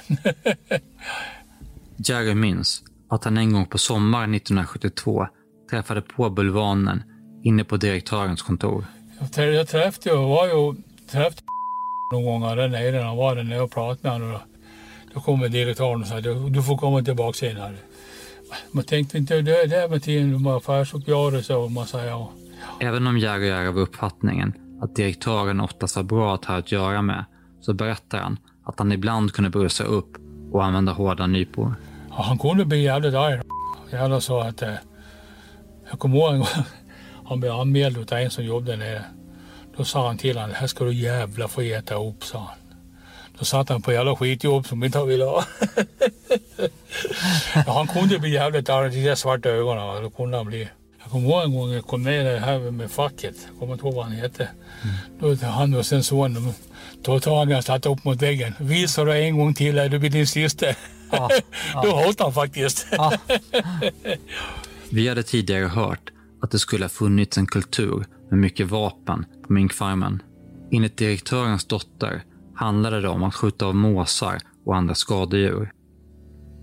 Jerry 1.97 2.35
minns 2.35 2.83
att 3.09 3.25
han 3.25 3.37
en 3.39 3.53
gång 3.53 3.67
på 3.67 3.79
sommaren 3.79 4.35
1972 4.35 5.27
träffade 5.71 6.01
på 6.01 6.31
Bulvanen 6.31 7.03
inne 7.43 7.65
på 7.65 7.77
direktörens 7.77 8.43
kontor. 8.43 8.85
Jag, 9.37 9.55
jag 9.55 9.69
träffade 9.69 10.11
ju, 10.11 10.17
var 10.17 10.47
ju, 10.47 10.75
träffade 11.11 11.43
någon 12.13 12.25
gång 12.25 12.57
där 12.57 12.69
nere, 12.69 13.03
han 13.03 13.17
var 13.17 13.37
där 13.37 13.43
nere 13.43 13.61
och 13.61 13.71
pratade 13.71 13.99
med 14.03 14.13
honom. 14.13 14.31
Då, 14.33 14.41
då 15.15 15.21
kom 15.21 15.41
direktören 15.41 16.01
och 16.01 16.07
sa, 16.07 16.21
du, 16.21 16.49
du 16.49 16.63
får 16.63 16.77
komma 16.77 17.03
tillbaka 17.03 17.37
senare. 17.37 17.75
Man 18.71 18.85
tänkte 18.85 19.19
inte, 19.19 19.35
det, 19.35 19.67
det 19.67 19.77
är 19.77 19.89
med 19.89 20.03
tiden 20.03 20.43
med 20.43 20.53
affärsuppgörelse 20.53 21.55
och 21.55 21.71
massa, 21.71 22.05
ja. 22.05 22.31
Även 22.81 23.07
om 23.07 23.19
Jerry 23.19 23.49
är 23.49 23.67
av 23.67 23.79
uppfattningen 23.79 24.53
att 24.83 24.97
direktören 24.97 25.61
oftast 25.61 25.97
var 25.97 26.03
bra 26.03 26.35
att 26.35 26.45
ha 26.45 26.57
att 26.57 26.73
göra 26.73 27.03
med, 27.03 27.25
så 27.61 27.73
berättar 27.73 28.19
han 28.19 28.39
att 28.65 28.79
han 28.79 28.93
ibland 28.93 29.33
kunde 29.33 29.51
brusa 29.51 29.85
upp 29.85 30.17
och 30.53 30.65
använda 30.65 30.93
hårda 30.93 31.27
nypor. 31.27 31.75
Ja, 32.11 32.23
han 32.23 32.39
kunde 32.39 32.65
bli 32.65 32.83
jävligt 32.83 33.15
arg. 33.15 33.41
Jävlar 33.93 34.21
så 34.21 34.41
att... 34.41 34.63
Jag 35.91 35.99
kommer 35.99 36.17
ihåg 36.17 36.33
en 36.33 36.39
gång, 36.39 36.49
han 37.29 37.41
blev 37.41 37.53
anmäld 37.53 38.13
av 38.13 38.19
en 38.19 38.31
som 38.31 38.45
jobbade 38.45 38.77
nere. 38.77 39.05
Då 39.77 39.85
sa 39.85 40.07
han 40.07 40.19
till 40.19 40.37
honom, 40.37 40.51
det 40.51 40.57
här 40.57 40.67
ska 40.67 40.85
du 40.85 40.95
jävla 40.95 41.49
få 41.49 41.61
äta 41.61 41.95
upp, 41.95 42.25
sa 42.25 42.39
han. 42.39 42.57
Då 43.39 43.45
satt 43.45 43.69
han 43.69 43.83
på 43.83 43.93
jävla 43.93 44.17
skitjobb 44.17 44.67
som 44.67 44.85
inte 44.85 44.99
han 44.99 45.09
ville 45.09 45.25
ha. 45.25 45.45
ja, 47.67 47.73
han 47.73 47.87
kunde 47.87 48.19
bli 48.19 48.31
jävligt 48.31 48.69
arg, 48.69 48.91
de 48.91 49.05
där 49.05 49.15
svarta 49.15 49.49
ögonen. 49.49 50.03
Då 50.03 50.11
kunde 50.11 50.37
han 50.37 50.47
bli. 50.47 50.69
Jag 51.03 51.11
kommer 51.11 51.29
ihåg 51.29 51.43
en 51.43 51.55
gång 51.55 51.73
jag 51.73 51.87
kom 51.87 52.03
ner 52.03 52.39
här 52.39 52.59
med 52.59 52.91
facket. 52.91 53.35
Jag 53.47 53.59
kommer 53.59 53.73
inte 53.73 53.87
ihåg 53.87 53.95
vad 53.95 54.05
han 54.05 54.13
hette. 54.13 54.49
Då 55.21 55.37
tar 55.37 55.47
han 55.47 55.75
och 55.75 55.87
sen 55.87 56.03
son, 56.03 56.35
de 56.35 56.55
tog 57.03 57.23
tag 57.23 57.51
i 57.51 57.55
och 57.55 57.65
satte 57.65 57.89
upp 57.89 58.05
mot 58.05 58.23
väggen. 58.23 58.55
Visar 58.59 59.07
du 59.07 59.13
en 59.13 59.39
gång 59.39 59.55
till, 59.55 59.75
det 59.75 59.99
blir 59.99 60.11
din 60.11 60.27
sista. 60.27 60.67
Då 61.83 61.91
hotade 61.91 62.23
han 62.25 62.33
faktiskt. 62.33 62.87
Vi 64.93 65.09
hade 65.09 65.23
tidigare 65.23 65.65
hört 65.67 66.11
att 66.43 66.51
det 66.51 66.59
skulle 66.59 66.85
ha 66.85 66.89
funnits 66.89 67.39
en 67.39 67.47
kultur 67.47 68.05
med 68.31 68.39
mycket 68.39 68.71
vapen 68.71 69.27
på 69.47 69.53
minkfarmen. 69.53 70.23
Enligt 70.73 70.97
direktörens 70.97 71.65
dotter 71.65 72.23
handlade 72.55 73.01
det 73.01 73.09
om 73.09 73.23
att 73.23 73.35
skjuta 73.35 73.67
av 73.67 73.75
måsar 73.75 74.39
och 74.65 74.77
andra 74.77 74.95
skadedjur. 74.95 75.73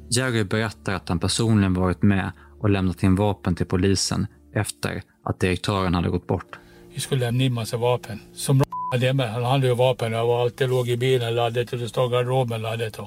Jerry 0.10 0.44
berättar 0.44 0.94
att 0.94 1.10
han 1.10 1.20
personligen 1.20 1.74
varit 1.74 2.02
med 2.02 2.32
och 2.60 2.70
lämnat 2.70 3.04
in 3.04 3.16
vapen 3.16 3.56
till 3.56 3.66
polisen 3.66 4.28
efter 4.56 5.02
att 5.24 5.40
direktören 5.40 5.96
hade 5.96 6.10
gått 6.10 6.28
bort. 6.28 6.60
Vi 6.94 7.00
skulle 7.00 7.26
lämna 7.26 7.44
in 7.44 7.54
massa 7.54 7.78
vapen. 7.78 8.20
Som 8.34 8.64
hade 8.94 9.14
med. 9.14 9.32
Han 9.32 9.44
hade 9.44 9.68
ju 9.68 9.76
vapen 9.76 10.14
överallt. 10.14 10.58
Det 10.58 10.68
låg 10.68 10.90
i 10.90 10.98
bilen 10.98 11.36
laddat 11.36 11.74
och 11.74 11.80
det 11.80 11.90
stod 11.90 12.12
i 12.12 12.14
garderoben 12.14 12.62
laddat. 12.62 13.00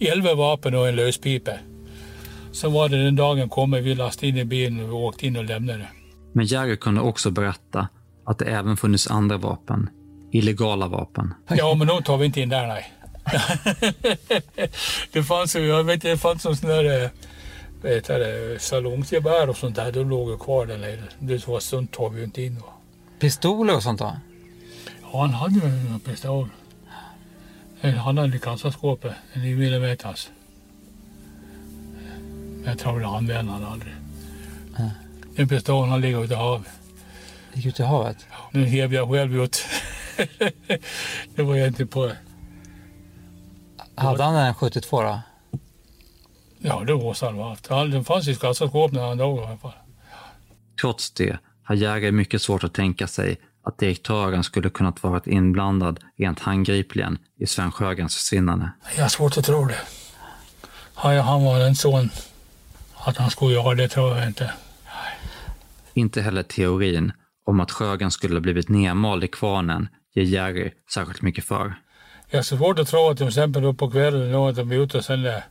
Elva 0.00 0.34
vapen 0.34 0.74
och 0.74 0.88
en 0.88 0.96
löspipa. 0.96 1.52
Sen 2.54 2.72
var 2.72 2.88
det 2.88 3.04
den 3.04 3.16
dagen 3.16 3.48
kommer 3.48 3.80
vi 3.80 3.94
lastade 3.94 4.26
in 4.26 4.36
i 4.38 4.44
bilen 4.44 4.90
och 4.90 5.04
åkte 5.04 5.26
in 5.26 5.36
och 5.36 5.44
lämnade. 5.44 5.88
Men 6.32 6.46
Jerry 6.46 6.76
kunde 6.76 7.00
också 7.00 7.30
berätta 7.30 7.88
att 8.26 8.38
det 8.38 8.44
även 8.44 8.76
funnits 8.76 9.10
andra 9.10 9.36
vapen. 9.36 9.90
Illegala 10.32 10.88
vapen. 10.88 11.34
Ja, 11.48 11.74
men 11.74 11.86
de 11.86 12.02
tar 12.02 12.16
vi 12.16 12.26
inte 12.26 12.40
in 12.40 12.48
där, 12.48 12.66
nej. 12.66 12.92
det 15.12 15.22
fanns 15.22 15.56
ju, 15.56 15.66
jag 15.66 15.84
vet 15.84 16.02
det 16.02 16.16
fanns 16.18 16.44
någon 16.44 16.56
sån 16.56 16.68
där 16.68 17.02
eh, 17.04 17.10
heter 17.90 18.18
det, 18.18 18.58
salongsgevär 18.62 19.48
och 19.48 19.56
sånt 19.56 19.76
där. 19.76 19.92
De 19.92 20.10
låg 20.10 20.30
ju 20.30 20.38
kvar 20.38 20.66
där 20.66 20.78
nere. 20.78 21.02
Det 21.18 21.46
var 21.46 21.60
sånt 21.60 21.92
tar 21.92 22.10
vi 22.10 22.18
ju 22.18 22.24
inte 22.24 22.42
in. 22.42 22.62
Pistoler 23.20 23.76
och 23.76 23.82
sånt 23.82 23.98
då? 23.98 24.16
Ja, 25.12 25.20
han 25.20 25.30
hade 25.30 25.54
ju 25.54 25.60
en 25.66 26.00
pistol. 26.00 26.48
En- 27.80 27.96
Han 27.98 28.18
hade 28.18 28.36
i 28.36 28.40
kassaskåpet, 28.40 29.12
en 29.32 29.42
9 29.42 29.56
millimeters. 29.56 30.28
Jag 32.64 32.78
tror 32.78 33.00
det 33.00 33.06
använde 33.06 33.52
han 33.52 33.64
aldrig. 33.64 33.94
Ja. 34.78 34.90
Den 35.36 35.48
pistolen 35.48 35.90
han 35.90 36.00
ligger 36.00 36.24
ute 36.24 36.34
i 36.34 36.36
havet. 36.36 36.66
Gick 37.52 37.66
ut 37.66 37.80
i 37.80 37.82
havet? 37.82 38.26
Den 38.52 38.64
hävde 38.64 38.96
jag 38.96 39.10
själv 39.10 39.42
ut. 39.42 39.64
det 41.34 41.42
var 41.42 41.56
egentligen 41.56 41.88
på... 41.88 42.12
Hade 43.94 44.22
han 44.22 44.34
en 44.34 44.54
72 44.54 45.02
då? 45.02 45.20
Ja, 46.58 46.84
det 46.86 46.94
måste 46.94 47.26
han 47.26 47.34
ha 47.34 47.48
haft. 47.48 47.68
Den 47.68 48.04
fanns 48.04 48.28
i 48.28 48.34
kassaskåpet 48.34 48.96
när 48.96 49.08
han 49.08 49.18
dog 49.18 49.38
i 49.38 49.42
alla 49.42 49.56
fall. 49.56 49.72
Trots 50.80 51.10
det 51.10 51.38
har 51.62 51.74
Jäger 51.74 52.12
mycket 52.12 52.42
svårt 52.42 52.64
att 52.64 52.74
tänka 52.74 53.06
sig 53.06 53.36
att 53.62 53.78
direktören 53.78 54.44
skulle 54.44 54.70
kunnat 54.70 55.02
varit 55.02 55.26
inblandad 55.26 56.00
rent 56.18 56.38
handgripligen 56.40 57.18
i 57.38 57.46
Sven 57.46 57.72
Sjögrens 57.72 58.16
försvinnande. 58.16 58.70
Jag 58.96 59.02
har 59.02 59.08
svårt 59.08 59.38
att 59.38 59.44
tro 59.44 59.64
det. 59.64 59.78
Han, 60.94 61.16
han 61.16 61.44
var 61.44 61.60
en 61.60 61.76
sån 61.76 62.10
att 63.04 63.16
han 63.16 63.30
skulle 63.30 63.54
göra 63.54 63.74
det 63.74 63.88
tror 63.88 64.16
jag 64.16 64.26
inte. 64.26 64.52
Inte 65.94 66.22
heller 66.22 66.42
teorin 66.42 67.12
om 67.46 67.60
att 67.60 67.70
Sjögren 67.70 68.10
skulle 68.10 68.34
ha 68.34 68.40
blivit 68.40 68.68
nedmald 68.68 69.24
i 69.24 69.28
kvarnen 69.28 69.88
ger 70.14 70.22
Jerry 70.22 70.70
särskilt 70.94 71.22
mycket 71.22 71.44
för. 71.44 71.74
Jag 72.30 72.38
har 72.38 72.42
svårt 72.42 72.78
att 72.78 72.88
tro 72.88 73.10
att 73.10 73.18
till 73.18 73.28
exempel 73.28 73.64
upp 73.64 73.78
på 73.78 73.90
kvällen 73.90 74.32
då 74.32 74.48
att 74.48 74.56
de 74.56 74.68
var 74.68 74.76
ute 74.76 74.98
och 74.98 75.04
sen 75.04 75.22
där. 75.22 75.44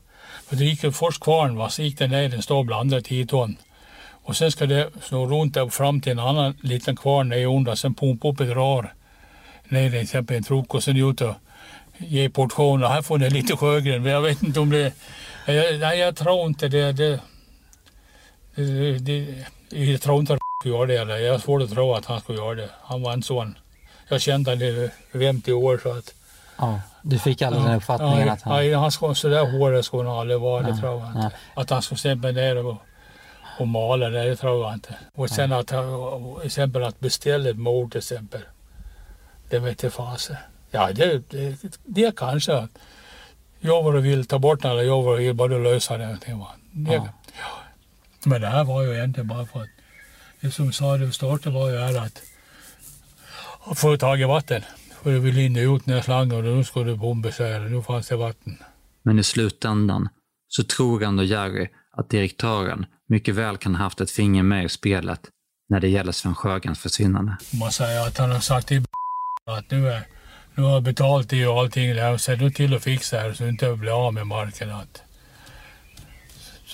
För 0.47 0.55
det 0.55 0.65
gick 0.65 0.83
ju 0.83 0.91
först 0.91 1.23
kvarn 1.23 1.55
va, 1.55 1.69
så 1.69 1.81
gick 1.81 1.97
det 1.97 2.07
ner 2.07 2.33
en 2.33 2.41
stabel 2.41 2.73
andra 2.73 3.01
10 3.01 3.25
ton. 3.25 3.55
Och 4.25 4.35
sen 4.35 4.51
ska 4.51 4.65
det 4.65 4.89
snurra 5.01 5.25
runt 5.25 5.53
där 5.53 5.69
fram 5.69 6.01
till 6.01 6.11
en 6.11 6.19
annan 6.19 6.57
liten 6.61 6.95
kvarn 6.95 7.29
ner 7.29 7.47
under, 7.47 7.75
sen 7.75 7.95
pumpa 7.95 8.27
upp 8.27 8.39
ett 8.39 8.49
rör 8.49 8.93
ner 9.69 9.89
till 9.89 9.99
exempel 9.99 10.37
en 10.37 10.43
trok 10.43 10.73
och 10.73 10.83
sen 10.83 10.97
ut 10.97 11.21
och 11.21 11.35
ge 11.97 12.29
portioner. 12.29 12.87
Här 12.87 13.01
får 13.01 13.17
ni 13.17 13.29
lite 13.29 13.57
Sjögren, 13.57 14.03
men 14.03 14.11
jag 14.11 14.21
vet 14.21 14.43
inte 14.43 14.59
om 14.59 14.69
det... 14.69 14.93
Jag, 15.45 15.79
nej, 15.79 15.99
jag 15.99 16.15
tror 16.15 16.47
inte 16.47 16.67
det... 16.67 16.91
det, 16.91 16.93
det, 16.93 17.09
det 17.09 17.19
jag 19.69 20.01
tror 20.01 20.19
inte 20.19 20.33
att 20.33 20.39
skulle 20.61 20.75
göra 20.75 20.85
det. 20.85 20.97
Eller. 20.97 21.17
Jag 21.17 21.31
har 21.33 21.39
svårt 21.39 21.61
att 21.61 21.69
tro 21.69 21.93
att 21.93 22.05
han 22.05 22.19
skulle 22.19 22.37
göra 22.37 22.55
det. 22.55 22.69
Han 22.81 23.01
var 23.01 23.13
en 23.13 23.23
sån... 23.23 23.57
Jag 24.07 24.21
kände 24.21 24.51
honom 24.51 24.63
i 24.67 24.89
50 25.11 25.53
år 25.53 25.79
så 25.83 25.91
att... 25.97 26.13
Ja. 26.57 26.81
Du 27.01 27.19
fick 27.19 27.41
aldrig 27.41 27.63
den 27.63 27.75
uppfattningen 27.75 28.27
ja, 28.27 28.33
att 28.33 28.41
han... 28.41 28.67
Ja, 28.67 28.79
han 28.79 28.91
skulle, 28.91 29.15
så 29.15 29.27
där 29.27 29.51
hårig 29.59 29.85
skulle 29.85 30.09
han 30.09 30.19
aldrig 30.19 30.39
vara, 30.39 30.63
det 30.63 30.69
Ja, 30.69 30.77
tror 30.77 30.91
jag 30.91 31.11
ja. 31.15 31.23
inte. 31.25 31.35
Att 31.53 31.69
han 31.69 31.81
skulle 31.81 31.97
stämma 31.99 32.31
ner 32.31 32.65
och, 32.65 32.77
och 33.59 33.67
mala, 33.67 34.09
det, 34.09 34.23
det 34.23 34.35
tror 34.35 34.65
jag 34.65 34.73
inte. 34.73 34.95
Och 35.15 35.29
sen 35.29 35.53
att, 35.53 35.69
han- 35.71 36.35
exempel 36.43 36.83
att 36.83 36.99
beställa 36.99 37.49
ett 37.49 37.57
mord 37.57 37.91
till 37.91 37.97
exempel. 37.97 38.41
Det 39.49 39.59
vet 39.59 39.83
jag 39.83 39.93
fasen. 39.93 40.35
Ja, 40.71 40.91
det, 40.91 41.29
det, 41.29 41.77
det 41.85 42.15
kanske. 42.15 42.53
att 42.53 42.69
Jag 43.59 43.83
var 43.83 43.93
och 43.95 44.05
vill 44.05 44.25
ta 44.25 44.39
bort 44.39 44.61
den 44.61 44.71
eller 44.71 44.83
jag 44.83 45.01
var 45.01 45.13
och 45.13 45.19
vill 45.19 45.33
bara 45.33 45.57
lösa 45.57 45.97
det. 45.97 46.17
Det 46.25 46.33
var, 46.33 46.47
det, 46.71 46.93
Ja. 46.93 47.07
ja. 47.39 47.59
Men 48.25 48.41
det 48.41 48.47
här 48.47 48.63
var 48.63 48.83
ju 48.83 48.93
egentligen 48.93 49.27
bara 49.27 49.45
för 49.45 49.61
att, 49.61 49.69
det 50.41 50.51
som 50.51 50.71
sa 50.73 50.97
det 50.97 51.11
startade 51.11 51.55
var 51.55 51.69
ju 51.69 51.77
här 51.77 52.05
att 52.05 52.21
att 53.65 53.79
få 53.79 53.97
tag 53.97 54.21
i 54.21 54.23
vatten. 54.23 54.61
För 55.03 55.39
in 55.39 55.67
och 55.67 55.75
ut 55.75 55.85
den 55.85 55.93
här 55.93 56.01
slangen 56.01 56.37
och 56.37 56.43
nu 56.43 56.63
skulle 56.63 56.95
bomba 56.95 57.31
sig. 57.31 57.59
Nu 57.59 57.81
fanns 57.81 58.07
det 58.07 58.15
vatten. 58.15 58.57
Men 59.03 59.19
i 59.19 59.23
slutändan 59.23 60.09
så 60.47 60.63
tror 60.63 61.03
ändå 61.03 61.23
Jerry 61.23 61.67
att 61.97 62.09
direktören 62.09 62.85
mycket 63.09 63.35
väl 63.35 63.57
kan 63.57 63.75
ha 63.75 63.83
haft 63.83 64.01
ett 64.01 64.11
finger 64.11 64.43
med 64.43 64.65
i 64.65 64.69
spelet 64.69 65.19
när 65.69 65.79
det 65.79 65.87
gäller 65.87 66.11
Sven 66.11 66.35
Sjögrens 66.35 66.79
försvinnande. 66.79 67.37
Man 67.59 67.71
säger 67.71 68.07
att 68.07 68.17
han 68.17 68.31
har 68.31 68.39
sagt 68.39 68.67
till 68.67 68.85
att 69.45 69.71
nu, 69.71 69.89
är, 69.89 70.01
nu 70.55 70.63
har 70.63 70.71
jag 70.71 70.83
betalt 70.83 71.29
det 71.29 71.47
och 71.47 71.59
allting. 71.59 71.95
där. 71.95 72.17
Se 72.17 72.35
nu 72.35 72.51
till 72.51 72.73
att 72.73 72.83
fixa 72.83 73.27
det 73.27 73.35
så 73.35 73.43
du 73.43 73.49
inte 73.49 73.75
blir 73.75 74.07
av 74.07 74.13
med 74.13 74.27
marken. 74.27 74.71
Att. 74.71 75.03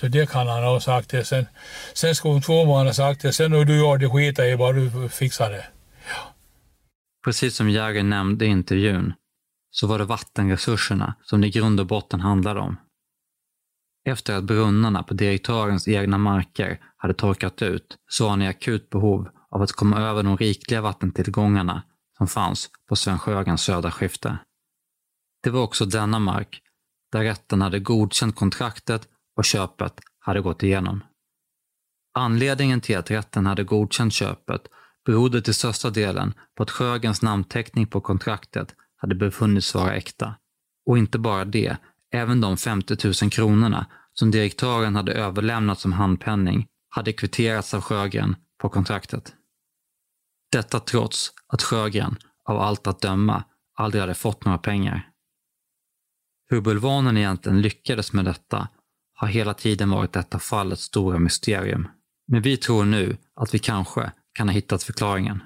Så 0.00 0.08
det 0.08 0.30
kan 0.30 0.48
han 0.48 0.62
ha 0.62 0.80
sagt 0.80 1.10
det. 1.10 1.24
Sen, 1.24 1.46
sen 1.94 2.14
skulle 2.14 2.40
tvåman 2.40 2.86
ha 2.86 2.92
sagt 2.92 3.22
det. 3.22 3.32
Sen 3.32 3.50
när 3.50 3.64
du 3.64 3.76
gör 3.76 3.98
det 3.98 4.10
skiter 4.10 4.44
i 4.44 4.56
bara 4.56 4.72
du 4.72 5.08
fixar 5.08 5.50
det. 5.50 5.66
Precis 7.24 7.56
som 7.56 7.70
Jerry 7.70 8.02
nämnde 8.02 8.44
i 8.44 8.48
intervjun 8.48 9.12
så 9.70 9.86
var 9.86 9.98
det 9.98 10.04
vattenresurserna 10.04 11.14
som 11.22 11.40
det 11.40 11.46
i 11.46 11.50
grund 11.50 11.80
och 11.80 11.86
botten 11.86 12.20
handlade 12.20 12.60
om. 12.60 12.76
Efter 14.04 14.34
att 14.34 14.44
brunnarna 14.44 15.02
på 15.02 15.14
direktörens 15.14 15.88
egna 15.88 16.18
marker 16.18 16.80
hade 16.96 17.14
torkat 17.14 17.62
ut 17.62 17.98
så 18.08 18.24
var 18.24 18.30
han 18.30 18.42
i 18.42 18.48
akut 18.48 18.90
behov 18.90 19.28
av 19.50 19.62
att 19.62 19.72
komma 19.72 20.00
över 20.00 20.22
de 20.22 20.36
rikliga 20.36 20.80
vattentillgångarna 20.80 21.82
som 22.18 22.26
fanns 22.26 22.70
på 22.88 22.96
Svensjögans 22.96 23.62
södra 23.62 23.90
skifte. 23.90 24.38
Det 25.42 25.50
var 25.50 25.62
också 25.62 25.84
denna 25.84 26.18
mark 26.18 26.62
där 27.12 27.22
rätten 27.22 27.62
hade 27.62 27.78
godkänt 27.78 28.36
kontraktet 28.36 29.08
och 29.36 29.44
köpet 29.44 30.00
hade 30.18 30.40
gått 30.40 30.62
igenom. 30.62 31.04
Anledningen 32.14 32.80
till 32.80 32.98
att 32.98 33.10
rätten 33.10 33.46
hade 33.46 33.64
godkänt 33.64 34.12
köpet 34.12 34.62
berodde 35.06 35.42
till 35.42 35.54
största 35.54 35.90
delen 35.90 36.34
på 36.56 36.62
att 36.62 36.70
Sjögrens 36.70 37.22
namnteckning 37.22 37.86
på 37.86 38.00
kontraktet 38.00 38.74
hade 38.96 39.14
befunnits 39.14 39.74
vara 39.74 39.94
äkta. 39.94 40.34
Och 40.86 40.98
inte 40.98 41.18
bara 41.18 41.44
det, 41.44 41.76
även 42.12 42.40
de 42.40 42.56
50 42.56 42.96
000 43.22 43.30
kronorna 43.30 43.86
som 44.12 44.30
direktören 44.30 44.96
hade 44.96 45.12
överlämnat 45.12 45.80
som 45.80 45.92
handpenning 45.92 46.66
hade 46.88 47.12
kvitterats 47.12 47.74
av 47.74 47.80
Sjögren 47.80 48.36
på 48.58 48.68
kontraktet. 48.68 49.34
Detta 50.52 50.80
trots 50.80 51.32
att 51.46 51.62
Sjögren, 51.62 52.16
av 52.44 52.60
allt 52.60 52.86
att 52.86 53.00
döma, 53.00 53.44
aldrig 53.74 54.00
hade 54.00 54.14
fått 54.14 54.44
några 54.44 54.58
pengar. 54.58 55.10
Hur 56.48 56.60
Bulvanen 56.60 57.16
egentligen 57.16 57.62
lyckades 57.62 58.12
med 58.12 58.24
detta 58.24 58.68
har 59.20 59.28
hela 59.28 59.54
tiden 59.54 59.90
varit 59.90 60.12
detta 60.12 60.38
fallets 60.38 60.82
stora 60.82 61.18
mysterium. 61.18 61.88
Men 62.28 62.42
vi 62.42 62.56
tror 62.56 62.84
nu 62.84 63.16
att 63.36 63.54
vi 63.54 63.58
kanske 63.58 64.10
kan 64.32 64.48
ha 64.48 64.54
hittat 64.54 64.82
förklaringen. 64.82 65.42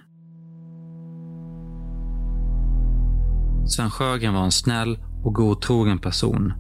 Sven 3.66 3.90
Sjögren 3.90 4.34
var 4.34 4.44
en 4.44 4.52
snäll 4.52 4.98
och 5.24 5.34
godtrogen 5.34 5.98
person, 5.98 6.52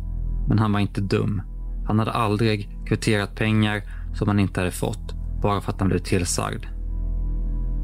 men 0.48 0.58
han 0.58 0.72
var 0.72 0.80
inte 0.80 1.00
dum. 1.00 1.42
Han 1.86 1.98
hade 1.98 2.12
aldrig 2.12 2.78
kvitterat 2.86 3.36
pengar 3.36 3.82
som 4.14 4.28
han 4.28 4.40
inte 4.40 4.60
hade 4.60 4.72
fått 4.72 5.14
bara 5.42 5.60
för 5.60 5.72
att 5.72 5.80
han 5.80 5.88
blev 5.88 5.98
tillsagd. 5.98 6.64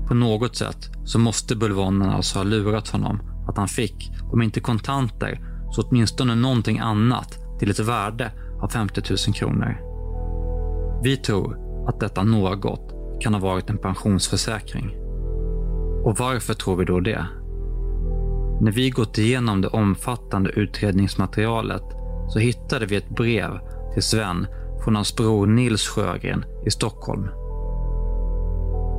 På 0.08 0.14
något 0.14 0.56
sätt 0.56 0.90
så 1.04 1.18
måste 1.18 1.56
bulvanerna 1.56 2.14
alltså 2.14 2.38
ha 2.38 2.44
lurat 2.44 2.88
honom 2.88 3.20
att 3.48 3.56
han 3.56 3.68
fick, 3.68 4.12
om 4.32 4.42
inte 4.42 4.60
kontanter, 4.60 5.40
så 5.72 5.82
åtminstone 5.82 6.34
någonting 6.34 6.78
annat 6.78 7.38
till 7.58 7.70
ett 7.70 7.78
värde 7.78 8.32
av 8.62 8.68
50 8.68 9.02
000 9.10 9.34
kronor. 9.34 9.80
Vi 11.02 11.16
tror 11.16 11.58
att 11.88 12.00
detta 12.00 12.22
något 12.22 12.94
kan 13.20 13.34
ha 13.34 13.40
varit 13.40 13.70
en 13.70 13.78
pensionsförsäkring. 13.78 14.96
Och 16.04 16.16
varför 16.18 16.54
tror 16.54 16.76
vi 16.76 16.84
då 16.84 17.00
det? 17.00 17.26
När 18.60 18.72
vi 18.72 18.90
gått 18.90 19.18
igenom 19.18 19.60
det 19.60 19.68
omfattande 19.68 20.50
utredningsmaterialet 20.50 21.82
så 22.28 22.38
hittade 22.38 22.86
vi 22.86 22.96
ett 22.96 23.08
brev 23.08 23.50
till 23.94 24.02
Sven 24.02 24.46
från 24.84 24.94
hans 24.94 25.16
bror 25.16 25.46
Nils 25.46 25.88
Sjögren 25.88 26.44
i 26.66 26.70
Stockholm. 26.70 27.22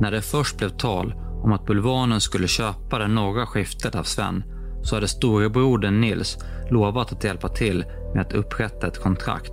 När 0.00 0.10
det 0.10 0.22
först 0.22 0.58
blev 0.58 0.68
tal 0.68 1.14
om 1.42 1.52
att 1.52 1.66
Bulvanen 1.66 2.20
skulle 2.20 2.48
köpa 2.48 2.98
det 2.98 3.08
norra 3.08 3.46
skiftet 3.46 3.94
av 3.94 4.02
Sven 4.02 4.44
så 4.82 4.96
hade 4.96 5.08
storebrodern 5.08 6.00
Nils 6.00 6.38
lovat 6.70 7.12
att 7.12 7.24
hjälpa 7.24 7.48
till 7.48 7.84
med 8.14 8.22
att 8.26 8.32
upprätta 8.32 8.86
ett 8.86 8.98
kontrakt. 8.98 9.52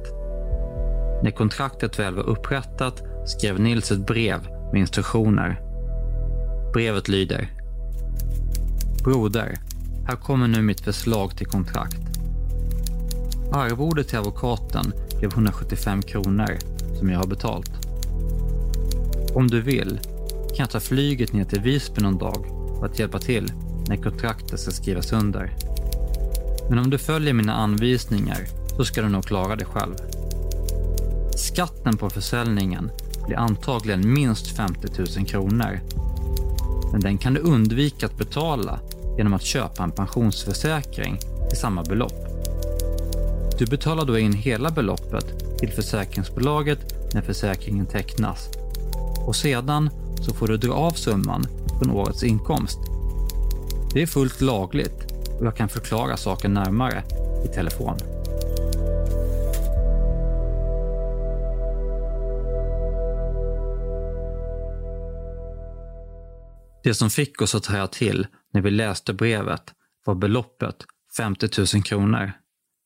När 1.23 1.31
kontraktet 1.31 1.99
väl 1.99 2.15
var 2.15 2.23
upprättat 2.23 3.03
skrev 3.25 3.59
Nils 3.59 3.91
ett 3.91 4.07
brev 4.07 4.47
med 4.71 4.79
instruktioner. 4.79 5.61
Brevet 6.73 7.07
lyder. 7.07 7.49
Broder, 9.03 9.57
här 10.07 10.15
kommer 10.15 10.47
nu 10.47 10.61
mitt 10.61 10.81
förslag 10.81 11.37
till 11.37 11.47
kontrakt. 11.47 11.99
Arvodet 13.53 14.07
till 14.07 14.17
advokaten 14.17 14.93
blev 15.19 15.31
175 15.33 16.01
kronor 16.01 16.57
som 16.99 17.09
jag 17.09 17.19
har 17.19 17.27
betalt. 17.27 17.71
Om 19.33 19.47
du 19.47 19.61
vill 19.61 19.99
kan 20.47 20.57
jag 20.57 20.69
ta 20.69 20.79
flyget 20.79 21.33
ner 21.33 21.43
till 21.43 21.61
Visby 21.61 22.01
någon 22.01 22.17
dag 22.17 22.45
för 22.79 22.85
att 22.85 22.99
hjälpa 22.99 23.19
till 23.19 23.51
när 23.89 23.95
kontraktet 23.95 24.59
ska 24.59 24.71
skrivas 24.71 25.13
under. 25.13 25.53
Men 26.69 26.79
om 26.79 26.89
du 26.89 26.97
följer 26.97 27.33
mina 27.33 27.53
anvisningar 27.53 28.37
så 28.77 28.85
ska 28.85 29.01
du 29.01 29.09
nog 29.09 29.23
klara 29.25 29.55
det 29.55 29.65
själv. 29.65 29.95
Skatten 31.35 31.97
på 31.97 32.09
försäljningen 32.09 32.91
blir 33.25 33.37
antagligen 33.37 34.13
minst 34.13 34.57
50 34.57 34.87
000 35.17 35.25
kronor. 35.25 35.79
Men 36.91 37.01
den 37.01 37.17
kan 37.17 37.33
du 37.33 37.39
undvika 37.39 38.05
att 38.05 38.17
betala 38.17 38.79
genom 39.17 39.33
att 39.33 39.41
köpa 39.41 39.83
en 39.83 39.91
pensionsförsäkring 39.91 41.17
till 41.49 41.57
samma 41.57 41.83
belopp. 41.83 42.25
Du 43.59 43.65
betalar 43.65 44.05
då 44.05 44.19
in 44.19 44.33
hela 44.33 44.69
beloppet 44.69 45.57
till 45.59 45.71
försäkringsbolaget 45.71 46.79
när 47.13 47.21
försäkringen 47.21 47.85
tecknas. 47.85 48.49
Och 49.27 49.35
sedan 49.35 49.89
så 50.21 50.33
får 50.33 50.47
du 50.47 50.57
dra 50.57 50.73
av 50.73 50.91
summan 50.91 51.47
från 51.79 51.91
årets 51.91 52.23
inkomst. 52.23 52.79
Det 53.93 54.01
är 54.01 54.07
fullt 54.07 54.41
lagligt 54.41 55.11
och 55.39 55.45
jag 55.45 55.55
kan 55.57 55.69
förklara 55.69 56.17
saken 56.17 56.53
närmare 56.53 57.03
i 57.45 57.47
telefon. 57.47 57.97
Det 66.83 66.93
som 66.93 67.09
fick 67.09 67.41
oss 67.41 67.55
att 67.55 67.65
höra 67.65 67.87
till 67.87 68.27
när 68.53 68.61
vi 68.61 68.71
läste 68.71 69.13
brevet 69.13 69.73
var 70.05 70.15
beloppet 70.15 70.75
50 71.17 71.75
000 71.75 71.83
kronor. 71.83 72.31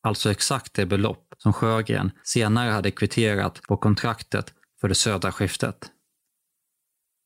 Alltså 0.04 0.32
exakt 0.32 0.74
det 0.74 0.86
belopp 0.86 1.34
som 1.38 1.54
Sjögren 1.54 2.12
senare 2.24 2.72
hade 2.72 2.92
kvitterat 2.92 3.62
på 3.62 3.78
kontraktet 3.78 4.54
för 4.82 4.88
det 4.88 4.96
södra 4.96 5.32
skiftet. 5.32 5.92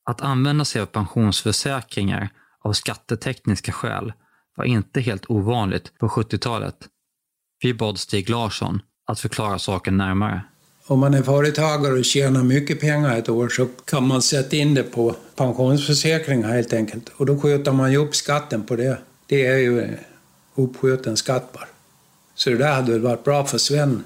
Att 0.09 0.21
använda 0.21 0.65
sig 0.65 0.81
av 0.81 0.85
pensionsförsäkringar 0.85 2.29
av 2.67 2.73
skattetekniska 2.73 3.71
skäl 3.71 4.13
var 4.55 4.65
inte 4.65 5.01
helt 5.01 5.29
ovanligt 5.29 5.97
på 5.99 6.07
70-talet. 6.07 6.75
Vi 7.63 7.73
bad 7.73 7.99
Stig 7.99 8.29
Larsson 8.29 8.81
att 9.07 9.19
förklara 9.19 9.59
saken 9.59 9.97
närmare. 9.97 10.41
Om 10.87 10.99
man 10.99 11.13
är 11.13 11.23
företagare 11.23 11.93
och 11.93 12.05
tjänar 12.05 12.43
mycket 12.43 12.79
pengar 12.79 13.17
ett 13.17 13.29
år 13.29 13.49
så 13.49 13.67
kan 13.85 14.07
man 14.07 14.21
sätta 14.21 14.55
in 14.55 14.73
det 14.73 14.83
på 14.83 15.15
pensionsförsäkringar 15.35 16.49
helt 16.49 16.73
enkelt. 16.73 17.09
Och 17.09 17.25
då 17.25 17.39
skjuter 17.39 17.71
man 17.71 17.91
ju 17.91 17.97
upp 17.97 18.15
skatten 18.15 18.63
på 18.63 18.75
det. 18.75 18.97
Det 19.25 19.45
är 19.45 19.57
ju 19.57 19.81
eh, 19.81 19.89
uppskjuten 20.55 21.17
skatt 21.17 21.53
bara. 21.53 21.67
Så 22.35 22.49
det 22.49 22.57
där 22.57 22.73
hade 22.73 22.91
väl 22.91 23.01
varit 23.01 23.23
bra 23.23 23.45
för 23.45 23.57
Sven. 23.57 24.03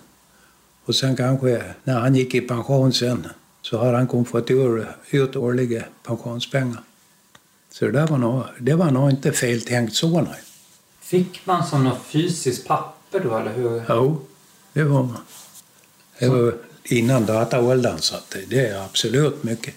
Och 0.86 0.96
sen 0.96 1.16
kanske 1.16 1.64
när 1.84 2.00
han 2.00 2.16
gick 2.16 2.36
i 2.36 2.42
pension 2.42 2.94
sen 2.94 3.28
så 3.62 3.78
har 3.78 3.94
han 3.94 4.08
kunnat 4.08 4.28
få 4.28 4.40
ut 5.12 5.36
årliga 5.36 5.84
pensionspengar. 6.04 6.84
Så 7.72 7.86
det 7.86 7.92
där 7.92 8.08
var 8.08 8.18
nog, 8.18 8.44
det 8.60 8.74
var 8.76 8.92
nog 8.92 9.10
inte 9.10 9.32
fel 9.32 9.62
tänkt 9.62 9.94
så 9.94 10.22
nej. 10.22 10.40
Fick 11.02 11.46
man 11.46 11.64
som 11.66 11.84
något 11.84 12.02
fysiskt 12.06 12.68
papper 12.68 13.20
då, 13.20 13.38
eller 13.38 13.54
hur? 13.54 13.84
Jo, 13.90 14.22
det 14.74 14.84
var 14.84 15.04
man. 15.04 15.18
Det 16.20 16.30
var 16.30 16.54
innan 16.84 17.26
dataåldern 17.26 17.98
så 17.98 18.16
att 18.16 18.30
det- 18.30 18.50
det 18.50 18.68
är 18.68 18.86
absolut 18.86 19.44
mycket. 19.44 19.76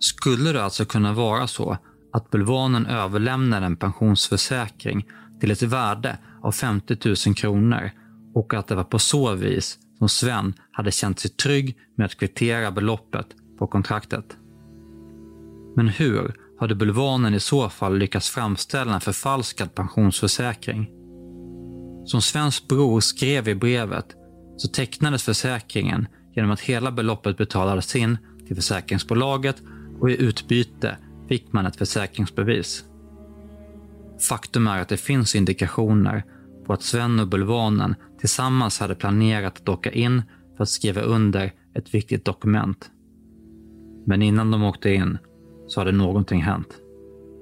Skulle 0.00 0.52
det 0.52 0.64
alltså 0.64 0.84
kunna 0.84 1.12
vara 1.12 1.46
så 1.46 1.76
att 2.12 2.30
Bulvanen 2.30 2.86
överlämnar 2.86 3.62
en 3.62 3.76
pensionsförsäkring 3.76 5.06
till 5.40 5.50
ett 5.50 5.62
värde 5.62 6.18
av 6.42 6.52
50 6.52 6.96
000 7.26 7.34
kronor 7.36 7.90
och 8.34 8.54
att 8.54 8.66
det 8.68 8.74
var 8.74 8.84
på 8.84 8.98
så 8.98 9.34
vis 9.34 9.78
som 9.98 10.08
Sven 10.08 10.54
hade 10.72 10.90
känt 10.90 11.20
sig 11.20 11.30
trygg 11.30 11.76
med 11.96 12.04
att 12.04 12.14
kvittera 12.18 12.70
beloppet 12.70 13.26
på 13.58 13.66
kontraktet. 13.66 14.24
Men 15.76 15.88
hur 15.88 16.34
hade 16.62 16.74
Bulvanen 16.74 17.34
i 17.34 17.40
så 17.40 17.68
fall 17.68 17.98
lyckats 17.98 18.30
framställa 18.30 18.94
en 18.94 19.00
förfalskad 19.00 19.74
pensionsförsäkring? 19.74 20.90
Som 22.04 22.22
Svens 22.22 22.68
bror 22.68 23.00
skrev 23.00 23.48
i 23.48 23.54
brevet 23.54 24.06
så 24.56 24.68
tecknades 24.68 25.22
försäkringen 25.22 26.06
genom 26.34 26.50
att 26.50 26.60
hela 26.60 26.92
beloppet 26.92 27.36
betalades 27.36 27.96
in 27.96 28.18
till 28.46 28.56
försäkringsbolaget 28.56 29.62
och 30.00 30.10
i 30.10 30.22
utbyte 30.22 30.96
fick 31.28 31.52
man 31.52 31.66
ett 31.66 31.76
försäkringsbevis. 31.76 32.84
Faktum 34.28 34.66
är 34.66 34.80
att 34.80 34.88
det 34.88 34.96
finns 34.96 35.34
indikationer 35.34 36.24
på 36.66 36.72
att 36.72 36.82
Sven 36.82 37.20
och 37.20 37.28
Bulvanen 37.28 37.94
tillsammans 38.20 38.80
hade 38.80 38.94
planerat 38.94 39.60
att 39.60 39.68
åka 39.68 39.90
in 39.90 40.22
för 40.56 40.62
att 40.62 40.68
skriva 40.68 41.00
under 41.00 41.52
ett 41.74 41.94
viktigt 41.94 42.24
dokument. 42.24 42.90
Men 44.06 44.22
innan 44.22 44.50
de 44.50 44.62
åkte 44.62 44.90
in 44.90 45.18
så 45.72 45.80
hade 45.80 45.92
någonting 45.92 46.42
hänt. 46.42 46.68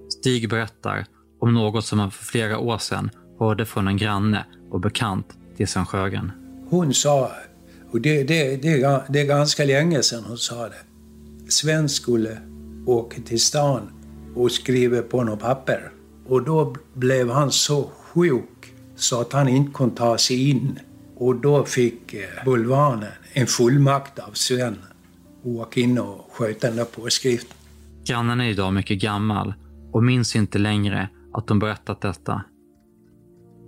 Stig 0.09 0.49
berättar 0.49 1.07
om 1.41 1.55
något 1.55 1.85
som 1.85 1.99
han 1.99 2.11
för 2.11 2.24
flera 2.24 2.59
år 2.59 2.78
sedan 2.78 3.11
hörde 3.39 3.66
från 3.66 3.89
en 3.89 3.97
granne 3.97 4.45
och 4.70 4.81
bekant 4.81 5.26
till 5.57 5.68
Sven 5.68 5.87
Sjögren. 5.87 6.33
Hon 6.68 6.95
sa, 6.95 7.31
och 7.91 8.01
det, 8.01 8.22
det, 8.22 8.57
det, 8.57 9.03
det 9.09 9.20
är 9.20 9.26
ganska 9.26 9.64
länge 9.64 10.03
sedan 10.03 10.24
hon 10.28 10.39
sa 10.39 10.68
det. 10.68 10.83
Sven 11.49 11.89
skulle 11.89 12.39
åka 12.87 13.22
till 13.22 13.41
stan 13.41 13.83
och 14.37 14.53
skriva 14.53 15.03
på 15.03 15.24
något 15.24 15.41
papper. 15.41 15.93
Och 16.26 16.43
då 16.43 16.76
blev 16.95 17.31
han 17.31 17.53
så 17.53 17.91
sjuk 17.97 18.74
så 18.97 19.20
att 19.20 19.33
han 19.33 19.49
inte 19.49 19.72
kunde 19.72 19.97
ta 19.97 20.18
sig 20.18 20.51
in. 20.51 20.78
Och 21.16 21.37
då 21.37 21.64
fick 21.64 22.14
eh, 22.14 22.45
Bulvanen 22.45 23.09
en 23.33 23.47
fullmakt 23.47 24.18
av 24.18 24.33
Sven 24.33 24.78
att 25.41 25.47
åka 25.47 25.81
in 25.81 25.99
och 25.99 26.28
sköta 26.33 26.66
den 26.66 26.76
där 26.76 26.85
påskriften. 26.85 27.57
Grannen 28.07 28.40
är 28.40 28.51
idag 28.51 28.72
mycket 28.72 29.01
gammal 29.01 29.55
och 29.92 30.05
minns 30.05 30.36
inte 30.36 30.59
längre 30.59 31.09
att 31.32 31.46
de 31.46 31.59
berättat 31.59 32.01
detta. 32.01 32.42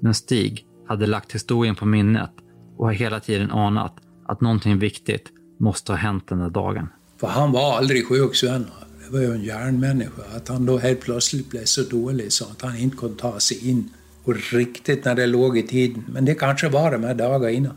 Men 0.03 0.15
Stig 0.15 0.67
hade 0.89 1.07
lagt 1.07 1.35
historien 1.35 1.75
på 1.75 1.87
minnet 1.87 2.31
och 2.77 2.87
har 2.87 2.93
hela 2.93 3.21
tiden 3.21 3.51
anat 3.51 3.97
att 4.27 4.41
någonting 4.41 4.79
viktigt 4.79 5.33
måste 5.61 5.93
ha 5.93 5.97
hänt 5.97 6.29
den 6.29 6.39
där 6.39 6.51
dagen. 6.51 6.89
För 7.17 7.27
han 7.27 7.53
var 7.53 7.77
aldrig 7.77 8.09
sjuk, 8.09 8.37
Sven. 8.37 8.67
Det 9.05 9.13
var 9.13 9.21
ju 9.21 9.35
en 9.35 9.43
järnmänniska. 9.43 10.23
Att 10.37 10.49
han 10.49 10.67
då 10.67 10.79
helt 10.79 11.01
plötsligt 11.01 11.51
blev 11.51 11.65
så 11.65 11.83
dålig 11.83 12.33
så 12.33 12.45
att 12.45 12.63
han 12.63 12.77
inte 12.77 12.97
kunde 12.97 13.17
ta 13.17 13.41
sig 13.41 13.69
in. 13.69 13.91
Och 14.25 14.53
riktigt 14.53 15.05
när 15.05 15.15
det 15.15 15.27
låg 15.27 15.59
i 15.59 15.63
tiden. 15.63 16.05
Men 16.09 16.25
det 16.25 16.35
kanske 16.35 16.69
var 16.69 16.93
de 16.93 17.05
här 17.05 17.15
dagarna 17.15 17.51
innan. 17.51 17.75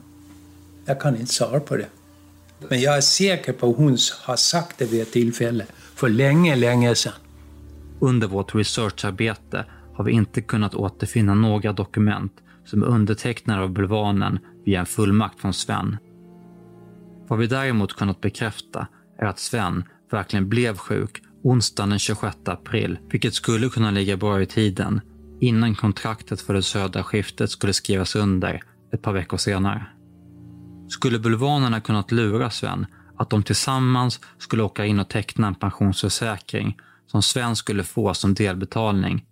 Jag 0.85 1.01
kan 1.01 1.15
inte 1.15 1.33
svara 1.33 1.59
på 1.59 1.77
det. 1.77 1.87
Men 2.69 2.81
jag 2.81 2.97
är 2.97 3.01
säker 3.01 3.53
på 3.53 3.69
att 3.69 3.77
hon 3.77 3.97
har 4.23 4.35
sagt 4.35 4.77
det 4.77 4.85
vid 4.85 5.01
ett 5.01 5.11
tillfälle. 5.11 5.65
För 5.95 6.09
länge, 6.09 6.55
länge 6.55 6.95
sedan. 6.95 7.13
Under 7.99 8.27
vårt 8.27 8.55
researcharbete 8.55 9.65
har 9.93 10.03
vi 10.03 10.11
inte 10.11 10.41
kunnat 10.41 10.75
återfinna 10.75 11.33
några 11.33 11.73
dokument 11.73 12.33
som 12.65 12.83
är 12.83 12.87
undertecknade 12.87 13.61
av 13.61 13.73
bulvanen 13.73 14.39
via 14.65 14.79
en 14.79 14.85
fullmakt 14.85 15.41
från 15.41 15.53
Sven. 15.53 15.97
Vad 17.27 17.39
vi 17.39 17.47
däremot 17.47 17.93
kunnat 17.93 18.21
bekräfta 18.21 18.87
är 19.19 19.25
att 19.25 19.39
Sven 19.39 19.83
verkligen 20.11 20.49
blev 20.49 20.77
sjuk 20.77 21.21
onsdagen 21.43 21.89
den 21.89 21.99
26 21.99 22.37
april, 22.45 22.97
vilket 23.09 23.33
skulle 23.33 23.69
kunna 23.69 23.91
ligga 23.91 24.17
bra 24.17 24.41
i 24.41 24.45
tiden 24.45 25.01
innan 25.39 25.75
kontraktet 25.75 26.41
för 26.41 26.53
det 26.53 26.63
södra 26.63 27.03
skiftet 27.03 27.51
skulle 27.51 27.73
skrivas 27.73 28.15
under 28.15 28.63
ett 28.93 29.01
par 29.01 29.13
veckor 29.13 29.37
senare. 29.37 29.85
Skulle 30.87 31.19
bulvanerna 31.19 31.81
kunnat 31.81 32.11
lura 32.11 32.49
Sven 32.49 32.85
att 33.17 33.29
de 33.29 33.43
tillsammans 33.43 34.19
skulle 34.37 34.63
åka 34.63 34.85
in 34.85 34.99
och 34.99 35.09
teckna 35.09 35.47
en 35.47 35.55
pensionsförsäkring 35.55 36.77
som 37.07 37.21
Sven 37.21 37.55
skulle 37.55 37.83
få 37.83 38.13
som 38.13 38.33
delbetalning, 38.33 39.25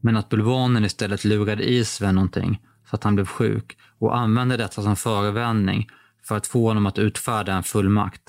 men 0.00 0.16
att 0.16 0.28
bulvanen 0.28 0.84
istället 0.84 1.24
lurade 1.24 1.64
i 1.64 1.84
Sven 1.84 2.14
någonting 2.14 2.60
så 2.90 2.96
att 2.96 3.04
han 3.04 3.14
blev 3.14 3.26
sjuk 3.26 3.78
och 3.98 4.16
använde 4.16 4.56
detta 4.56 4.82
som 4.82 4.96
förevändning 4.96 5.88
för 6.24 6.36
att 6.36 6.46
få 6.46 6.68
honom 6.68 6.86
att 6.86 6.98
utfärda 6.98 7.52
en 7.52 7.62
fullmakt. 7.62 8.22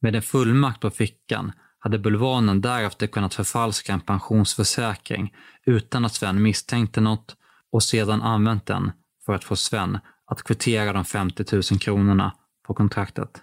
Med 0.00 0.16
en 0.16 0.22
fullmakt 0.22 0.80
på 0.80 0.90
fickan 0.90 1.52
hade 1.78 1.98
bulvanen 1.98 2.60
därefter 2.60 3.06
kunnat 3.06 3.34
förfalska 3.34 3.92
en 3.92 4.00
pensionsförsäkring 4.00 5.34
utan 5.66 6.04
att 6.04 6.14
Sven 6.14 6.42
misstänkte 6.42 7.00
något 7.00 7.36
och 7.72 7.82
sedan 7.82 8.22
använt 8.22 8.66
den 8.66 8.92
för 9.26 9.32
att 9.32 9.44
få 9.44 9.56
Sven 9.56 9.98
att 10.26 10.42
kvittera 10.42 10.92
de 10.92 11.04
50 11.04 11.44
000 11.52 11.62
kronorna 11.62 12.34
på 12.66 12.74
kontraktet. 12.74 13.42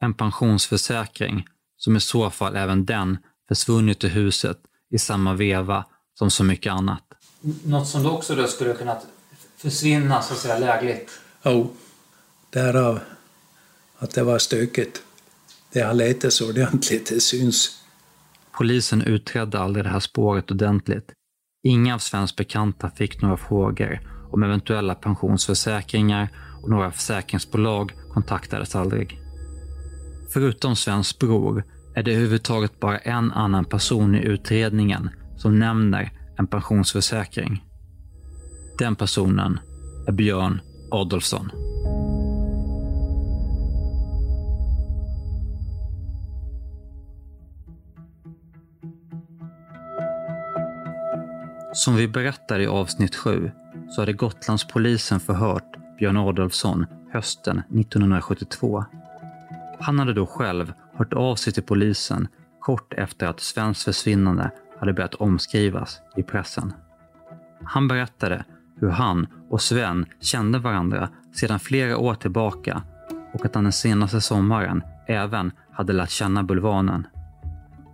En 0.00 0.14
pensionsförsäkring 0.14 1.46
som 1.76 1.96
i 1.96 2.00
så 2.00 2.30
fall 2.30 2.56
även 2.56 2.84
den 2.84 3.18
försvunnit 3.48 4.04
ur 4.04 4.08
huset 4.08 4.58
i 4.90 4.98
samma 4.98 5.34
veva 5.34 5.84
som 6.18 6.30
så 6.30 6.44
mycket 6.44 6.72
annat. 6.72 7.02
Något 7.64 7.88
som 7.88 8.02
då 8.02 8.10
också 8.10 8.34
då 8.34 8.46
skulle 8.46 8.74
kunna 8.74 8.96
försvinna 9.56 10.22
så 10.22 10.34
att 10.34 10.40
säga 10.40 10.58
lägligt? 10.58 11.20
Jo, 11.44 11.70
därav 12.50 13.00
att 13.98 14.14
det 14.14 14.22
var 14.22 14.38
stökigt. 14.38 15.02
Det 15.72 15.80
har 15.80 15.94
letats 15.94 16.40
ordentligt, 16.40 17.08
det 17.08 17.20
syns. 17.20 17.82
Polisen 18.52 19.02
utredde 19.02 19.60
aldrig 19.60 19.84
det 19.84 19.90
här 19.90 20.00
spåret 20.00 20.50
ordentligt. 20.50 21.12
Inga 21.62 21.94
av 21.94 21.98
Svens 21.98 22.36
bekanta 22.36 22.90
fick 22.90 23.22
några 23.22 23.36
frågor 23.36 24.00
om 24.32 24.42
eventuella 24.42 24.94
pensionsförsäkringar 24.94 26.28
och 26.62 26.70
några 26.70 26.92
försäkringsbolag 26.92 27.92
kontaktades 28.12 28.76
aldrig. 28.76 29.25
Förutom 30.28 30.76
Svens 30.76 31.18
bror 31.18 31.64
är 31.94 32.02
det 32.02 32.12
överhuvudtaget 32.12 32.80
bara 32.80 32.98
en 32.98 33.32
annan 33.32 33.64
person 33.64 34.14
i 34.14 34.18
utredningen 34.18 35.10
som 35.36 35.58
nämner 35.58 36.12
en 36.38 36.46
pensionsförsäkring. 36.46 37.64
Den 38.78 38.96
personen 38.96 39.60
är 40.06 40.12
Björn 40.12 40.60
Adolfsson. 40.90 41.50
Som 51.72 51.96
vi 51.96 52.08
berättar 52.08 52.60
i 52.60 52.66
avsnitt 52.66 53.16
7 53.16 53.50
så 53.90 54.02
hade 54.02 54.12
Gotlandspolisen 54.12 55.20
förhört 55.20 55.76
Björn 55.98 56.16
Adolfsson 56.16 56.86
hösten 57.12 57.58
1972. 57.58 58.84
Han 59.80 59.98
hade 59.98 60.12
då 60.12 60.26
själv 60.26 60.72
hört 60.92 61.12
av 61.12 61.36
sig 61.36 61.52
till 61.52 61.62
polisen 61.62 62.28
kort 62.60 62.92
efter 62.92 63.26
att 63.26 63.40
Svens 63.40 63.84
försvinnande 63.84 64.50
hade 64.80 64.92
börjat 64.92 65.14
omskrivas 65.14 66.00
i 66.16 66.22
pressen. 66.22 66.72
Han 67.64 67.88
berättade 67.88 68.44
hur 68.80 68.88
han 68.88 69.26
och 69.50 69.62
Sven 69.62 70.06
kände 70.20 70.58
varandra 70.58 71.08
sedan 71.34 71.60
flera 71.60 71.98
år 71.98 72.14
tillbaka 72.14 72.82
och 73.34 73.44
att 73.44 73.54
han 73.54 73.64
den 73.64 73.72
senaste 73.72 74.20
sommaren 74.20 74.82
även 75.06 75.52
hade 75.72 75.92
lärt 75.92 76.10
känna 76.10 76.42
Bulvanen. 76.42 77.06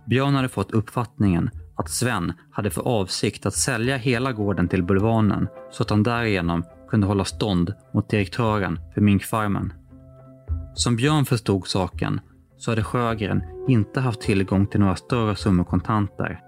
Björn 0.05 0.35
hade 0.35 0.49
fått 0.49 0.71
uppfattningen 0.71 1.49
att 1.75 1.89
Sven 1.89 2.33
hade 2.51 2.69
för 2.69 2.87
avsikt 2.87 3.45
att 3.45 3.53
sälja 3.53 3.97
hela 3.97 4.31
gården 4.31 4.67
till 4.67 4.83
Bulvanen 4.83 5.47
så 5.71 5.83
att 5.83 5.89
han 5.89 6.03
därigenom 6.03 6.63
kunde 6.89 7.07
hålla 7.07 7.25
stånd 7.25 7.73
mot 7.93 8.09
direktören 8.09 8.79
för 8.93 9.01
minkfarmen. 9.01 9.73
Som 10.73 10.95
Björn 10.95 11.25
förstod 11.25 11.67
saken 11.67 12.21
så 12.57 12.71
hade 12.71 12.83
Sjögren 12.83 13.43
inte 13.67 13.99
haft 13.99 14.21
tillgång 14.21 14.67
till 14.67 14.79
några 14.79 14.95
större 14.95 15.35
summor 15.35 15.63
kontanter. 15.63 16.41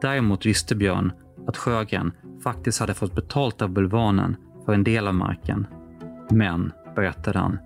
Däremot 0.00 0.46
visste 0.46 0.74
Björn 0.74 1.12
att 1.46 1.56
Sjögren 1.56 2.12
faktiskt 2.42 2.80
hade 2.80 2.94
fått 2.94 3.14
betalt 3.14 3.62
av 3.62 3.68
Bulvanen 3.68 4.36
för 4.64 4.72
en 4.72 4.84
del 4.84 5.08
av 5.08 5.14
marken. 5.14 5.66
Men, 6.30 6.72
berättade 6.94 7.38
han, 7.38 7.58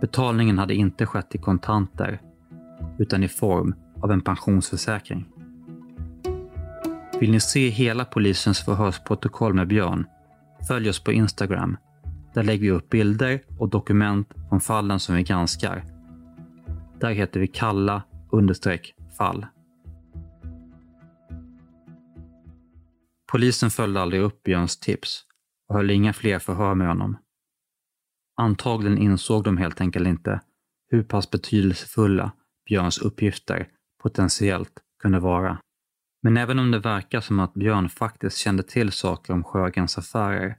betalningen 0.00 0.58
hade 0.58 0.74
inte 0.74 1.06
skett 1.06 1.34
i 1.34 1.38
kontanter 1.38 2.20
utan 2.98 3.22
i 3.22 3.28
form 3.28 3.74
av 4.02 4.12
en 4.12 4.20
pensionsförsäkring. 4.20 5.28
Vill 7.20 7.30
ni 7.30 7.40
se 7.40 7.68
hela 7.68 8.04
polisens 8.04 8.64
förhörsprotokoll 8.64 9.54
med 9.54 9.68
Björn? 9.68 10.06
Följ 10.68 10.88
oss 10.88 11.04
på 11.04 11.12
Instagram. 11.12 11.76
Där 12.34 12.42
lägger 12.42 12.62
vi 12.62 12.70
upp 12.70 12.90
bilder 12.90 13.42
och 13.58 13.68
dokument 13.68 14.28
från 14.48 14.60
fallen 14.60 15.00
som 15.00 15.14
vi 15.14 15.22
granskar. 15.22 15.84
Där 17.00 17.10
heter 17.10 17.40
vi 17.40 17.46
kalla 17.46 18.02
understreck 18.30 18.94
fall. 19.18 19.46
Polisen 23.32 23.70
följde 23.70 24.00
aldrig 24.00 24.22
upp 24.22 24.42
Björns 24.42 24.80
tips 24.80 25.24
och 25.68 25.74
höll 25.74 25.90
inga 25.90 26.12
fler 26.12 26.38
förhör 26.38 26.74
med 26.74 26.88
honom. 26.88 27.16
Antagligen 28.36 28.98
insåg 28.98 29.44
de 29.44 29.56
helt 29.56 29.80
enkelt 29.80 30.08
inte 30.08 30.40
hur 30.88 31.02
pass 31.02 31.30
betydelsefulla 31.30 32.32
Björns 32.68 32.98
uppgifter 32.98 33.68
potentiellt 34.02 34.72
kunde 35.02 35.20
vara. 35.20 35.58
Men 36.22 36.36
även 36.36 36.58
om 36.58 36.70
det 36.70 36.78
verkar 36.78 37.20
som 37.20 37.40
att 37.40 37.54
Björn 37.54 37.88
faktiskt 37.88 38.36
kände 38.36 38.62
till 38.62 38.92
saker 38.92 39.32
om 39.32 39.44
Sjögrens 39.44 39.98
affärer 39.98 40.56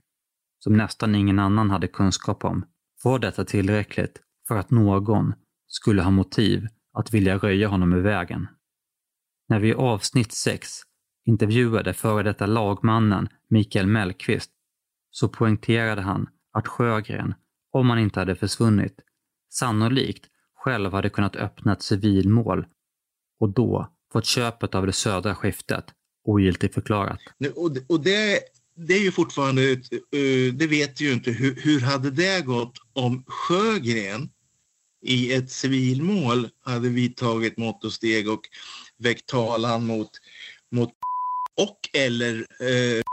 som 0.63 0.77
nästan 0.77 1.15
ingen 1.15 1.39
annan 1.39 1.69
hade 1.69 1.87
kunskap 1.87 2.45
om, 2.45 2.65
var 3.03 3.19
detta 3.19 3.45
tillräckligt 3.45 4.21
för 4.47 4.57
att 4.57 4.71
någon 4.71 5.33
skulle 5.67 6.01
ha 6.01 6.11
motiv 6.11 6.67
att 6.93 7.13
vilja 7.13 7.37
röja 7.37 7.67
honom 7.67 7.93
ur 7.93 8.01
vägen. 8.01 8.47
När 9.49 9.59
vi 9.59 9.69
i 9.69 9.73
avsnitt 9.73 10.31
6 10.31 10.69
intervjuade 11.25 11.93
före 11.93 12.23
detta 12.23 12.45
lagmannen 12.45 13.29
Mikael 13.49 13.87
Mellqvist 13.87 14.51
så 15.11 15.29
poängterade 15.29 16.01
han 16.01 16.29
att 16.53 16.67
Sjögren, 16.67 17.33
om 17.71 17.89
han 17.89 17.99
inte 17.99 18.19
hade 18.19 18.35
försvunnit, 18.35 18.99
sannolikt 19.49 20.25
själv 20.55 20.91
hade 20.93 21.09
kunnat 21.09 21.35
öppna 21.35 21.73
ett 21.73 21.81
civilmål 21.81 22.65
och 23.39 23.49
då 23.49 23.87
fått 24.13 24.25
köpet 24.25 24.75
av 24.75 24.85
det 24.85 24.93
södra 24.93 25.35
skiftet 25.35 25.85
ogiltigförklarat. 26.23 27.19
Och, 27.55 27.71
och 27.89 28.03
det, 28.03 28.39
det 28.75 28.93
är 28.93 28.99
ju 28.99 29.11
fortfarande, 29.11 29.71
eh, 29.71 30.53
det 30.53 30.67
vet 30.67 31.01
ju 31.01 31.13
inte, 31.13 31.31
hur, 31.31 31.55
hur 31.55 31.79
hade 31.79 32.11
det 32.11 32.45
gått 32.45 32.73
om 32.93 33.23
Sjögren 33.27 34.29
i 35.05 35.33
ett 35.33 35.51
civilmål 35.51 36.49
hade 36.65 36.89
vidtagit 36.89 37.57
mått 37.57 37.83
och 37.83 37.93
steg 37.93 38.29
och 38.29 38.41
väckt 38.97 39.25
talan 39.25 39.85
mot, 39.85 40.09
mot 40.71 40.89
och 41.61 41.79
eller 41.93 42.33
eh, 42.39 43.03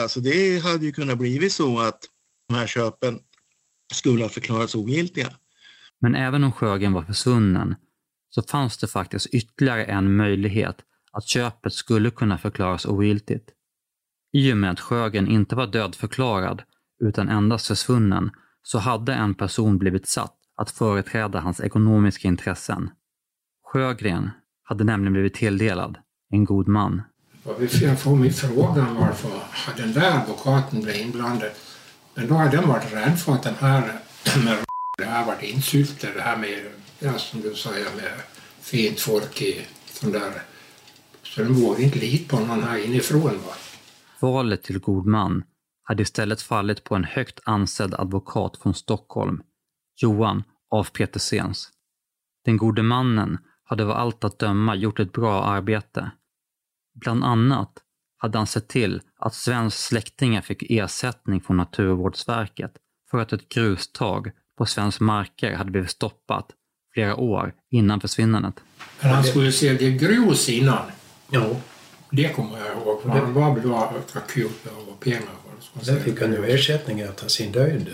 alltså 0.00 0.20
det 0.20 0.62
hade 0.62 0.86
ju 0.86 0.92
kunnat 0.92 1.18
blivit 1.18 1.52
så 1.52 1.80
att 1.80 2.00
de 2.48 2.54
här 2.54 2.66
köpen 2.66 3.18
skulle 3.92 4.24
ha 4.24 4.28
förklarats 4.28 4.74
ogiltiga. 4.74 5.32
Men 6.00 6.14
även 6.14 6.44
om 6.44 6.52
Sjögren 6.52 6.92
var 6.92 7.02
försvunnen 7.02 7.74
så 8.30 8.42
fanns 8.42 8.78
det 8.78 8.86
faktiskt 8.86 9.26
ytterligare 9.26 9.84
en 9.84 10.16
möjlighet 10.16 10.76
att 11.12 11.28
köpet 11.28 11.72
skulle 11.72 12.10
kunna 12.10 12.38
förklaras 12.38 12.86
ogiltigt. 12.86 13.50
I 14.32 14.52
och 14.52 14.56
med 14.56 14.70
att 14.70 14.80
Sjögren 14.80 15.28
inte 15.28 15.56
var 15.56 15.66
dödförklarad 15.66 16.62
utan 17.04 17.28
endast 17.28 17.66
försvunnen 17.66 18.30
så 18.62 18.78
hade 18.78 19.14
en 19.14 19.34
person 19.34 19.78
blivit 19.78 20.08
satt 20.08 20.34
att 20.56 20.70
företräda 20.70 21.40
hans 21.40 21.60
ekonomiska 21.60 22.28
intressen. 22.28 22.90
Sjögren 23.72 24.30
hade 24.64 24.84
nämligen 24.84 25.12
blivit 25.12 25.34
tilldelad 25.34 25.98
en 26.30 26.44
god 26.44 26.68
man. 26.68 27.02
Jag 27.80 28.00
får 28.00 28.16
mig 28.16 28.30
frågan 28.32 28.94
varför 28.94 29.30
den 29.76 29.92
där 29.92 30.20
advokaten 30.20 30.82
blev 30.82 30.96
inblandad. 30.96 31.50
Men 32.14 32.28
då 32.28 32.34
hade 32.34 32.56
den 32.56 32.68
varit 32.68 32.92
rädd 32.92 33.18
för 33.18 33.32
att 33.32 33.42
den 33.42 33.54
här, 33.54 33.82
med 34.44 34.58
det 34.98 35.04
här 35.04 35.26
varit 35.26 35.42
insyltad, 35.42 36.08
det 36.14 36.20
här 36.20 36.36
med, 36.36 36.58
ja, 36.98 37.18
som 37.18 37.40
du 37.40 37.54
säger, 37.54 37.96
med 37.96 38.12
fint 38.60 39.00
folk 39.00 39.42
i 39.42 39.66
sån 39.92 40.12
där. 40.12 40.32
Så 41.22 41.42
den 41.42 41.54
vågade 41.54 41.82
inte 41.82 41.98
lita 41.98 42.36
på 42.36 42.42
någon 42.44 42.62
här 42.64 42.84
inifrån. 42.84 43.22
Va? 43.22 43.54
Valet 44.20 44.62
till 44.62 44.78
god 44.78 45.06
man 45.06 45.44
hade 45.82 46.02
istället 46.02 46.42
fallit 46.42 46.84
på 46.84 46.94
en 46.94 47.04
högt 47.04 47.40
ansedd 47.44 47.94
advokat 47.94 48.56
från 48.56 48.74
Stockholm, 48.74 49.42
Johan 49.96 50.42
af 50.70 50.92
Petersens. 50.92 51.70
Den 52.44 52.56
gode 52.56 52.82
mannen 52.82 53.38
hade 53.64 53.84
av 53.84 53.90
allt 53.90 54.24
att 54.24 54.38
döma 54.38 54.74
gjort 54.74 55.00
ett 55.00 55.12
bra 55.12 55.44
arbete. 55.44 56.10
Bland 56.94 57.24
annat 57.24 57.72
hade 58.16 58.38
han 58.38 58.46
sett 58.46 58.68
till 58.68 59.00
att 59.16 59.34
svensk 59.34 59.76
släktingar 59.76 60.40
fick 60.40 60.70
ersättning 60.70 61.40
från 61.40 61.56
Naturvårdsverket 61.56 62.72
för 63.10 63.18
att 63.18 63.32
ett 63.32 63.48
grustag 63.48 64.30
på 64.58 64.66
svensk 64.66 65.00
marker 65.00 65.54
hade 65.54 65.70
blivit 65.70 65.90
stoppat 65.90 66.50
flera 66.94 67.16
år 67.16 67.54
innan 67.70 68.00
försvinnandet. 68.00 68.54
Men 69.00 69.10
han 69.10 69.24
skulle 69.24 69.52
sälja 69.52 69.90
grus 69.90 70.48
innan. 70.48 70.82
Ja. 71.30 71.56
Det 72.10 72.28
kommer 72.28 72.58
jag 72.58 72.76
ihåg. 72.76 73.02
För 73.02 73.08
han 73.08 73.34
var 73.34 73.60
då 73.60 73.74
akut 74.14 74.64
behov 74.64 74.88
av 74.88 74.96
pengar. 75.04 75.22
Där 75.84 76.00
fick 76.00 76.20
han 76.20 76.32
ju 76.32 76.44
ersättning 76.44 77.00
efter 77.00 77.28
sin 77.28 77.52
död. 77.52 77.86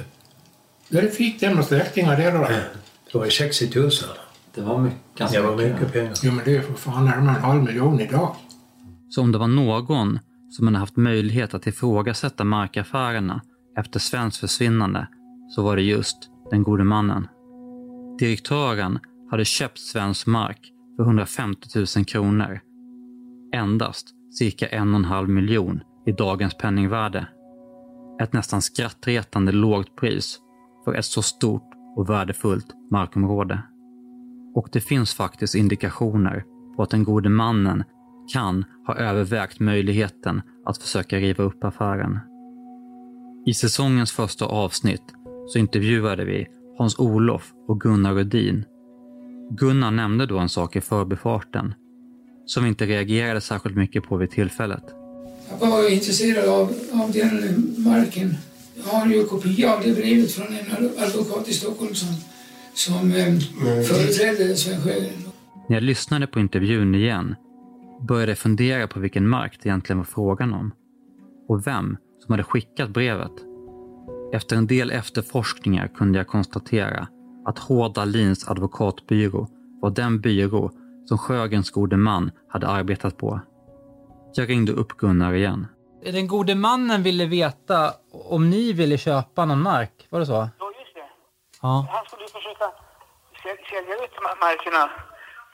Det 0.89 1.15
fick 1.15 1.41
den 1.41 1.59
och 1.59 1.65
släktingar 1.65 2.17
det 2.17 2.31
då. 2.31 2.49
Det 3.13 3.19
var 3.19 3.29
60 3.29 3.79
000. 3.79 3.91
Det 4.55 4.61
var 4.61 4.79
mycket, 4.79 4.99
ganska 5.17 5.43
det 5.43 5.47
var 5.47 5.57
mycket 5.57 5.93
pengar. 5.93 6.15
Jo 6.23 6.33
men 6.33 6.45
det 6.45 6.57
är 6.57 6.61
för 6.63 6.75
fan 6.75 7.05
närmare 7.05 7.37
en 7.37 7.43
halv 7.43 7.63
miljon 7.63 8.01
idag. 8.01 8.37
Så 9.11 9.23
om 9.23 9.33
det 9.33 9.39
var 9.39 9.49
någon 9.49 10.19
som 10.51 10.67
hade 10.67 10.79
haft 10.79 10.97
möjlighet 10.97 11.55
att 11.55 11.67
ifrågasätta 11.67 12.45
markaffärerna 12.45 13.43
efter 13.79 14.01
Svens 14.01 14.39
försvinnande 14.39 15.09
så 15.51 15.63
var 15.63 15.77
det 15.77 15.83
just 15.83 16.17
den 16.51 16.63
gode 16.63 16.85
mannen. 16.85 17.29
Direktören 18.19 18.99
hade 19.31 19.45
köpt 19.45 19.79
Svens 19.79 20.27
mark 20.27 20.61
för 20.97 21.05
150 21.05 21.69
000 21.97 22.05
kronor. 22.05 22.61
Endast 23.55 24.09
cirka 24.31 24.67
en 24.67 24.95
och 24.95 24.99
en 25.01 25.05
halv 25.05 25.29
miljon 25.29 25.81
i 26.07 26.13
dagens 26.13 26.55
penningvärde. 26.59 27.27
Ett 28.23 28.33
nästan 28.33 28.63
skrattretande 28.63 29.53
lågt 29.53 29.97
pris 29.97 30.39
för 30.85 30.95
ett 30.95 31.05
så 31.05 31.23
stort 31.23 31.71
och 31.97 32.11
värdefullt 32.11 32.67
markområde. 32.91 33.63
Och 34.55 34.69
det 34.73 34.81
finns 34.81 35.15
faktiskt 35.15 35.55
indikationer 35.55 36.45
på 36.77 36.83
att 36.83 36.91
den 36.91 37.05
gode 37.05 37.29
mannen 37.29 37.85
kan 38.33 38.65
ha 38.87 38.95
övervägt 38.95 39.61
möjligheten 39.61 40.43
att 40.65 40.79
försöka 40.79 41.17
riva 41.17 41.45
upp 41.45 41.65
affären. 41.65 42.19
I 43.47 43.55
säsongens 43.55 44.13
första 44.13 44.47
avsnitt 44.47 45.15
så 45.47 45.59
intervjuade 45.59 46.25
vi 46.25 46.47
Hans-Olof 46.79 47.53
och 47.69 47.81
Gunnar 47.81 48.15
Rudin. 48.15 48.65
Gunnar 49.51 49.91
nämnde 49.91 50.27
då 50.27 50.39
en 50.39 50.49
sak 50.49 50.77
i 50.77 50.81
förbifarten 50.81 51.75
som 52.47 52.63
vi 52.63 52.69
inte 52.69 52.87
reagerade 52.87 53.41
särskilt 53.41 53.77
mycket 53.77 54.05
på 54.05 54.17
vid 54.17 54.31
tillfället. 54.31 54.85
Jag 55.61 55.71
var 55.71 55.91
intresserad 55.91 56.49
av, 56.49 56.75
av 56.93 57.13
den 57.13 57.75
marken. 57.79 58.37
Jag 58.77 58.85
har 58.85 59.07
ju 59.07 59.25
kopia 59.25 59.75
av 59.75 59.83
det 59.83 59.93
brevet 59.93 60.33
från 60.33 60.47
en 60.47 60.89
advokat 60.99 61.49
i 61.49 61.53
Stockholm 61.53 61.95
som, 61.95 62.09
som 62.75 63.13
eh, 63.13 63.39
företrädde 63.83 64.57
Sven 64.57 64.81
Sjögren. 64.81 65.25
När 65.69 65.77
jag 65.77 65.83
lyssnade 65.83 66.27
på 66.27 66.41
intervjun 66.41 66.95
igen 66.95 67.35
började 68.09 68.31
jag 68.31 68.39
fundera 68.39 68.89
på 68.89 69.01
vilken 69.01 69.29
mark 69.29 69.59
det 69.63 69.69
egentligen 69.69 69.99
var 69.99 70.05
frågan 70.05 70.55
om 70.55 70.73
och 71.49 71.67
vem 71.67 71.97
som 72.25 72.33
hade 72.33 72.43
skickat 72.43 72.91
brevet. 72.91 73.33
Efter 74.33 74.57
en 74.57 74.67
del 74.67 74.91
efterforskningar 74.91 75.89
kunde 75.89 76.19
jag 76.19 76.27
konstatera 76.27 77.09
att 77.47 77.59
H. 77.59 77.89
Dahlins 77.89 78.49
advokatbyrå 78.49 79.49
var 79.83 79.91
den 79.91 80.21
byrå 80.21 80.71
som 81.09 81.19
Sjögrens 81.19 81.71
gode 81.71 81.97
man 81.97 82.31
hade 82.49 82.69
arbetat 82.69 83.17
på. 83.19 83.41
Jag 84.35 84.49
ringde 84.49 84.73
upp 84.73 84.93
Gunnar 84.97 85.33
igen. 85.35 85.67
Den 86.05 86.27
gode 86.29 86.55
mannen 86.55 87.03
ville 87.03 87.27
veta 87.27 87.93
om 88.13 88.51
ni 88.51 88.73
ville 88.73 88.99
köpa 88.99 89.45
någon 89.45 89.63
mark, 89.63 90.07
var 90.11 90.21
det 90.21 90.27
så? 90.27 90.33
Ja, 90.59 90.67
just 90.81 90.95
det. 90.95 91.07
Ja. 91.63 91.87
Han 91.91 92.05
skulle 92.07 92.29
försöka 92.29 92.65
säl- 93.43 93.65
sälja 93.71 93.95
ut 94.05 94.15
ma- 94.25 94.39
markerna 94.47 94.91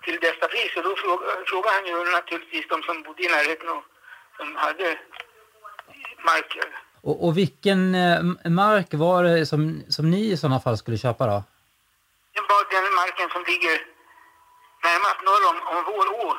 till 0.04 0.18
bästa 0.20 0.46
pris 0.52 0.72
och 0.76 0.82
då 0.82 0.92
fråga, 1.04 1.24
frågade 1.50 1.74
han 1.76 1.86
ju 1.90 2.12
naturligtvis 2.18 2.66
de 2.72 2.82
som 2.82 3.02
bodde 3.02 3.22
i 3.22 3.28
närheten 3.36 3.68
och 3.76 3.82
som 4.38 4.48
hade 4.56 4.88
marker. 6.30 6.66
Och, 7.08 7.24
och 7.26 7.38
vilken 7.38 7.94
eh, 7.94 8.22
mark 8.62 8.94
var 8.94 9.24
det 9.24 9.46
som, 9.46 9.82
som 9.88 10.10
ni 10.10 10.22
i 10.30 10.36
sådana 10.36 10.60
fall 10.60 10.76
skulle 10.78 10.98
köpa 10.98 11.26
då? 11.26 11.38
Det 12.36 12.44
var 12.52 12.62
den 12.76 12.86
marken 13.00 13.28
som 13.34 13.42
ligger 13.52 13.76
närmast 14.86 15.18
norr 15.26 15.42
om, 15.50 15.58
om 15.72 15.80
vår 15.90 16.06
å. 16.26 16.36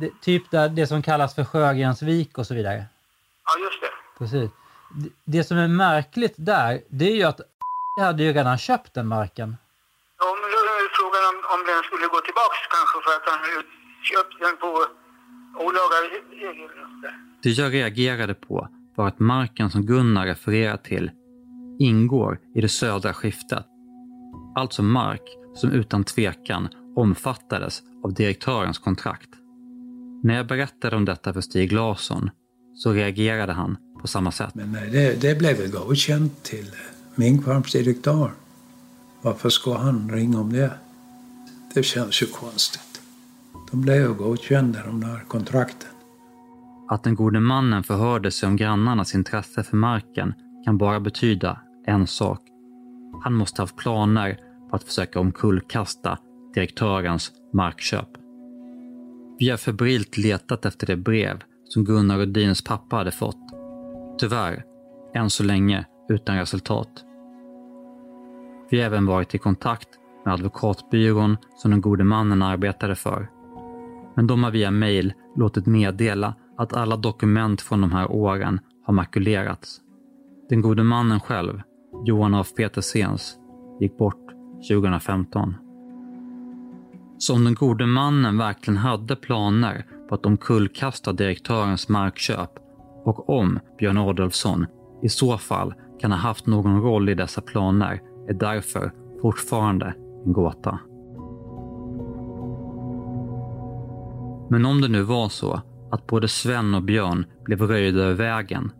Det, 0.00 0.10
typ 0.20 0.50
där, 0.50 0.68
det 0.68 0.86
som 0.86 1.02
kallas 1.02 1.34
för 1.34 1.44
Sjögrensvik 1.44 2.38
och 2.38 2.46
så 2.46 2.54
vidare? 2.54 2.84
Ja, 3.46 3.52
just 3.64 3.80
det. 3.80 3.92
Precis. 4.18 4.50
Det, 4.94 5.10
det 5.24 5.44
som 5.44 5.56
är 5.58 5.68
märkligt 5.68 6.34
där, 6.36 6.82
det 6.88 7.04
är 7.04 7.16
ju 7.16 7.22
att 7.22 7.40
hade 8.00 8.22
ju 8.22 8.32
redan 8.32 8.58
köpt 8.58 8.94
den 8.94 9.06
marken. 9.06 9.56
Ja, 10.18 10.36
men 10.40 10.50
då 10.54 10.58
är 10.58 10.88
frågan 11.00 11.22
om, 11.30 11.36
om 11.54 11.66
den 11.66 11.82
skulle 11.82 12.06
gå 12.06 12.20
tillbaks 12.28 12.58
kanske 12.76 12.96
för 13.04 13.12
att 13.16 13.26
han 13.30 13.38
hade 13.44 13.62
köpt 14.10 14.34
den 14.40 14.56
på 14.56 14.70
olaga 15.64 15.96
där. 17.02 17.14
Det 17.42 17.50
jag 17.50 17.72
reagerade 17.72 18.34
på 18.34 18.68
var 18.96 19.08
att 19.08 19.18
marken 19.18 19.70
som 19.70 19.86
Gunnar 19.86 20.26
refererar 20.26 20.76
till 20.76 21.10
ingår 21.78 22.38
i 22.54 22.60
det 22.60 22.68
södra 22.68 23.14
skiftet. 23.14 23.66
Alltså 24.56 24.82
mark 24.82 25.22
som 25.54 25.70
utan 25.70 26.04
tvekan 26.04 26.68
omfattades 26.96 27.82
av 28.04 28.14
direktörens 28.14 28.78
kontrakt. 28.78 29.30
När 30.22 30.34
jag 30.34 30.46
berättade 30.46 30.96
om 30.96 31.04
detta 31.04 31.32
för 31.32 31.40
Stig 31.40 31.72
Larsson 31.72 32.30
så 32.74 32.92
reagerade 32.92 33.52
han 33.52 33.76
på 34.00 34.08
samma 34.08 34.30
sätt. 34.30 34.54
Men 34.54 34.72
nej, 34.72 34.90
det, 34.90 35.20
det 35.20 35.38
blev 35.38 35.56
väl 35.56 35.70
godkänt 35.70 36.42
till 36.42 36.70
Minkfarms 37.14 37.72
direktör. 37.72 38.30
Varför 39.22 39.48
ska 39.48 39.76
han 39.76 40.10
ringa 40.10 40.40
om 40.40 40.52
det? 40.52 40.70
Det 41.74 41.82
känns 41.82 42.22
ju 42.22 42.26
konstigt. 42.26 43.00
De 43.70 43.80
blev 43.80 43.96
ju 43.96 44.14
godkända, 44.14 44.78
de 44.86 45.00
där 45.00 45.24
kontrakten. 45.28 45.90
Att 46.88 47.04
den 47.04 47.14
gode 47.14 47.40
mannen 47.40 47.82
förhörde 47.82 48.30
sig 48.30 48.46
om 48.46 48.56
grannarnas 48.56 49.14
intresse 49.14 49.62
för 49.62 49.76
marken 49.76 50.34
kan 50.64 50.78
bara 50.78 51.00
betyda 51.00 51.60
en 51.86 52.06
sak. 52.06 52.40
Han 53.22 53.34
måste 53.34 53.62
haft 53.62 53.76
planer 53.76 54.38
på 54.70 54.76
att 54.76 54.84
försöka 54.84 55.20
omkullkasta 55.20 56.18
direktörens 56.54 57.32
markköp. 57.52 58.08
Vi 59.38 59.50
har 59.50 59.56
febrilt 59.56 60.16
letat 60.16 60.64
efter 60.64 60.86
det 60.86 60.96
brev 60.96 61.42
som 61.64 61.84
Gunnar 61.84 62.18
Rudins 62.18 62.64
pappa 62.64 62.96
hade 62.96 63.10
fått. 63.10 63.38
Tyvärr, 64.18 64.64
än 65.14 65.30
så 65.30 65.44
länge 65.44 65.86
utan 66.08 66.36
resultat. 66.36 67.04
Vi 68.70 68.78
har 68.78 68.86
även 68.86 69.06
varit 69.06 69.34
i 69.34 69.38
kontakt 69.38 69.88
med 70.24 70.34
advokatbyrån 70.34 71.36
som 71.56 71.70
den 71.70 71.80
gode 71.80 72.04
mannen 72.04 72.42
arbetade 72.42 72.94
för. 72.94 73.30
Men 74.16 74.26
de 74.26 74.44
har 74.44 74.50
via 74.50 74.70
mail 74.70 75.12
låtit 75.36 75.66
meddela 75.66 76.34
att 76.58 76.72
alla 76.72 76.96
dokument 76.96 77.60
från 77.60 77.80
de 77.80 77.92
här 77.92 78.10
åren 78.10 78.60
har 78.84 78.94
makulerats. 78.94 79.80
Den 80.48 80.60
gode 80.62 80.82
mannen 80.82 81.20
själv, 81.20 81.60
Johan 82.04 82.34
af 82.34 82.54
Petersens, 82.56 83.38
gick 83.80 83.98
bort 83.98 84.30
2015. 84.68 85.54
Så 87.18 87.34
om 87.34 87.44
den 87.44 87.54
gode 87.54 87.86
mannen 87.86 88.38
verkligen 88.38 88.78
hade 88.78 89.16
planer 89.16 89.86
på 90.08 90.14
att 90.14 90.26
omkullkasta 90.26 91.12
direktörens 91.12 91.88
markköp 91.88 92.50
och 93.04 93.28
om 93.28 93.58
Björn 93.78 93.98
Adolfsson 93.98 94.66
i 95.02 95.08
så 95.08 95.38
fall 95.38 95.74
kan 96.00 96.12
ha 96.12 96.18
haft 96.18 96.46
någon 96.46 96.82
roll 96.82 97.08
i 97.08 97.14
dessa 97.14 97.40
planer 97.40 98.00
är 98.28 98.34
därför 98.34 98.92
fortfarande 99.22 99.94
en 100.26 100.32
gåta. 100.32 100.78
Men 104.50 104.66
om 104.66 104.80
det 104.80 104.88
nu 104.88 105.02
var 105.02 105.28
så 105.28 105.60
att 105.90 106.06
både 106.06 106.28
Sven 106.28 106.74
och 106.74 106.82
Björn 106.82 107.26
blev 107.44 107.62
röjda 107.62 108.00
över 108.00 108.14
vägen, 108.14 108.72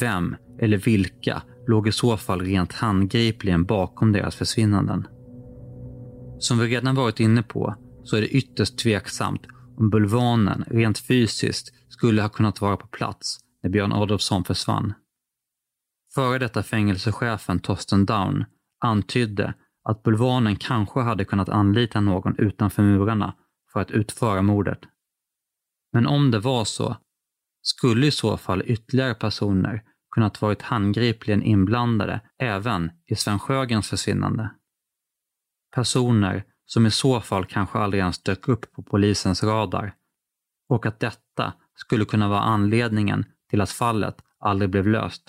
vem 0.00 0.36
eller 0.58 0.76
vilka 0.76 1.42
låg 1.66 1.88
i 1.88 1.92
så 1.92 2.16
fall 2.16 2.40
rent 2.40 2.72
handgripligen 2.72 3.64
bakom 3.64 4.12
deras 4.12 4.36
försvinnanden? 4.36 5.06
Som 6.42 6.58
vi 6.58 6.68
redan 6.68 6.94
varit 6.94 7.20
inne 7.20 7.42
på 7.42 7.74
så 8.04 8.16
är 8.16 8.20
det 8.20 8.28
ytterst 8.28 8.78
tveksamt 8.78 9.46
om 9.76 9.90
Bulvanen 9.90 10.64
rent 10.66 10.98
fysiskt 10.98 11.74
skulle 11.88 12.22
ha 12.22 12.28
kunnat 12.28 12.60
vara 12.60 12.76
på 12.76 12.86
plats 12.86 13.38
när 13.62 13.70
Björn 13.70 13.92
Adolfsson 13.92 14.44
försvann. 14.44 14.94
Före 16.14 16.38
detta 16.38 16.62
fängelsechefen 16.62 17.60
Torsten 17.60 18.06
Down 18.06 18.44
antydde 18.80 19.54
att 19.88 20.02
Bulvanen 20.02 20.56
kanske 20.56 21.00
hade 21.00 21.24
kunnat 21.24 21.48
anlita 21.48 22.00
någon 22.00 22.38
utanför 22.38 22.82
murarna 22.82 23.34
för 23.72 23.80
att 23.80 23.90
utföra 23.90 24.42
mordet. 24.42 24.80
Men 25.92 26.06
om 26.06 26.30
det 26.30 26.38
var 26.38 26.64
så, 26.64 26.96
skulle 27.62 28.06
i 28.06 28.10
så 28.10 28.36
fall 28.36 28.62
ytterligare 28.66 29.14
personer 29.14 29.82
kunnat 30.14 30.42
varit 30.42 30.62
handgripligen 30.62 31.42
inblandade 31.42 32.20
även 32.38 32.90
i 33.06 33.16
Sven 33.16 33.38
Sjögrens 33.38 33.88
försvinnande. 33.88 34.50
Personer 35.74 36.44
som 36.66 36.86
i 36.86 36.90
så 36.90 37.20
fall 37.20 37.46
kanske 37.46 37.78
aldrig 37.78 38.00
ens 38.00 38.18
dök 38.18 38.48
upp 38.48 38.72
på 38.72 38.82
polisens 38.82 39.42
radar. 39.42 39.94
Och 40.68 40.86
att 40.86 41.00
detta 41.00 41.52
skulle 41.76 42.04
kunna 42.04 42.28
vara 42.28 42.40
anledningen 42.40 43.24
till 43.50 43.60
att 43.60 43.70
fallet 43.70 44.16
aldrig 44.38 44.70
blev 44.70 44.86
löst. 44.86 45.22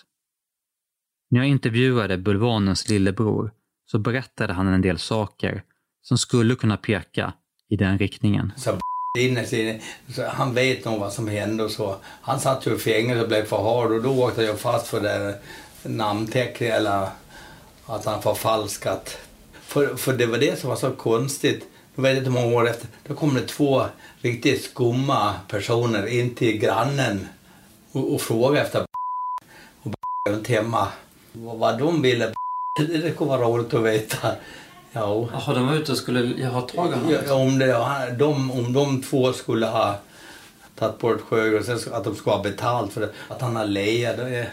När 1.30 1.40
jag 1.40 1.50
intervjuade 1.50 2.18
Bulvanens 2.18 2.90
lillebror 2.90 3.52
så 3.86 4.00
berättade 4.00 4.54
han 4.54 4.68
en 4.68 4.82
del 4.82 4.98
saker 4.98 5.64
som 6.02 6.18
skulle 6.18 6.56
kunna 6.56 6.78
peka 6.78 7.34
i 7.70 7.76
den 7.76 7.98
riktningen. 7.98 8.54
Så 8.58 8.80
innerst 9.20 9.84
så 10.16 10.28
han 10.28 10.54
vet 10.54 10.86
nog 10.86 11.00
vad 11.00 11.14
som 11.14 11.28
hände 11.28 11.64
och 11.64 11.72
så. 11.72 11.98
Han 12.04 12.40
satt 12.40 12.68
ju 12.68 12.76
i 12.76 12.78
fängelse 12.78 13.22
och 13.22 13.28
blev 13.28 13.46
förhörd 13.46 13.92
och 13.92 14.04
då 14.04 14.24
åkte 14.24 14.44
jag 14.44 14.60
fast 14.60 14.88
för 14.88 15.02
det 15.02 15.40
namnteckning 15.84 16.70
eller 16.70 17.08
att 17.86 18.06
han 18.06 18.22
förfalskat. 18.22 19.18
För, 19.74 19.96
för 19.96 20.14
det 20.14 20.26
var 20.26 20.38
det 20.38 20.60
som 20.60 20.70
var 20.70 20.76
så 20.76 20.92
konstigt. 20.92 21.68
Jag 21.96 22.04
vet 22.04 22.18
inte 22.18 22.30
många 22.30 22.58
år 22.58 22.70
efter, 22.70 22.88
då 23.08 23.14
kom 23.14 23.34
det 23.34 23.48
två 23.48 23.86
riktigt 24.22 24.64
skumma 24.64 25.34
personer 25.48 26.08
in 26.08 26.36
till 26.36 26.58
grannen 26.58 27.28
och, 27.92 28.14
och 28.14 28.22
frågade 28.22 28.62
efter 28.62 28.86
och 29.84 29.94
runt 30.30 30.48
hemma. 30.48 30.88
Vad 31.32 31.80
de 31.80 32.02
ville 32.02 32.34
det 32.88 33.18
kommer 33.18 33.38
vara 33.38 33.48
roligt 33.48 33.74
att 33.74 33.84
veta. 33.84 34.32
Ja. 34.92 35.30
Jaha, 35.34 35.54
de 35.54 35.68
var 35.68 35.74
ute 35.74 35.92
och 35.92 35.98
skulle 35.98 36.46
ha 36.46 36.62
tag 36.62 36.90
i 36.90 36.94
honom? 36.94 37.18
Ja, 37.28 37.34
om, 37.34 37.60
det, 37.60 38.16
de, 38.20 38.52
om 38.52 38.74
de 38.74 39.02
två 39.02 39.34
skulle 39.34 39.66
ha 39.66 39.96
tagit 40.76 41.00
bort 41.00 41.22
Sjögren 41.22 41.80
och 41.88 41.98
att 41.98 42.04
de 42.04 42.16
skulle 42.16 42.36
ha 42.36 42.44
betalt 42.44 42.94
för 42.94 43.02
det, 43.02 43.10
att 43.28 43.42
han 43.42 43.56
har 43.56 43.66
lejat. 43.66 44.46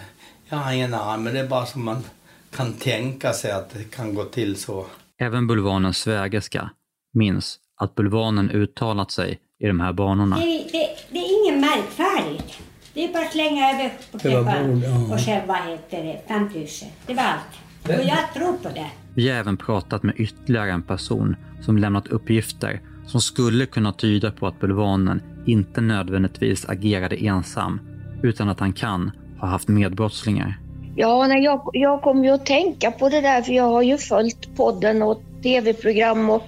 Jag 0.48 0.58
har 0.58 0.72
ingen 0.72 0.94
aning, 0.94 1.24
men 1.24 1.34
det 1.34 1.40
är 1.40 1.46
bara 1.46 1.66
som 1.66 1.84
man 1.84 2.04
kan 2.50 2.72
tänka 2.72 3.32
sig 3.32 3.50
att 3.50 3.70
det 3.70 3.84
kan 3.84 4.14
gå 4.14 4.24
till 4.24 4.56
så. 4.56 4.86
Även 5.22 5.46
Bulvanens 5.46 5.98
svägerska 5.98 6.70
minns 7.12 7.58
att 7.76 7.94
Bulvanen 7.94 8.50
uttalat 8.50 9.10
sig 9.10 9.40
i 9.58 9.66
de 9.66 9.80
här 9.80 9.92
banorna. 9.92 10.36
Det, 10.36 10.44
det, 10.72 10.88
det 11.10 11.18
är 11.18 11.50
inget 11.50 11.60
märkvärdigt. 11.60 12.58
Det 12.94 13.04
är 13.04 13.12
bara 13.12 13.24
att 13.24 13.32
slänga 13.32 13.70
över 13.70 13.92
på 14.12 14.18
köparen 14.18 14.80
ja. 14.80 15.14
och 15.14 15.20
köpa 15.20 15.46
vad 15.46 15.56
heter 15.56 16.04
det, 16.04 16.22
5 16.28 16.42
000. 16.42 16.66
Det 17.06 17.14
var 17.14 17.22
allt. 17.22 17.98
Och 17.98 18.04
jag 18.04 18.34
tror 18.34 18.52
på 18.52 18.68
det. 18.68 18.90
Vi 19.14 19.28
har 19.28 19.36
även 19.36 19.56
pratat 19.56 20.02
med 20.02 20.14
ytterligare 20.16 20.70
en 20.70 20.82
person 20.82 21.36
som 21.62 21.78
lämnat 21.78 22.06
uppgifter 22.06 22.80
som 23.06 23.20
skulle 23.20 23.66
kunna 23.66 23.92
tyda 23.92 24.30
på 24.30 24.46
att 24.46 24.60
Bulvanen 24.60 25.22
inte 25.46 25.80
nödvändigtvis 25.80 26.68
agerade 26.68 27.16
ensam, 27.16 27.80
utan 28.22 28.48
att 28.48 28.60
han 28.60 28.72
kan 28.72 29.10
ha 29.38 29.48
haft 29.48 29.68
medbrottslingar. 29.68 30.58
Ja, 30.96 31.26
nej, 31.26 31.44
jag, 31.44 31.70
jag 31.72 32.02
kom 32.02 32.24
ju 32.24 32.30
att 32.30 32.46
tänka 32.46 32.90
på 32.90 33.08
det 33.08 33.20
där, 33.20 33.42
för 33.42 33.52
jag 33.52 33.64
har 33.64 33.82
ju 33.82 33.98
följt 33.98 34.56
podden 34.56 35.02
och 35.02 35.22
tv-program 35.42 36.30
och 36.30 36.42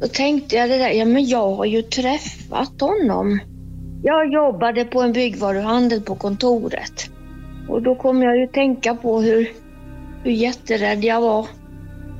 då 0.00 0.08
tänkte 0.08 0.56
jag 0.56 0.70
det 0.70 0.78
där, 0.78 0.90
ja 0.90 1.04
men 1.04 1.26
jag 1.26 1.54
har 1.54 1.64
ju 1.64 1.82
träffat 1.82 2.80
honom. 2.80 3.40
Jag 4.02 4.32
jobbade 4.32 4.84
på 4.84 5.02
en 5.02 5.12
byggvaruhandel 5.12 6.00
på 6.00 6.14
kontoret. 6.14 7.10
Och 7.68 7.82
då 7.82 7.94
kom 7.94 8.22
jag 8.22 8.36
ju 8.38 8.46
tänka 8.46 8.94
på 8.94 9.20
hur, 9.20 9.52
hur 10.24 10.30
jätterädd 10.30 11.04
jag 11.04 11.20
var. 11.20 11.46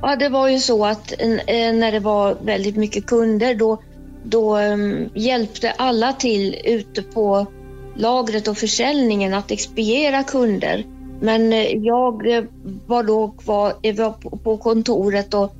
Ja, 0.01 0.15
det 0.15 0.29
var 0.29 0.47
ju 0.47 0.59
så 0.59 0.85
att 0.85 1.11
eh, 1.21 1.73
när 1.73 1.91
det 1.91 1.99
var 1.99 2.37
väldigt 2.41 2.75
mycket 2.75 3.05
kunder 3.05 3.55
då, 3.55 3.81
då 4.23 4.57
um, 4.57 5.09
hjälpte 5.13 5.71
alla 5.71 6.13
till 6.13 6.55
ute 6.65 7.01
på 7.01 7.45
lagret 7.95 8.47
och 8.47 8.57
försäljningen 8.57 9.33
att 9.33 9.51
expediera 9.51 10.23
kunder. 10.23 10.83
Men 11.21 11.53
eh, 11.53 11.77
jag 11.77 12.37
eh, 12.37 12.43
var 12.87 13.03
då 13.03 13.27
kvar 13.27 13.73
eh, 13.81 13.95
var 13.95 14.11
på 14.37 14.57
kontoret 14.57 15.33
och 15.33 15.55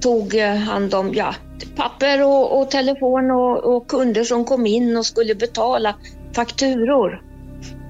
tog 0.00 0.34
hand 0.34 0.94
om 0.94 1.14
ja, 1.14 1.34
papper 1.76 2.24
och, 2.24 2.60
och 2.60 2.70
telefon 2.70 3.30
och, 3.30 3.76
och, 3.76 3.86
kunder 3.86 4.24
som 4.24 4.44
kom 4.44 4.66
in 4.66 4.96
och 4.96 5.06
skulle 5.06 5.34
betala 5.34 5.94
fakturor. 6.34 7.22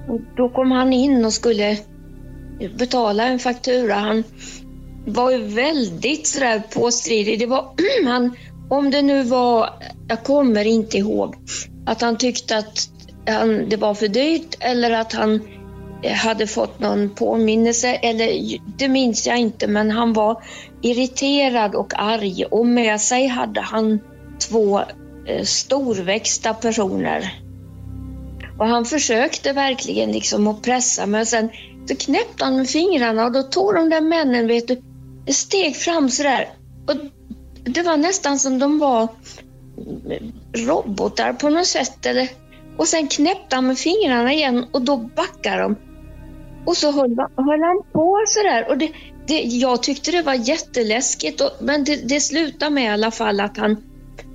Och 0.09 0.19
då 0.37 0.49
kom 0.49 0.71
han 0.71 0.93
in 0.93 1.25
och 1.25 1.33
skulle 1.33 1.77
betala 2.77 3.23
en 3.23 3.39
faktura. 3.39 3.93
Han 3.93 4.23
var 5.05 5.31
ju 5.31 5.43
väldigt 5.43 6.27
sådär 6.27 6.63
påstridig. 6.73 7.39
Det 7.39 7.45
var, 7.45 7.73
han, 8.05 8.35
om 8.69 8.91
det 8.91 9.01
nu 9.01 9.23
var, 9.23 9.69
jag 10.07 10.23
kommer 10.23 10.65
inte 10.65 10.97
ihåg, 10.97 11.35
att 11.85 12.01
han 12.01 12.17
tyckte 12.17 12.57
att 12.57 12.89
han, 13.27 13.69
det 13.69 13.77
var 13.77 13.93
för 13.93 14.07
dyrt 14.07 14.55
eller 14.59 14.91
att 14.91 15.13
han 15.13 15.41
hade 16.03 16.47
fått 16.47 16.79
någon 16.79 17.09
påminnelse, 17.09 17.93
eller 17.93 18.59
det 18.77 18.87
minns 18.87 19.27
jag 19.27 19.37
inte, 19.37 19.67
men 19.67 19.91
han 19.91 20.13
var 20.13 20.43
irriterad 20.81 21.75
och 21.75 21.93
arg 21.95 22.45
och 22.45 22.65
med 22.65 23.01
sig 23.01 23.27
hade 23.27 23.61
han 23.61 23.99
två 24.39 24.79
eh, 25.27 25.43
storväxta 25.43 26.53
personer. 26.53 27.41
Och 28.59 28.67
han 28.67 28.85
försökte 28.85 29.53
verkligen 29.53 30.11
liksom 30.11 30.47
att 30.47 30.61
pressa 30.61 31.05
men 31.05 31.25
sen 31.25 31.49
så 31.87 31.95
knäppte 31.95 32.45
han 32.45 32.57
med 32.57 32.69
fingrarna 32.69 33.25
och 33.25 33.31
då 33.31 33.43
tog 33.43 33.75
de 33.75 33.89
där 33.89 34.01
männen 34.01 34.47
vet 34.47 34.67
du, 34.67 34.81
ett 35.25 35.35
steg 35.35 35.75
fram 35.75 36.09
sådär. 36.09 36.49
Och 36.87 36.95
det 37.63 37.81
var 37.81 37.97
nästan 37.97 38.39
som 38.39 38.59
de 38.59 38.79
var 38.79 39.07
robotar 40.53 41.33
på 41.33 41.49
något 41.49 41.67
sätt. 41.67 42.05
Eller, 42.05 42.29
och 42.77 42.87
sen 42.87 43.07
knäppte 43.07 43.55
han 43.55 43.67
med 43.67 43.77
fingrarna 43.77 44.33
igen 44.33 44.65
och 44.71 44.81
då 44.81 44.97
backade 44.97 45.61
de. 45.61 45.75
Och 46.65 46.77
så 46.77 46.91
höll, 46.91 47.15
höll 47.35 47.61
han 47.61 47.83
på 47.93 48.23
sådär. 48.27 48.69
Och 48.69 48.77
det, 48.77 48.91
det, 49.27 49.41
jag 49.41 49.83
tyckte 49.83 50.11
det 50.11 50.21
var 50.21 50.33
jätteläskigt, 50.33 51.41
och, 51.41 51.51
men 51.59 51.83
det, 51.83 52.09
det 52.09 52.19
slutade 52.19 52.71
med 52.71 52.83
i 52.83 52.87
alla 52.87 53.11
fall 53.11 53.39
att 53.39 53.57
han 53.57 53.77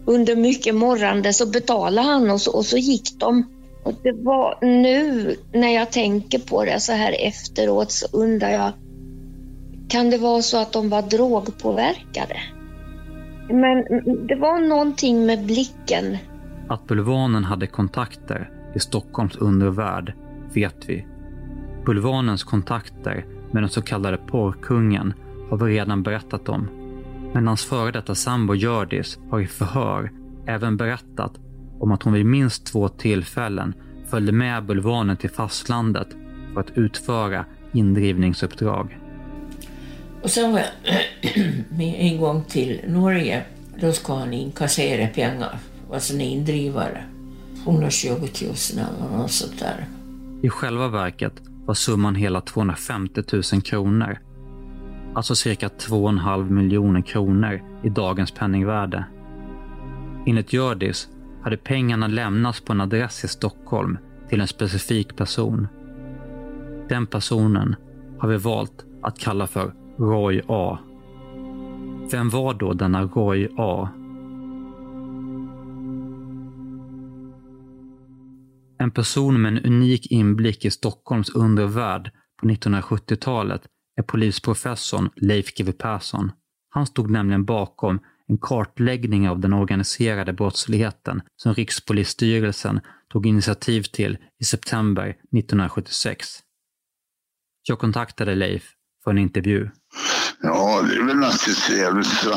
under 0.07 0.36
mycket 0.36 0.74
morrande 0.74 1.32
så 1.32 1.47
betalade 1.47 2.09
han 2.09 2.30
och 2.30 2.41
så, 2.41 2.57
och 2.57 2.66
så 2.66 2.76
gick 2.76 3.18
de. 3.18 3.45
Och 3.84 3.95
det 4.03 4.12
var 4.12 4.59
nu 4.62 5.36
när 5.53 5.74
jag 5.74 5.91
tänker 5.91 6.38
på 6.38 6.64
det 6.64 6.80
så 6.80 6.93
här 6.93 7.16
efteråt 7.20 7.93
så 7.93 8.07
undrar 8.12 8.51
jag, 8.51 8.72
kan 9.88 10.11
det 10.11 10.18
vara 10.18 10.43
så 10.43 10.59
att 10.59 10.72
de 10.72 10.88
var 10.88 11.03
drogpåverkade? 11.03 12.36
Men 13.49 13.84
det 14.26 14.36
var 14.36 14.68
någonting 14.68 15.26
med 15.26 15.45
blicken. 15.47 16.18
Att 16.71 16.87
Bulvanen 16.87 17.45
hade 17.45 17.66
kontakter 17.66 18.51
i 18.75 18.79
Stockholms 18.79 19.37
undervärld 19.37 20.12
vet 20.55 20.89
vi. 20.89 21.07
Bulvanens 21.87 22.45
kontakter 22.45 23.25
med 23.51 23.62
den 23.62 23.71
så 23.71 23.83
kallade 23.83 24.16
porrkungen 24.16 25.14
har 25.51 25.57
vi 25.57 25.75
redan 25.75 26.03
berättat 26.03 26.49
om. 26.49 26.68
Men 27.35 27.47
hans 27.47 27.64
före 27.64 27.91
detta 27.91 28.14
sambo 28.14 28.55
Hjördis 28.55 29.18
har 29.31 29.41
i 29.41 29.47
förhör 29.47 30.11
även 30.47 30.77
berättat 30.77 31.33
om 31.81 31.93
att 31.93 32.03
hon 32.03 32.12
vid 32.12 32.27
minst 32.27 32.66
två 32.66 32.89
tillfällen 32.89 33.75
följde 34.11 34.33
med 34.33 34.64
bulvanen 34.64 35.16
till 35.16 35.31
fastlandet 35.31 36.09
för 36.55 36.61
att 36.61 36.79
utföra 36.79 37.45
indrivningsuppdrag. 37.73 38.99
Och 40.23 40.31
sen 40.31 40.53
var 40.53 40.59
jag 40.59 40.68
med 41.79 41.95
en 41.99 42.21
gång 42.21 42.45
till 42.45 42.81
Norge. 42.87 43.43
Då 43.81 43.93
ska 43.93 44.14
han 44.14 44.33
inkassera 44.33 45.07
pengar, 45.07 45.59
alltså 45.95 46.14
en 46.14 46.20
indrivare. 46.20 47.05
120 47.64 48.09
000 48.09 48.28
eller 48.74 49.16
något 49.16 49.30
sånt 49.30 49.59
där. 49.59 49.86
I 50.43 50.49
själva 50.49 50.88
verket 50.88 51.43
var 51.66 51.74
summan 51.74 52.14
hela 52.14 52.41
250 52.41 53.22
000 53.53 53.62
kronor. 53.62 54.18
Alltså 55.14 55.34
cirka 55.34 55.68
2,5 55.68 56.51
miljoner 56.51 57.01
kronor 57.01 57.62
i 57.82 57.88
dagens 57.88 58.30
penningvärde. 58.30 59.05
Enligt 60.26 60.53
Hjördis 60.53 61.09
hade 61.43 61.57
pengarna 61.57 62.07
lämnats 62.07 62.61
på 62.61 62.72
en 62.72 62.80
adress 62.80 63.24
i 63.24 63.28
Stockholm 63.28 63.99
till 64.28 64.41
en 64.41 64.47
specifik 64.47 65.16
person. 65.16 65.68
Den 66.88 67.07
personen 67.07 67.76
har 68.18 68.28
vi 68.28 68.36
valt 68.36 68.84
att 69.03 69.18
kalla 69.18 69.47
för 69.47 69.72
Roy 69.99 70.43
A. 70.49 70.78
Vem 72.12 72.30
var 72.30 72.55
då 72.55 72.72
denna 72.72 73.03
Roy 73.03 73.49
A? 73.59 73.88
En 78.81 78.91
person 78.91 79.43
med 79.43 79.57
en 79.57 79.64
unik 79.64 80.07
inblick 80.07 80.64
i 80.64 80.70
Stockholms 80.70 81.31
undervärld 81.31 82.11
på 82.41 82.47
1970-talet 82.47 83.62
är 83.97 84.03
polisprofessorn 84.03 85.11
Leif 85.16 85.55
GW 85.55 85.72
Persson. 85.72 86.33
Han 86.70 86.87
stod 86.87 87.11
nämligen 87.11 87.45
bakom 87.45 88.01
en 88.26 88.39
kartläggning 88.39 89.28
av 89.28 89.41
den 89.41 89.53
organiserade 89.53 90.33
brottsligheten 90.33 91.22
som 91.37 91.55
Rikspolisstyrelsen 91.55 92.81
tog 93.12 93.26
initiativ 93.26 93.83
till 93.83 94.18
i 94.41 94.45
september 94.45 95.09
1976. 95.09 96.26
Jag 97.68 97.78
kontaktade 97.78 98.35
Leif 98.35 98.72
för 99.05 99.11
en 99.11 99.18
intervju. 99.18 99.68
Ja, 100.43 100.82
det 100.82 100.95
är 100.95 101.03
väl 101.07 101.24
alltid 101.24 101.57
trevligt 101.57 102.07
så, 102.07 102.34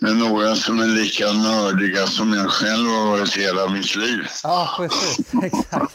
med 0.00 0.16
några 0.16 0.54
som 0.54 0.78
är 0.80 0.86
lika 0.86 1.32
nördiga 1.32 2.06
som 2.06 2.32
jag 2.32 2.50
själv 2.50 2.86
har 2.88 3.10
varit 3.10 3.36
hela 3.36 3.68
mitt 3.68 3.96
liv. 3.96 4.26
Ja, 4.42 4.74
precis. 4.78 5.34
Exakt. 5.44 5.94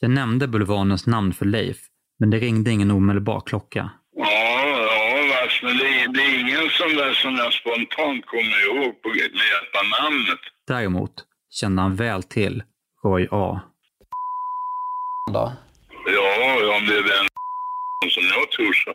Jag 0.00 0.10
nämnde 0.10 0.48
bulvanens 0.48 1.06
namn 1.06 1.32
för 1.32 1.44
Leif, 1.46 1.76
men 2.18 2.30
det 2.30 2.38
ringde 2.38 2.70
ingen 2.70 2.90
omedelbar 2.90 3.40
klocka. 3.46 3.90
Ja, 4.16 4.30
ja 4.66 5.42
vars, 5.42 5.60
men 5.62 5.76
det, 5.78 5.84
är- 6.02 6.08
det 6.08 6.20
är 6.22 6.40
ingen 6.40 6.70
sån 6.70 6.96
där 6.96 7.12
som 7.14 7.36
jag 7.36 7.52
spontant 7.52 8.26
kommer 8.26 8.66
ihåg 8.66 9.02
på, 9.02 9.08
med 9.08 9.16
hjälp 9.18 9.74
av 9.80 10.02
namnet. 10.04 10.38
Däremot 10.66 11.12
kände 11.50 11.82
han 11.82 11.96
väl 11.96 12.22
till 12.22 12.62
Roy 13.04 13.28
A. 13.30 13.60
Då. 15.32 15.52
Ja, 16.14 16.76
om 16.76 16.86
det 16.86 16.96
är 16.98 17.02
den 17.02 17.26
som 18.10 18.24
jag 18.34 18.50
tror 18.50 18.72
så. 18.72 18.92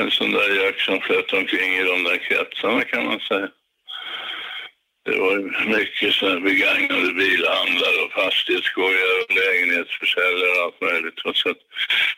En 0.00 0.10
sån 0.10 0.32
där 0.32 0.64
jack 0.64 0.80
som 0.80 1.00
flöt 1.00 1.32
omkring 1.32 1.70
i 1.80 1.82
de 1.92 2.04
där 2.04 2.18
kretsarna 2.26 2.84
kan 2.84 3.04
man 3.04 3.20
säga. 3.20 3.48
Det 5.04 5.16
var 5.24 5.36
mycket 5.78 6.14
sådana 6.14 6.40
begagnade 6.40 7.12
bilhandlare 7.22 7.98
och 8.04 8.12
fastighetsskojare 8.12 9.12
och 9.22 9.34
lägenhetsförsäljare 9.40 10.52
och 10.56 10.64
allt 10.64 10.80
möjligt. 10.88 11.18
Så 11.34 11.48
att 11.50 11.62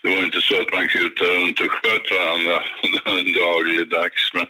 det 0.02 0.08
var 0.14 0.22
inte 0.24 0.40
så 0.40 0.54
att 0.62 0.72
man 0.72 0.88
kutade 0.88 1.30
runt 1.36 1.60
och 1.60 1.72
sköt 1.76 2.06
varandra 2.16 2.56
dagligdags. 3.42 4.22
Men, 4.34 4.46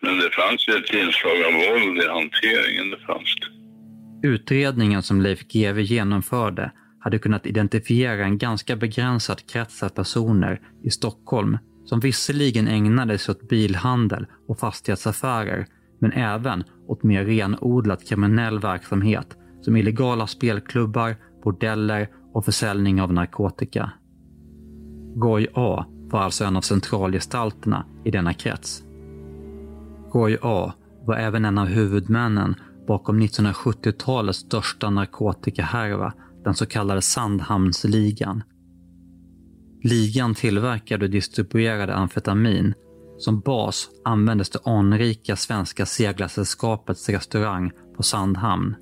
men 0.00 0.18
det 0.18 0.30
fanns 0.30 0.68
ju 0.68 0.72
ett 0.80 0.92
inslag 1.02 1.38
av 1.48 1.52
våld 1.52 1.96
i 2.04 2.06
hanteringen. 2.18 2.90
Det 2.90 3.02
fanns 3.10 3.30
det. 3.40 3.50
Utredningen 4.28 5.02
som 5.02 5.20
Leif 5.20 5.40
GW 5.40 5.82
genomförde 5.82 6.70
hade 7.06 7.18
kunnat 7.18 7.46
identifiera 7.46 8.24
en 8.24 8.38
ganska 8.38 8.76
begränsad 8.76 9.46
krets 9.46 9.82
av 9.82 9.88
personer 9.88 10.60
i 10.82 10.90
Stockholm 10.90 11.58
som 11.84 12.00
visserligen 12.00 12.68
ägnade 12.68 13.18
sig 13.18 13.32
åt 13.32 13.48
bilhandel 13.48 14.26
och 14.48 14.58
fastighetsaffärer, 14.58 15.66
men 15.98 16.12
även 16.12 16.64
åt 16.86 17.02
mer 17.02 17.24
renodlat 17.24 18.08
kriminell 18.08 18.58
verksamhet 18.58 19.36
som 19.60 19.76
illegala 19.76 20.26
spelklubbar, 20.26 21.16
bordeller 21.44 22.08
och 22.32 22.44
försäljning 22.44 23.00
av 23.00 23.12
narkotika. 23.12 23.90
Roy 25.16 25.46
A 25.54 25.84
var 26.10 26.20
alltså 26.20 26.44
en 26.44 26.56
av 26.56 26.60
centralgestalterna 26.60 27.86
i 28.04 28.10
denna 28.10 28.34
krets. 28.34 28.82
Roy 30.14 30.38
A 30.42 30.72
var 31.04 31.16
även 31.16 31.44
en 31.44 31.58
av 31.58 31.66
huvudmännen 31.66 32.54
bakom 32.88 33.22
1970-talets 33.22 34.38
största 34.38 34.90
narkotikahärva, 34.90 36.12
den 36.46 36.54
så 36.54 36.66
kallade 36.66 37.02
Sandhamnsligan. 37.02 38.42
Ligan 39.82 40.34
tillverkade 40.34 41.04
och 41.04 41.10
distribuerade 41.10 41.94
amfetamin. 41.94 42.74
Som 43.18 43.40
bas 43.40 43.88
användes 44.04 44.50
det 44.50 44.58
anrika 44.64 45.36
Svenska 45.36 45.86
Seglarsällskapets 45.86 47.08
restaurang 47.08 47.70
på 47.96 48.02
Sandhamn. 48.02 48.74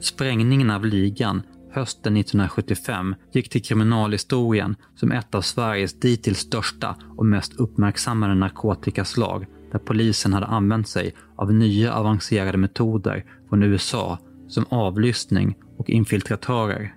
Sprängningen 0.00 0.70
av 0.70 0.86
ligan 0.86 1.42
hösten 1.72 2.16
1975 2.16 3.14
gick 3.32 3.50
till 3.50 3.62
kriminalhistorien 3.62 4.76
som 4.94 5.12
ett 5.12 5.34
av 5.34 5.42
Sveriges 5.42 6.00
dittills 6.00 6.38
största 6.38 6.96
och 7.16 7.26
mest 7.26 7.54
uppmärksammade 7.54 8.34
narkotikaslag 8.34 9.46
där 9.72 9.78
polisen 9.78 10.32
hade 10.32 10.46
använt 10.46 10.88
sig 10.88 11.14
av 11.36 11.52
nya 11.52 11.94
avancerade 11.94 12.58
metoder 12.58 13.24
från 13.48 13.62
USA 13.62 14.18
som 14.48 14.64
avlyssning 14.68 15.56
och 15.78 15.90
infiltratörer. 15.90 16.94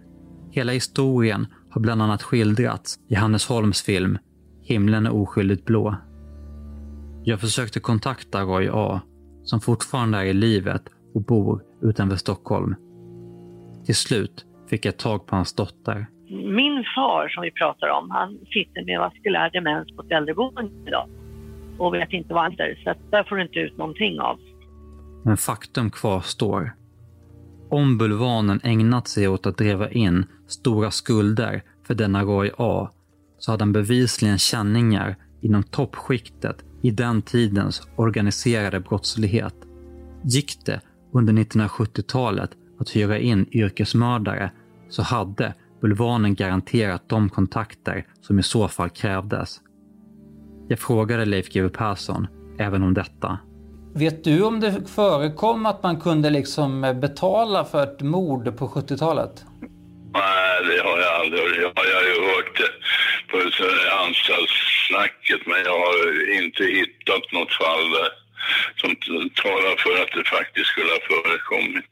Hela 0.51 0.71
historien 0.71 1.47
har 1.69 1.81
bland 1.81 2.01
annat 2.01 2.23
skildrats 2.23 2.99
i 3.09 3.15
Hannes 3.15 3.47
Holms 3.47 3.83
film 3.83 4.17
Himlen 4.63 5.05
är 5.05 5.13
oskyldigt 5.13 5.65
blå. 5.65 5.95
Jag 7.23 7.39
försökte 7.39 7.79
kontakta 7.79 8.41
Roy 8.41 8.69
A, 8.73 9.01
som 9.43 9.61
fortfarande 9.61 10.17
är 10.17 10.25
i 10.25 10.33
livet 10.33 10.81
och 11.13 11.21
bor 11.21 11.61
utanför 11.81 12.15
Stockholm. 12.15 12.75
Till 13.85 13.95
slut 13.95 14.45
fick 14.69 14.85
jag 14.85 14.97
tag 14.97 15.27
på 15.27 15.35
hans 15.35 15.55
dotter. 15.55 16.05
Min 16.29 16.83
far 16.95 17.27
som 17.29 17.43
vi 17.43 17.51
pratar 17.51 17.87
om, 17.87 18.09
han 18.11 18.37
sitter 18.37 18.85
med 18.85 18.99
vaskulär 18.99 19.49
demens 19.49 19.95
på 19.95 20.01
ett 20.01 20.11
äldreboende 20.11 20.69
idag 20.87 21.09
och 21.77 21.93
vet 21.93 22.13
inte 22.13 22.33
vad 22.33 22.43
han 22.43 22.51
är, 22.51 22.81
så 22.83 22.93
där 23.11 23.23
får 23.23 23.35
du 23.35 23.41
inte 23.41 23.59
ut 23.59 23.77
någonting 23.77 24.19
av. 24.19 24.39
Men 25.23 25.37
faktum 25.37 25.89
kvarstår. 25.91 26.73
Om 27.71 27.97
Bulvanen 27.97 28.59
ägnat 28.63 29.07
sig 29.07 29.27
åt 29.27 29.45
att 29.45 29.57
driva 29.57 29.89
in 29.89 30.25
stora 30.47 30.91
skulder 30.91 31.63
för 31.87 31.93
denna 31.95 32.23
Roy 32.23 32.51
A 32.57 32.89
så 33.37 33.51
hade 33.51 33.61
han 33.63 33.73
bevisligen 33.73 34.37
känningar 34.37 35.15
inom 35.41 35.63
toppskiktet 35.63 36.63
i 36.81 36.91
den 36.91 37.21
tidens 37.21 37.81
organiserade 37.95 38.79
brottslighet. 38.79 39.55
Gick 40.23 40.65
det 40.65 40.81
under 41.13 41.33
1970-talet 41.33 42.51
att 42.79 42.95
hyra 42.95 43.19
in 43.19 43.45
yrkesmördare 43.51 44.51
så 44.89 45.01
hade 45.01 45.53
Bulvanen 45.81 46.35
garanterat 46.35 47.09
de 47.09 47.29
kontakter 47.29 48.07
som 48.21 48.39
i 48.39 48.43
så 48.43 48.67
fall 48.67 48.89
krävdes. 48.89 49.61
Jag 50.67 50.79
frågade 50.79 51.25
Leif 51.25 51.49
GW 51.53 51.69
Persson 51.69 52.27
även 52.57 52.83
om 52.83 52.93
detta. 52.93 53.39
Vet 53.95 54.23
du 54.23 54.43
om 54.43 54.59
det 54.59 54.89
förekom 54.95 55.65
att 55.65 55.83
man 55.83 55.99
kunde 55.99 56.29
liksom 56.29 56.81
betala 57.01 57.65
för 57.65 57.83
ett 57.83 58.01
mord 58.01 58.57
på 58.57 58.67
70-talet? 58.67 59.31
Nej, 60.13 60.65
det 60.67 60.81
har 60.87 60.97
jag 60.99 61.13
aldrig 61.21 61.41
hört. 61.41 61.73
Jag 61.75 61.97
har 61.99 62.07
ju 62.11 62.21
hört 62.33 62.57
det 62.57 62.71
på 63.31 63.37
anstaltssnacket, 64.03 65.41
men 65.45 65.59
jag 65.65 65.77
har 65.85 65.97
inte 66.41 66.63
hittat 66.63 67.31
något 67.31 67.53
fall 67.53 67.91
där 67.91 68.09
som 68.81 68.95
talar 69.43 69.75
för 69.83 70.03
att 70.03 70.11
det 70.15 70.29
faktiskt 70.29 70.67
skulle 70.67 70.91
ha 70.97 71.01
förekommit. 71.11 71.91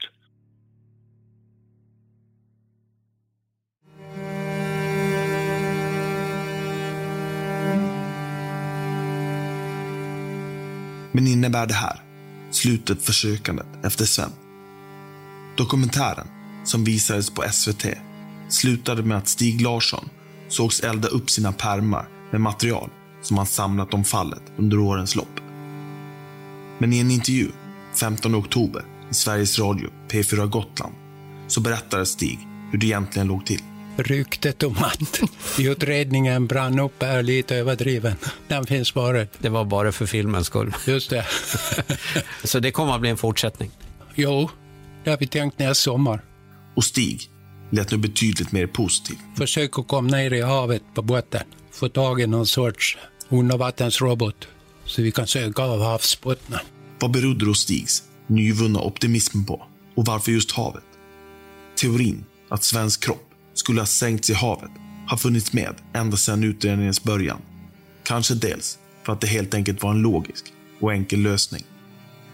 Men 11.19 11.27
innebär 11.27 11.67
det 11.67 11.73
här 11.73 12.01
slutet 12.51 13.01
för 13.01 13.13
sökandet 13.13 13.67
efter 13.83 14.05
Sven? 14.05 14.31
Dokumentären, 15.57 16.27
som 16.63 16.83
visades 16.83 17.29
på 17.29 17.43
SVT, 17.51 17.85
slutade 18.49 19.03
med 19.03 19.17
att 19.17 19.27
Stig 19.27 19.61
Larsson 19.61 20.09
sågs 20.49 20.79
elda 20.79 21.07
upp 21.07 21.29
sina 21.29 21.51
pärmar 21.51 22.07
med 22.31 22.41
material 22.41 22.89
som 23.21 23.37
han 23.37 23.45
samlat 23.45 23.93
om 23.93 24.03
fallet 24.03 24.41
under 24.57 24.79
årens 24.79 25.15
lopp. 25.15 25.39
Men 26.77 26.93
i 26.93 26.99
en 26.99 27.11
intervju 27.11 27.51
15 27.99 28.35
oktober 28.35 28.83
i 29.11 29.13
Sveriges 29.13 29.59
Radio 29.59 29.89
P4 30.09 30.45
Gotland 30.45 30.93
så 31.47 31.61
berättade 31.61 32.05
Stig 32.05 32.39
hur 32.71 32.79
det 32.79 32.85
egentligen 32.85 33.27
låg 33.27 33.45
till. 33.45 33.61
Ryktet 33.99 34.63
om 34.63 34.77
att 34.77 35.19
utredningen 35.59 36.47
brann 36.47 36.79
upp 36.79 37.03
är 37.03 37.23
lite 37.23 37.55
överdriven. 37.55 38.15
Den 38.47 38.65
finns 38.65 38.93
bara. 38.93 39.25
Det 39.39 39.49
var 39.49 39.65
bara 39.65 39.91
för 39.91 40.05
filmens 40.05 40.47
skull. 40.47 40.73
Just 40.87 41.09
det. 41.09 41.25
Så 42.43 42.59
det 42.59 42.71
kommer 42.71 42.93
att 42.93 43.01
bli 43.01 43.09
en 43.09 43.17
fortsättning? 43.17 43.71
Jo, 44.15 44.49
det 45.03 45.09
har 45.09 45.17
vi 45.17 45.27
tänkt 45.27 45.59
nästa 45.59 45.75
sommar. 45.75 46.23
Och 46.75 46.83
Stig 46.83 47.29
lät 47.69 47.91
nu 47.91 47.97
betydligt 47.97 48.51
mer 48.51 48.67
positiv. 48.67 49.17
Försök 49.37 49.79
att 49.79 49.87
komma 49.87 50.09
ner 50.17 50.33
i 50.33 50.41
havet 50.41 50.83
på 50.93 51.01
båten. 51.01 51.43
Få 51.71 51.89
tag 51.89 52.21
i 52.21 52.27
någon 52.27 52.47
sorts 52.47 52.97
undervattensrobot 53.29 54.47
så 54.85 55.01
vi 55.01 55.11
kan 55.11 55.27
söka 55.27 55.63
av 55.63 55.81
havsbottnen. 55.81 56.59
Vad 56.99 57.11
berodde 57.11 57.45
då 57.45 57.53
Stigs 57.53 58.03
nyvunna 58.27 58.81
optimism 58.81 59.43
på? 59.43 59.65
Och 59.95 60.05
varför 60.05 60.31
just 60.31 60.51
havet? 60.51 60.83
Teorin 61.81 62.25
att 62.49 62.63
svensk 62.63 63.03
kropp 63.03 63.28
skulle 63.59 63.81
ha 63.81 63.85
sänkts 63.85 64.29
i 64.29 64.33
havet 64.33 64.71
har 65.07 65.17
funnits 65.17 65.53
med 65.53 65.75
ända 65.93 66.17
sedan 66.17 66.43
utredningens 66.43 67.03
början. 67.03 67.41
Kanske 68.03 68.33
dels 68.33 68.79
för 69.03 69.13
att 69.13 69.21
det 69.21 69.27
helt 69.27 69.53
enkelt 69.53 69.83
var 69.83 69.91
en 69.91 70.01
logisk 70.01 70.45
och 70.79 70.93
enkel 70.93 71.19
lösning. 71.19 71.63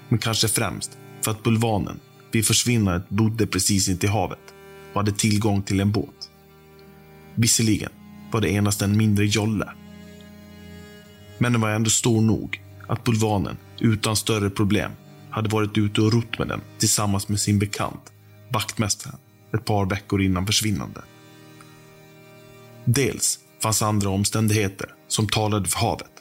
Men 0.10 0.20
kanske 0.20 0.48
främst 0.48 0.98
för 1.22 1.32
att 1.32 1.44
bulvanen 1.44 2.00
vid 2.32 2.48
försvinnandet 2.48 3.10
bodde 3.10 3.48
precis 3.48 3.90
intill 3.90 4.10
havet 4.10 4.40
och 4.94 5.00
hade 5.00 5.12
tillgång 5.12 5.62
till 5.62 5.80
en 5.80 5.92
båt. 5.92 6.30
Visserligen 7.36 7.92
var 8.32 8.42
det 8.42 8.56
endast 8.56 8.82
en 8.82 8.98
mindre 8.98 9.26
jolle. 9.26 9.70
Men 11.38 11.52
den 11.52 11.62
var 11.62 11.70
ändå 11.70 11.90
stor 11.90 12.22
nog 12.22 12.62
att 12.88 13.04
bulvanen 13.04 13.58
utan 13.80 14.16
större 14.16 14.50
problem 14.50 14.92
hade 15.30 15.50
varit 15.50 15.78
ute 15.78 16.02
och 16.02 16.14
rott 16.14 16.40
med 16.40 16.48
den 16.48 16.62
tillsammans 16.78 17.28
med 17.28 17.40
sin 17.40 17.60
bekant, 17.60 18.14
vaktmästaren, 18.50 19.18
ett 19.54 19.66
par 19.66 19.86
veckor 19.86 20.22
innan 20.22 20.46
försvinnandet. 20.46 21.04
Dels 22.86 23.40
fanns 23.64 23.82
andra 23.82 24.10
omständigheter 24.10 24.94
som 25.08 25.28
talade 25.28 25.70
för 25.70 25.80
havet. 25.80 26.12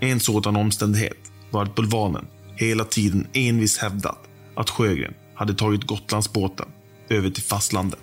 En 0.00 0.20
sådan 0.20 0.56
omständighet 0.56 1.32
var 1.50 1.62
att 1.62 1.74
bulvanen 1.74 2.26
hela 2.56 2.84
tiden 2.84 3.26
envis 3.32 3.78
hävdat 3.78 4.18
att 4.56 4.70
Sjögren 4.70 5.14
hade 5.34 5.54
tagit 5.54 5.84
Gotlandsbåten 5.84 6.68
över 7.08 7.30
till 7.30 7.42
fastlandet. 7.42 8.00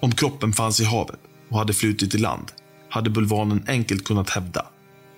Om 0.00 0.12
kroppen 0.12 0.52
fanns 0.52 0.80
i 0.80 0.84
havet 0.84 1.20
och 1.48 1.58
hade 1.58 1.72
flutit 1.72 2.14
i 2.14 2.18
land 2.18 2.52
hade 2.88 3.10
bulvanen 3.10 3.64
enkelt 3.66 4.04
kunnat 4.04 4.30
hävda 4.30 4.66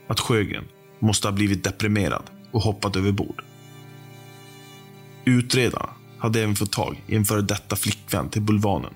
att 0.09 0.21
Sjögren 0.21 0.65
måste 0.99 1.29
ha 1.29 1.33
blivit 1.33 1.65
deprimerad 1.65 2.23
och 2.53 2.61
hoppat 2.63 2.97
över 2.97 3.13
bord. 3.13 3.43
Utredarna 5.25 5.89
hade 6.19 6.43
även 6.43 6.57
fått 6.57 6.73
tag 6.73 7.03
i 7.07 7.17
en 7.17 7.25
före 7.25 7.43
detta 7.43 7.77
flickvän 7.77 8.29
till 8.29 8.43
bulvanen. 8.43 8.93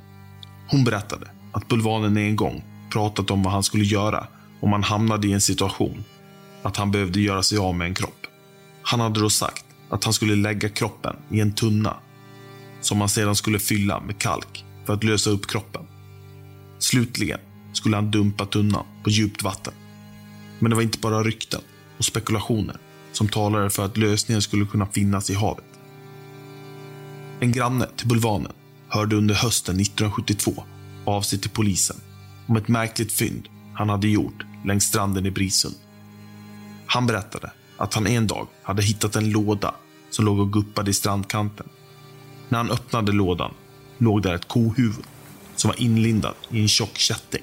Hon 0.70 0.84
berättade 0.84 1.30
att 1.52 1.68
bulvanen 1.68 2.16
en 2.16 2.36
gång 2.36 2.64
pratat 2.92 3.30
om 3.30 3.42
vad 3.42 3.52
han 3.52 3.62
skulle 3.62 3.84
göra 3.84 4.26
om 4.60 4.72
han 4.72 4.82
hamnade 4.82 5.28
i 5.28 5.32
en 5.32 5.40
situation 5.40 6.04
att 6.62 6.76
han 6.76 6.90
behövde 6.90 7.20
göra 7.20 7.42
sig 7.42 7.58
av 7.58 7.74
med 7.74 7.86
en 7.86 7.94
kropp. 7.94 8.26
Han 8.82 9.00
hade 9.00 9.20
då 9.20 9.30
sagt 9.30 9.64
att 9.88 10.04
han 10.04 10.12
skulle 10.12 10.36
lägga 10.36 10.68
kroppen 10.68 11.16
i 11.30 11.40
en 11.40 11.52
tunna 11.52 11.96
som 12.80 13.00
han 13.00 13.08
sedan 13.08 13.36
skulle 13.36 13.58
fylla 13.58 14.00
med 14.00 14.18
kalk 14.18 14.64
för 14.86 14.92
att 14.92 15.04
lösa 15.04 15.30
upp 15.30 15.46
kroppen. 15.46 15.82
Slutligen 16.78 17.40
skulle 17.72 17.96
han 17.96 18.10
dumpa 18.10 18.46
tunnan 18.46 18.84
på 19.04 19.10
djupt 19.10 19.42
vatten. 19.42 19.74
Men 20.58 20.70
det 20.70 20.76
var 20.76 20.82
inte 20.82 20.98
bara 20.98 21.22
rykten 21.22 21.60
och 21.98 22.04
spekulationer 22.04 22.76
som 23.12 23.28
talade 23.28 23.70
för 23.70 23.84
att 23.84 23.96
lösningen 23.96 24.42
skulle 24.42 24.66
kunna 24.66 24.86
finnas 24.86 25.30
i 25.30 25.34
havet. 25.34 25.64
En 27.40 27.52
granne 27.52 27.86
till 27.96 28.08
bulvanen 28.08 28.52
hörde 28.90 29.16
under 29.16 29.34
hösten 29.34 29.80
1972 29.80 30.64
av 31.04 31.22
sig 31.22 31.38
till 31.38 31.50
polisen 31.50 31.96
om 32.46 32.56
ett 32.56 32.68
märkligt 32.68 33.12
fynd 33.12 33.48
han 33.74 33.88
hade 33.88 34.08
gjort 34.08 34.44
längs 34.64 34.84
stranden 34.84 35.26
i 35.26 35.30
Brisund. 35.30 35.74
Han 36.86 37.06
berättade 37.06 37.52
att 37.76 37.94
han 37.94 38.06
en 38.06 38.26
dag 38.26 38.46
hade 38.62 38.82
hittat 38.82 39.16
en 39.16 39.30
låda 39.30 39.74
som 40.10 40.24
låg 40.24 40.38
och 40.38 40.52
guppade 40.52 40.90
i 40.90 40.94
strandkanten. 40.94 41.68
När 42.48 42.58
han 42.58 42.70
öppnade 42.70 43.12
lådan 43.12 43.54
låg 43.98 44.22
där 44.22 44.34
ett 44.34 44.48
kohuvud 44.48 45.04
som 45.56 45.68
var 45.68 45.80
inlindat 45.80 46.36
i 46.50 46.60
en 46.60 46.68
tjock 46.68 46.98
kätting. 46.98 47.42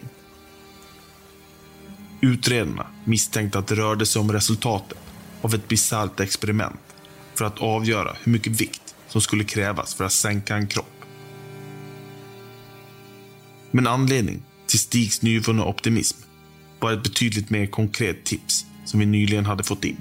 Utredarna 2.21 2.87
misstänkte 3.05 3.59
att 3.59 3.67
det 3.67 3.75
rörde 3.75 4.05
sig 4.05 4.19
om 4.19 4.31
resultatet 4.31 4.97
av 5.41 5.55
ett 5.55 5.67
bisarrt 5.67 6.19
experiment 6.19 6.79
för 7.35 7.45
att 7.45 7.59
avgöra 7.59 8.15
hur 8.23 8.31
mycket 8.31 8.61
vikt 8.61 8.95
som 9.07 9.21
skulle 9.21 9.43
krävas 9.43 9.93
för 9.93 10.05
att 10.05 10.11
sänka 10.11 10.55
en 10.55 10.67
kropp. 10.67 10.96
Men 13.77 13.87
anledning 13.87 14.43
till 14.67 14.79
Stigs 14.79 15.21
nyvunna 15.21 15.65
optimism 15.65 16.17
var 16.79 16.91
ett 16.91 17.03
betydligt 17.03 17.49
mer 17.49 17.65
konkret 17.67 18.25
tips 18.25 18.65
som 18.85 18.99
vi 18.99 19.05
nyligen 19.05 19.45
hade 19.45 19.63
fått 19.63 19.83
in. 19.83 19.97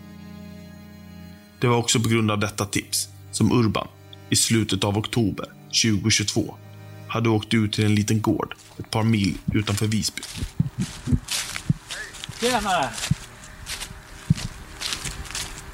Det 1.61 1.67
var 1.67 1.77
också 1.77 2.01
på 2.01 2.09
grund 2.09 2.31
av 2.31 2.39
detta 2.39 2.65
tips 2.65 3.09
som 3.33 3.53
Urban 3.53 3.89
i 4.31 4.37
slutet 4.37 4.85
av 4.85 4.99
oktober 4.99 5.47
2022 5.83 6.55
hade 7.09 7.29
åkt 7.29 7.55
ut 7.55 7.73
till 7.73 7.85
en 7.85 7.95
liten 7.95 8.21
gård 8.21 8.55
ett 8.79 8.91
par 8.91 9.03
mil 9.03 9.39
utanför 9.55 9.87
Visby. 9.87 10.23
Tjenare! 12.41 12.89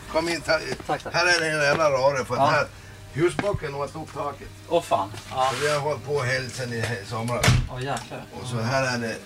Kom 0.08 0.28
in, 0.28 0.40
ta, 0.40 0.52
här 1.12 1.26
är 1.26 1.40
det 1.40 1.50
en 1.50 1.62
jävla 1.62 1.90
rare 1.90 2.24
för 2.24 2.36
Ja. 2.36 2.46
här 2.46 2.66
husbocken 3.12 3.74
åt 3.74 3.96
upp 3.96 4.14
taket. 4.14 4.48
Åh 4.68 4.82
fan. 4.82 5.08
Ja. 5.30 5.52
Så 5.54 5.64
vi 5.64 5.70
har 5.72 5.80
hållit 5.80 6.04
på 6.06 6.20
helt 6.22 6.54
sen 6.54 6.72
i 6.72 6.84
somras. 7.06 7.46
Åh 7.72 7.78
jäklar. 7.84 8.24
Och 8.40 8.46
så 8.48 8.60
här 8.60 8.96
är 8.96 8.98
det, 8.98 9.16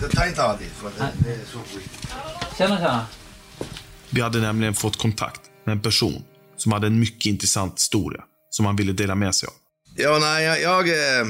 det 0.00 0.08
tar 0.08 0.26
inte 0.26 0.42
alltid 0.42 0.68
för 0.68 0.90
det, 0.98 1.08
det 1.18 1.30
är 1.32 1.38
så 1.52 1.58
skit. 1.58 1.90
Tjena, 2.58 2.76
tjena. 2.76 3.06
Vi 4.10 4.20
hade 4.20 4.40
nämligen 4.40 4.74
fått 4.74 4.96
kontakt 4.98 5.40
med 5.64 5.72
en 5.72 5.80
person 5.82 6.24
som 6.56 6.72
hade 6.72 6.86
en 6.86 7.00
mycket 7.00 7.26
intressant 7.26 7.74
historia 7.78 8.22
som 8.50 8.66
han 8.66 8.76
ville 8.76 8.92
dela 8.92 9.14
med 9.14 9.34
sig 9.34 9.46
av. 9.46 9.52
Ja, 9.96 10.18
nej, 10.20 10.44
jag, 10.44 10.60
jag 10.62 10.88
eh, 10.88 11.26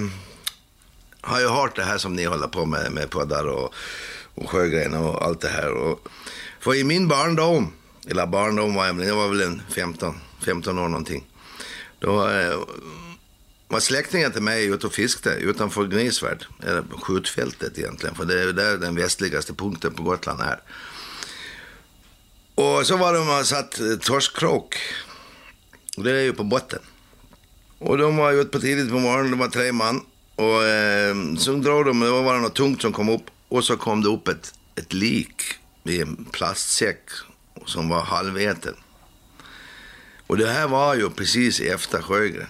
har 1.20 1.40
ju 1.40 1.48
hört 1.48 1.76
det 1.76 1.84
här 1.84 1.98
som 1.98 2.16
ni 2.16 2.24
håller 2.24 2.46
på 2.48 2.64
med, 2.66 2.92
med 2.92 3.10
poddar 3.10 3.44
och, 3.48 3.74
och 4.34 4.50
Sjögren 4.50 4.94
och 4.94 5.22
allt 5.24 5.40
det 5.40 5.48
här. 5.48 5.72
Och, 5.72 6.08
för 6.60 6.74
i 6.74 6.84
min 6.84 7.08
barndom, 7.08 7.72
eller 8.10 8.26
barndom 8.26 8.74
var 8.74 8.86
jag, 8.86 8.94
väl- 8.94 9.06
jag 9.08 9.16
var 9.16 9.28
väl 9.28 9.40
en 9.42 9.62
15, 9.74 10.20
15 10.44 10.78
år 10.78 10.88
någonting. 10.88 11.24
Då 12.00 12.28
eh, 12.28 12.58
var 13.68 13.80
släktingen 13.80 14.32
till 14.32 14.42
mig 14.42 14.66
ute 14.66 14.86
och 14.86 14.92
fiskade 14.92 15.36
utanför 15.36 15.86
Gnisvärd, 15.86 16.46
eller 16.62 16.82
skjutfältet 17.02 17.78
egentligen, 17.78 18.14
för 18.14 18.24
det 18.24 18.42
är 18.42 18.52
där 18.52 18.78
den 18.78 18.94
västligaste 18.94 19.54
punkten 19.54 19.94
på 19.94 20.02
Gotland 20.02 20.40
är. 20.40 20.60
Och 22.54 22.86
så 22.86 22.96
var 22.96 23.14
de 23.14 23.38
och 23.38 23.46
satt 23.46 23.80
eh, 23.80 23.96
torskkrok, 23.96 24.76
och 25.96 26.04
det 26.04 26.10
är 26.10 26.22
ju 26.22 26.32
på 26.32 26.44
botten. 26.44 26.80
Och 27.78 27.98
de 27.98 28.16
var 28.16 28.32
ute 28.32 28.50
på 28.50 28.60
tidigt 28.60 28.90
på 28.90 28.98
morgonen, 28.98 29.30
de 29.30 29.38
var 29.40 29.48
tre 29.48 29.72
man. 29.72 30.04
Och 30.36 30.64
eh, 30.64 31.14
så 31.38 31.52
drog 31.52 31.86
de, 31.86 32.00
det 32.00 32.10
var 32.10 32.38
något 32.38 32.54
tungt 32.54 32.82
som 32.82 32.92
kom 32.92 33.08
upp. 33.08 33.24
Och 33.48 33.64
så 33.64 33.76
kom 33.76 34.02
det 34.02 34.08
upp 34.08 34.28
ett, 34.28 34.54
ett 34.74 34.92
lik 34.92 35.42
i 35.84 36.00
en 36.00 36.24
plastsäck 36.32 37.00
som 37.66 37.88
var 37.88 38.00
halväten. 38.00 38.74
Och 40.30 40.36
det 40.36 40.48
här 40.48 40.68
var 40.68 40.94
ju 40.94 41.10
precis 41.10 41.60
efter 41.60 42.02
Sjögren. 42.02 42.46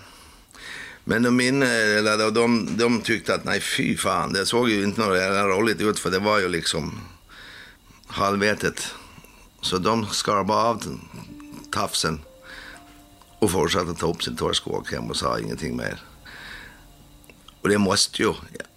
Men 1.04 1.22
de, 1.22 1.40
inne, 1.40 1.66
eller 1.66 2.18
de, 2.18 2.34
de, 2.34 2.76
de 2.76 3.00
tyckte 3.00 3.34
att 3.34 3.44
nej 3.44 3.60
fy 3.60 3.96
fan, 3.96 4.32
det 4.32 4.46
såg 4.46 4.70
ju 4.70 4.84
inte 4.84 5.00
något 5.00 5.58
roligt 5.58 5.80
ut 5.80 5.98
för 5.98 6.10
det 6.10 6.18
var 6.18 6.38
ju 6.38 6.48
liksom 6.48 7.00
halvätet. 8.06 8.94
Så 9.60 9.78
de 9.78 10.06
skar 10.06 10.44
bara 10.44 10.64
av 10.64 10.98
tafsen 11.72 12.20
och 13.38 13.50
fortsatte 13.50 13.94
ta 13.94 14.10
upp 14.10 14.22
sin 14.22 14.36
torsk 14.36 14.66
och 14.66 14.74
åka 14.74 14.96
hem 14.96 15.10
och 15.10 15.16
sa 15.16 15.38
ingenting 15.38 15.76
mer. 15.76 16.02
Och 17.60 17.68
det 17.68 17.78
måste 17.78 18.22
ju, 18.22 18.34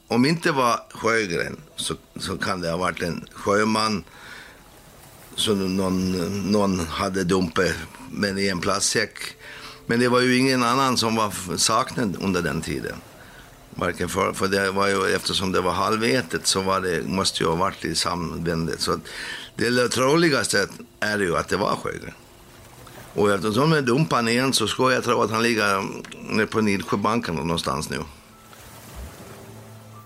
om 0.08 0.26
inte 0.26 0.52
var 0.52 0.80
Sjögren 0.90 1.58
så, 1.76 1.96
så 2.16 2.38
kan 2.38 2.62
det 2.62 2.70
ha 2.70 2.78
varit 2.78 3.02
en 3.02 3.26
sjöman 3.34 4.04
som 5.36 5.78
någon, 5.78 6.12
någon 6.52 6.80
hade 6.80 7.24
dumpat 7.24 7.74
men 8.12 8.38
i 8.38 8.48
en 8.48 8.60
plastsäck. 8.60 9.18
Men 9.86 10.00
det 10.00 10.08
var 10.08 10.22
ju 10.22 10.38
ingen 10.38 10.64
annan 10.64 10.98
som 10.98 11.16
var 11.16 11.58
saknad 11.58 12.18
under 12.22 12.42
den 12.42 12.62
tiden. 12.62 12.96
Varken 13.76 14.10
för, 14.10 14.34
för 14.34 14.48
det 14.48 14.72
var 14.72 14.88
ju, 14.88 15.16
eftersom 15.16 15.52
det 15.52 15.62
var 15.62 15.72
halvätet 15.72 16.48
så 16.48 16.62
var 16.62 16.82
det, 16.82 17.08
måste 17.08 17.44
ju 17.44 17.50
ha 17.50 17.56
varit 17.56 17.86
i 17.86 17.96
samvändet. 17.96 18.82
Så 18.82 19.00
det 19.56 19.90
troligaste 19.90 20.68
är 21.00 21.20
ju 21.20 21.38
att 21.38 21.50
det 21.50 21.58
var 21.58 21.76
Sjögren. 21.76 22.14
Och 23.14 23.32
eftersom 23.32 23.70
de 23.70 23.82
dumpade 23.82 24.32
igen 24.32 24.54
så 24.54 24.68
ska 24.68 24.92
jag 24.92 25.04
tro 25.04 25.22
att 25.22 25.32
han 25.32 25.44
ligger 25.44 25.84
nere 26.34 26.46
på 26.46 26.62
Nidsjöbanken 26.62 27.36
någonstans 27.36 27.90
nu. 27.90 28.00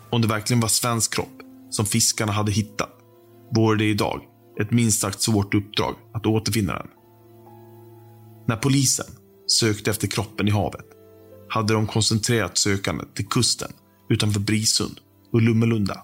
Om 0.10 0.22
det 0.22 0.28
verkligen 0.28 0.60
var 0.60 0.70
svensk 0.70 1.14
kropp 1.14 1.42
som 1.70 1.86
fiskarna 1.86 2.32
hade 2.32 2.52
hittat 2.52 2.90
vore 3.52 3.78
det 3.78 3.86
idag 3.86 4.22
ett 4.60 4.72
minst 4.72 5.02
sagt 5.02 5.22
svårt 5.22 5.54
uppdrag 5.54 5.96
att 6.14 6.26
återfinna 6.26 6.74
den. 6.74 6.88
När 8.48 8.56
polisen 8.56 9.06
sökte 9.48 9.92
efter 9.92 10.08
kroppen 10.08 10.48
i 10.48 10.52
havet 10.52 10.86
hade 11.50 11.74
de 11.74 11.88
koncentrerat 11.88 12.58
sökandet 12.58 13.16
till 13.16 13.28
kusten 13.28 13.72
utanför 14.10 14.40
Brisund 14.40 15.00
och 15.34 15.42
Lummelunda. 15.42 16.04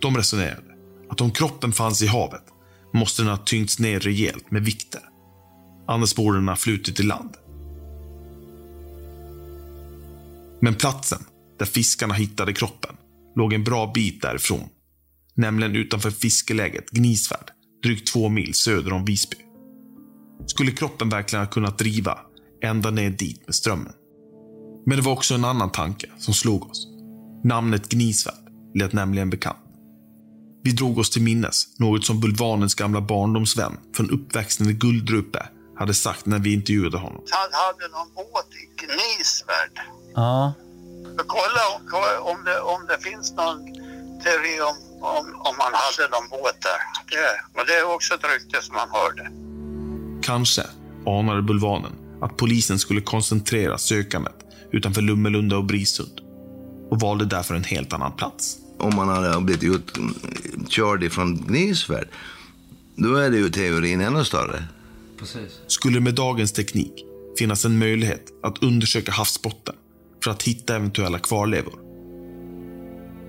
De 0.00 0.16
resonerade 0.16 0.74
att 1.10 1.20
om 1.20 1.30
kroppen 1.30 1.72
fanns 1.72 2.02
i 2.02 2.06
havet 2.06 2.44
måste 2.92 3.22
den 3.22 3.30
ha 3.30 3.36
tyngts 3.36 3.78
ner 3.78 4.00
rejält 4.00 4.50
med 4.50 4.64
vikter. 4.64 5.02
Annars 5.86 6.14
borde 6.14 6.38
den 6.38 6.48
ha 6.48 6.56
flutit 6.56 7.00
i 7.00 7.02
land. 7.02 7.36
Men 10.60 10.74
platsen 10.74 11.24
där 11.58 11.66
fiskarna 11.66 12.14
hittade 12.14 12.52
kroppen 12.52 12.96
låg 13.36 13.52
en 13.52 13.64
bra 13.64 13.92
bit 13.94 14.22
därifrån. 14.22 14.68
Nämligen 15.36 15.76
utanför 15.76 16.10
fiskeläget 16.10 16.90
Gnisvärd, 16.90 17.50
drygt 17.82 18.12
två 18.12 18.28
mil 18.28 18.54
söder 18.54 18.92
om 18.92 19.04
Visby. 19.04 19.36
Skulle 20.46 20.72
kroppen 20.72 21.08
verkligen 21.08 21.44
ha 21.44 21.52
kunnat 21.52 21.78
driva 21.78 22.18
ända 22.62 22.90
ner 22.90 23.10
dit 23.10 23.46
med 23.46 23.54
strömmen? 23.54 23.92
Men 24.86 24.98
det 24.98 25.04
var 25.04 25.12
också 25.12 25.34
en 25.34 25.44
annan 25.44 25.72
tanke 25.72 26.10
som 26.18 26.34
slog 26.34 26.70
oss. 26.70 26.86
Namnet 27.44 27.88
Gnisvärd 27.88 28.48
lät 28.74 28.92
nämligen 28.92 29.30
bekant. 29.30 29.58
Vi 30.62 30.72
drog 30.72 30.98
oss 30.98 31.10
till 31.10 31.22
minnes 31.22 31.78
något 31.78 32.04
som 32.04 32.20
Bulvanens 32.20 32.74
gamla 32.74 33.00
barndomsvän 33.00 33.76
från 33.96 34.10
uppväxten 34.10 34.70
i 34.70 34.72
Guldrupe 34.72 35.48
hade 35.78 35.94
sagt 35.94 36.26
när 36.26 36.38
vi 36.38 36.52
intervjuade 36.52 36.98
honom. 36.98 37.22
Han 37.30 37.50
hade 37.52 37.88
någon 37.92 38.14
båt 38.14 38.48
i 38.54 38.84
Gnisvärd. 38.84 39.80
Ja. 40.14 40.52
Kolla 41.26 41.62
om, 41.76 42.36
om, 42.36 42.44
det, 42.44 42.60
om 42.60 42.86
det 42.86 43.10
finns 43.10 43.32
någon 43.32 43.83
teori 44.22 44.60
om, 44.60 44.76
om, 45.00 45.26
om 45.48 45.56
man 45.56 45.72
hade 45.74 46.08
någon 46.14 46.28
båt 46.30 46.56
där. 46.62 46.80
Det, 47.10 47.60
och 47.60 47.66
det 47.66 47.72
är 47.72 47.94
också 47.94 48.14
ett 48.14 48.24
rykte 48.24 48.62
som 48.62 48.74
man 48.74 48.88
hörde. 48.90 49.30
Kanske 50.22 50.62
anade 51.06 51.42
Bulvanen 51.42 51.92
att 52.20 52.36
polisen 52.36 52.78
skulle 52.78 53.00
koncentrera 53.00 53.78
sökandet 53.78 54.34
utanför 54.72 55.02
Lummelunda 55.02 55.56
och 55.56 55.64
Brisund 55.64 56.20
och 56.90 57.00
valde 57.00 57.24
därför 57.24 57.54
en 57.54 57.64
helt 57.64 57.92
annan 57.92 58.12
plats. 58.12 58.56
Om 58.78 58.96
man 58.96 59.08
hade 59.08 59.40
blivit 59.40 59.62
utkörd 59.62 61.02
ifrån 61.02 61.36
Gnisvärd, 61.36 62.08
då 62.96 63.14
är 63.14 63.30
det 63.30 63.36
ju 63.36 63.50
teorin 63.50 64.00
ännu 64.00 64.24
större. 64.24 64.64
Precis. 65.18 65.60
Skulle 65.66 66.00
med 66.00 66.14
dagens 66.14 66.52
teknik 66.52 66.92
finnas 67.38 67.64
en 67.64 67.78
möjlighet 67.78 68.24
att 68.42 68.62
undersöka 68.62 69.12
havsbotten 69.12 69.74
för 70.24 70.30
att 70.30 70.42
hitta 70.42 70.76
eventuella 70.76 71.18
kvarlevor. 71.18 71.78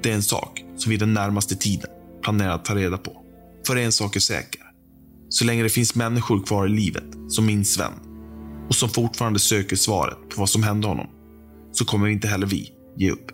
Det 0.01 0.09
är 0.11 0.15
en 0.15 0.23
sak 0.23 0.64
som 0.77 0.89
vi 0.89 0.97
den 0.97 1.13
närmaste 1.13 1.55
tiden 1.55 1.89
planerar 2.21 2.55
att 2.55 2.65
ta 2.65 2.75
reda 2.75 2.97
på. 2.97 3.21
För 3.67 3.75
en 3.75 3.91
sak 3.91 4.15
är 4.15 4.19
säker. 4.19 4.61
Så 5.29 5.45
länge 5.45 5.63
det 5.63 5.69
finns 5.69 5.95
människor 5.95 6.43
kvar 6.43 6.65
i 6.65 6.69
livet, 6.69 7.03
som 7.29 7.45
min 7.45 7.65
Sven, 7.65 7.93
och 8.69 8.75
som 8.75 8.89
fortfarande 8.89 9.39
söker 9.39 9.75
svaret 9.75 10.17
på 10.29 10.39
vad 10.39 10.49
som 10.49 10.63
hände 10.63 10.87
honom, 10.87 11.07
så 11.71 11.85
kommer 11.85 12.07
inte 12.07 12.27
heller 12.27 12.47
vi 12.47 12.71
ge 12.95 13.11
upp. 13.11 13.31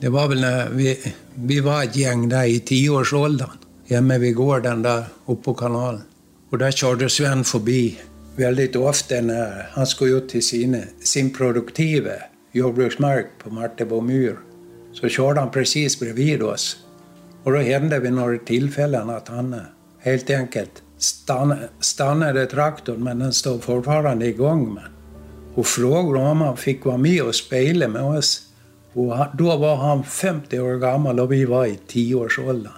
Det 0.00 0.08
var 0.08 0.28
väl 0.28 0.40
när 0.40 0.70
vi, 0.70 0.98
vi 1.34 1.60
var 1.60 1.84
ett 1.84 1.96
gäng 1.96 2.28
där 2.28 2.44
i 2.44 2.60
tioårsåldern, 2.60 3.50
hemma 3.88 4.18
vid 4.18 4.34
gården 4.34 4.82
där 4.82 5.04
uppe 5.26 5.42
på 5.42 5.54
kanalen. 5.54 6.02
Och 6.50 6.58
där 6.58 6.70
körde 6.70 7.08
Sven 7.08 7.44
förbi 7.44 7.98
väldigt 8.36 8.76
ofta 8.76 9.20
när 9.20 9.68
han 9.72 9.86
skulle 9.86 10.12
ut 10.12 10.28
till 10.28 10.46
sin, 10.46 10.82
sin 11.00 11.34
produktiva 11.34 12.12
jordbruksmark 12.52 13.26
på 13.42 13.50
Martebo 13.50 14.00
myr. 14.00 14.38
Så 14.92 15.08
körde 15.08 15.40
han 15.40 15.50
precis 15.50 16.00
bredvid 16.00 16.42
oss. 16.42 16.76
Och 17.42 17.52
då 17.52 17.58
hände 17.58 17.98
vid 17.98 18.12
några 18.12 18.38
tillfällen 18.38 19.10
att 19.10 19.28
han 19.28 19.54
eh, 19.54 19.60
helt 19.98 20.30
enkelt 20.30 20.82
stannade, 20.98 21.68
stannade 21.80 22.46
traktorn, 22.46 23.04
men 23.04 23.18
den 23.18 23.32
stod 23.32 23.62
fortfarande 23.62 24.26
igång. 24.26 24.74
Med. 24.74 24.84
och 25.54 25.66
frågade 25.66 26.30
om 26.30 26.40
han 26.40 26.56
fick 26.56 26.84
vara 26.84 26.96
med 26.96 27.22
och 27.22 27.34
spela 27.34 27.88
med 27.88 28.02
oss. 28.02 28.42
Och 28.92 29.16
då 29.38 29.56
var 29.56 29.76
han 29.76 30.04
50 30.04 30.60
år 30.60 30.76
gammal 30.76 31.20
och 31.20 31.32
vi 31.32 31.44
var 31.44 31.66
i 31.66 31.78
10-årsåldern. 31.88 32.72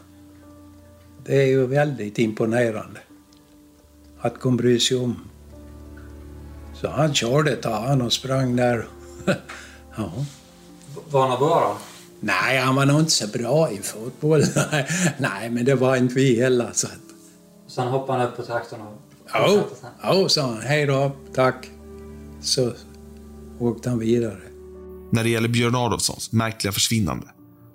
Det 1.26 1.42
är 1.42 1.46
ju 1.46 1.66
väldigt 1.66 2.18
imponerande 2.18 3.00
att 4.20 4.40
kunna 4.40 4.56
bry 4.56 4.80
sig 4.80 4.96
om. 4.96 5.16
Så 6.74 6.88
han 6.88 7.14
körde 7.14 7.52
ett 7.52 7.64
han 7.64 8.02
och 8.02 8.12
sprang 8.12 8.56
där. 8.56 8.86
ja. 9.96 10.12
Var 11.10 11.28
han 11.28 11.38
bra 11.38 11.60
då? 11.60 11.93
Nej, 12.20 12.58
han 12.58 12.74
var 12.74 12.86
nog 12.86 13.00
inte 13.00 13.12
så 13.12 13.28
bra 13.28 13.70
i 13.70 13.78
fotboll. 13.78 14.42
Nej, 15.18 15.50
men 15.50 15.64
det 15.64 15.74
var 15.74 15.96
inte 15.96 16.14
vi 16.14 16.40
heller. 16.42 16.70
Så. 16.72 16.88
Sen 17.66 17.88
hoppade 17.88 18.18
han 18.18 18.28
upp 18.28 18.36
på 18.36 18.42
traktorn 18.42 18.80
och 18.80 19.04
Jo, 19.34 19.62
jo, 20.04 20.28
sa 20.28 20.42
han. 20.42 20.60
Hej 20.60 20.86
då, 20.86 21.12
tack. 21.34 21.70
Så 22.40 22.72
åkte 23.58 23.90
han 23.90 23.98
vidare. 23.98 24.36
När 25.12 25.24
det 25.24 25.30
gäller 25.30 25.48
Björn 25.48 25.74
Adolfssons 25.74 26.32
märkliga 26.32 26.72
försvinnande 26.72 27.26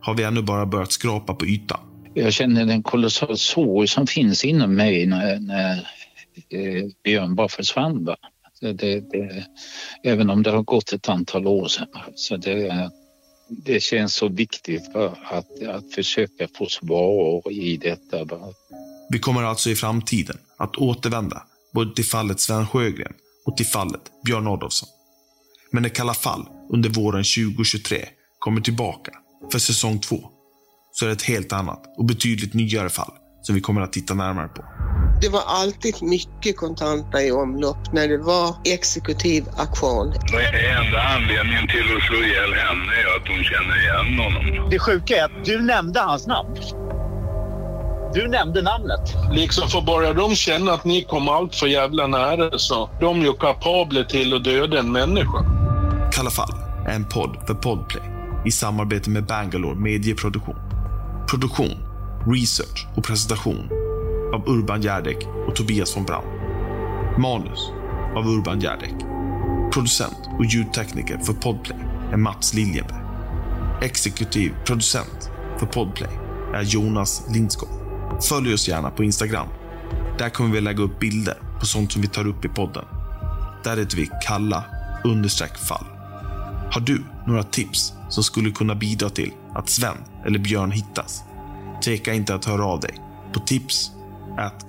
har 0.01 0.13
vi 0.13 0.23
ännu 0.23 0.41
bara 0.41 0.65
börjat 0.65 0.91
skrapa 0.91 1.33
på 1.33 1.45
ytan. 1.45 1.79
Jag 2.13 2.33
känner 2.33 2.65
den 2.65 2.83
kolossala 2.83 3.35
sorg 3.35 3.87
som 3.87 4.07
finns 4.07 4.45
inom 4.45 4.75
mig 4.75 5.05
när, 5.05 5.39
när 5.39 5.77
eh, 6.49 6.85
Björn 7.03 7.35
bara 7.35 7.47
försvann. 7.47 8.05
Va? 8.05 8.15
Det, 8.61 8.73
det, 8.73 9.45
även 10.03 10.29
om 10.29 10.43
det 10.43 10.51
har 10.51 10.63
gått 10.63 10.93
ett 10.93 11.09
antal 11.09 11.47
år 11.47 11.67
sedan. 11.67 11.87
Så 12.15 12.37
det, 12.37 12.89
det 13.49 13.79
känns 13.79 14.13
så 14.13 14.29
viktigt 14.29 14.93
va? 14.93 15.17
Att, 15.23 15.63
att 15.67 15.93
försöka 15.93 16.47
få 16.57 16.65
svar 16.65 17.51
i 17.51 17.77
detta. 17.77 18.25
Va? 18.25 18.53
Vi 19.09 19.19
kommer 19.19 19.43
alltså 19.43 19.69
i 19.69 19.75
framtiden 19.75 20.37
att 20.57 20.75
återvända 20.75 21.43
både 21.73 21.95
till 21.95 22.05
fallet 22.05 22.39
Sven 22.39 22.67
Sjögren 22.67 23.13
och 23.45 23.57
till 23.57 23.65
fallet 23.65 24.01
Björn 24.25 24.47
Adolfsson. 24.47 24.89
Men 25.71 25.83
när 25.83 25.89
Kalla 25.89 26.13
fall 26.13 26.45
under 26.69 26.89
våren 26.89 27.23
2023 27.23 28.05
kommer 28.39 28.61
tillbaka 28.61 29.11
för 29.51 29.59
säsong 29.59 29.99
två 29.99 30.19
så 30.91 31.05
är 31.05 31.07
det 31.07 31.13
ett 31.13 31.21
helt 31.21 31.53
annat 31.53 31.83
och 31.97 32.05
betydligt 32.05 32.53
nyare 32.53 32.89
fall 32.89 33.13
som 33.41 33.55
vi 33.55 33.61
kommer 33.61 33.81
att 33.81 33.93
titta 33.93 34.13
närmare 34.13 34.47
på. 34.47 34.63
Det 35.21 35.29
var 35.29 35.43
alltid 35.47 35.95
mycket 36.01 36.57
kontanter 36.57 37.27
i 37.27 37.31
omlopp 37.31 37.93
när 37.93 38.07
det 38.07 38.17
var 38.17 38.55
exekutiv 38.65 39.45
aktion. 39.57 40.07
Enda 40.07 41.01
anledningen 41.01 41.67
till 41.67 41.97
att 41.97 42.03
slå 42.03 42.17
ihjäl 42.17 42.53
henne 42.53 42.93
är 43.01 43.17
att 43.17 43.27
hon 43.27 43.43
känner 43.43 43.75
igen 43.83 44.19
honom. 44.19 44.69
Det 44.69 44.79
sjuka 44.79 45.15
är 45.15 45.25
att 45.25 45.45
du 45.45 45.61
nämnde 45.61 45.99
hans 45.99 46.27
namn. 46.27 46.55
Du 48.13 48.27
nämnde 48.27 48.61
namnet. 48.61 49.15
Liksom 49.31 49.69
för 49.69 49.81
börjar 49.81 50.13
de 50.13 50.35
känna 50.35 50.71
att 50.71 50.85
ni 50.85 51.03
kom 51.03 51.29
allt 51.29 51.55
för 51.55 51.67
jävla 51.67 52.07
nära 52.07 52.57
så 52.57 52.89
de 52.99 53.21
är 53.21 53.25
ju 53.25 53.33
kapabla 53.33 54.03
till 54.03 54.33
att 54.33 54.43
döda 54.43 54.79
en 54.79 54.91
människa. 54.91 55.45
Kalla 56.11 56.29
fall 56.29 56.53
är 56.87 56.95
en 56.95 57.05
podd 57.05 57.37
för 57.47 57.53
Podplay 57.53 58.03
i 58.45 58.51
samarbete 58.51 59.09
med 59.09 59.25
Bangalore 59.25 59.75
Medieproduktion. 59.75 60.55
Produktion, 61.29 61.77
research 62.25 62.87
och 62.95 63.03
presentation 63.03 63.78
av 64.33 64.49
Urban 64.49 64.81
Järdek 64.81 65.17
och 65.47 65.55
Tobias 65.55 65.97
von 65.97 66.03
Braun. 66.03 66.25
Manus 67.17 67.71
av 68.15 68.27
Urban 68.27 68.59
Järdek. 68.59 68.95
Producent 69.73 70.29
och 70.37 70.45
ljudtekniker 70.45 71.17
för 71.17 71.33
Podplay 71.33 71.79
är 72.11 72.17
Mats 72.17 72.53
Liljenberg. 72.53 73.03
Exekutiv 73.81 74.53
producent 74.65 75.31
för 75.57 75.65
Podplay 75.65 76.11
är 76.53 76.61
Jonas 76.61 77.25
Lindskog. 77.29 77.69
Följ 78.29 78.53
oss 78.53 78.67
gärna 78.67 78.89
på 78.89 79.03
Instagram. 79.03 79.47
Där 80.17 80.29
kommer 80.29 80.51
vi 80.51 80.61
lägga 80.61 80.83
upp 80.83 80.99
bilder 80.99 81.37
på 81.59 81.65
sånt 81.65 81.91
som 81.91 82.01
vi 82.01 82.07
tar 82.07 82.27
upp 82.27 82.45
i 82.45 82.49
podden. 82.49 82.85
Där 83.63 83.77
heter 83.77 83.97
vi 83.97 84.09
kalla 84.27 84.63
understreck 85.03 85.57
fall. 85.57 85.85
Har 86.71 86.81
du 86.81 87.03
några 87.27 87.43
tips 87.43 87.93
som 88.09 88.23
skulle 88.23 88.51
kunna 88.51 88.75
bidra 88.75 89.09
till 89.09 89.31
att 89.53 89.69
Sven 89.69 89.97
eller 90.25 90.39
Björn 90.39 90.71
hittas? 90.71 91.23
Tveka 91.83 92.13
inte 92.13 92.35
att 92.35 92.45
höra 92.45 92.65
av 92.65 92.79
dig 92.79 92.93
på 93.33 93.39
tips 93.39 93.91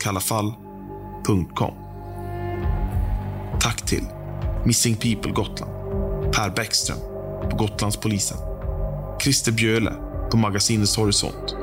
kallafall.com. 0.01 1.75
Tack 3.61 3.87
till 3.87 4.05
Missing 4.65 4.97
People 4.97 5.33
Gotland, 5.33 5.73
Per 6.33 6.51
Bäckström 6.51 6.99
på 7.51 7.57
Gotlandspolisen, 7.57 8.39
Christer 9.23 9.53
Bjöle 9.53 9.93
på 10.31 10.37
Magasinets 10.37 10.97
Horisont, 10.97 11.57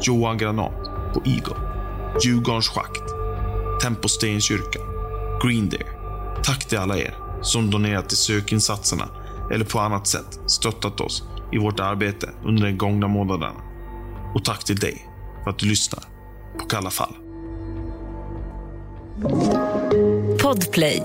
Johan 0.00 0.38
Granat 0.38 0.84
på 1.14 1.22
Eagle, 1.24 1.56
Djurgårdens 2.24 2.68
Schakt, 2.68 3.02
Tempo 3.82 4.08
Stenkyrka, 4.08 4.80
Green 5.42 5.68
Deer. 5.68 5.88
Tack 6.42 6.64
till 6.64 6.78
alla 6.78 6.98
er 6.98 7.14
som 7.42 7.70
donerat 7.70 8.08
till 8.08 8.18
sökinsatserna 8.18 9.08
eller 9.52 9.64
på 9.64 9.80
annat 9.80 10.06
sätt 10.06 10.40
stöttat 10.46 11.00
oss 11.00 11.22
i 11.52 11.58
vårt 11.58 11.80
arbete 11.80 12.30
under 12.44 12.66
de 12.66 12.72
gångna 12.72 13.08
månaderna. 13.08 13.60
Och 14.34 14.44
tack 14.44 14.64
till 14.64 14.76
dig 14.76 15.08
för 15.44 15.50
att 15.50 15.58
du 15.58 15.66
lyssnar 15.66 16.13
på 16.58 16.66
Kalla 16.66 16.90
fall. 16.90 17.14
Podplay 20.42 21.02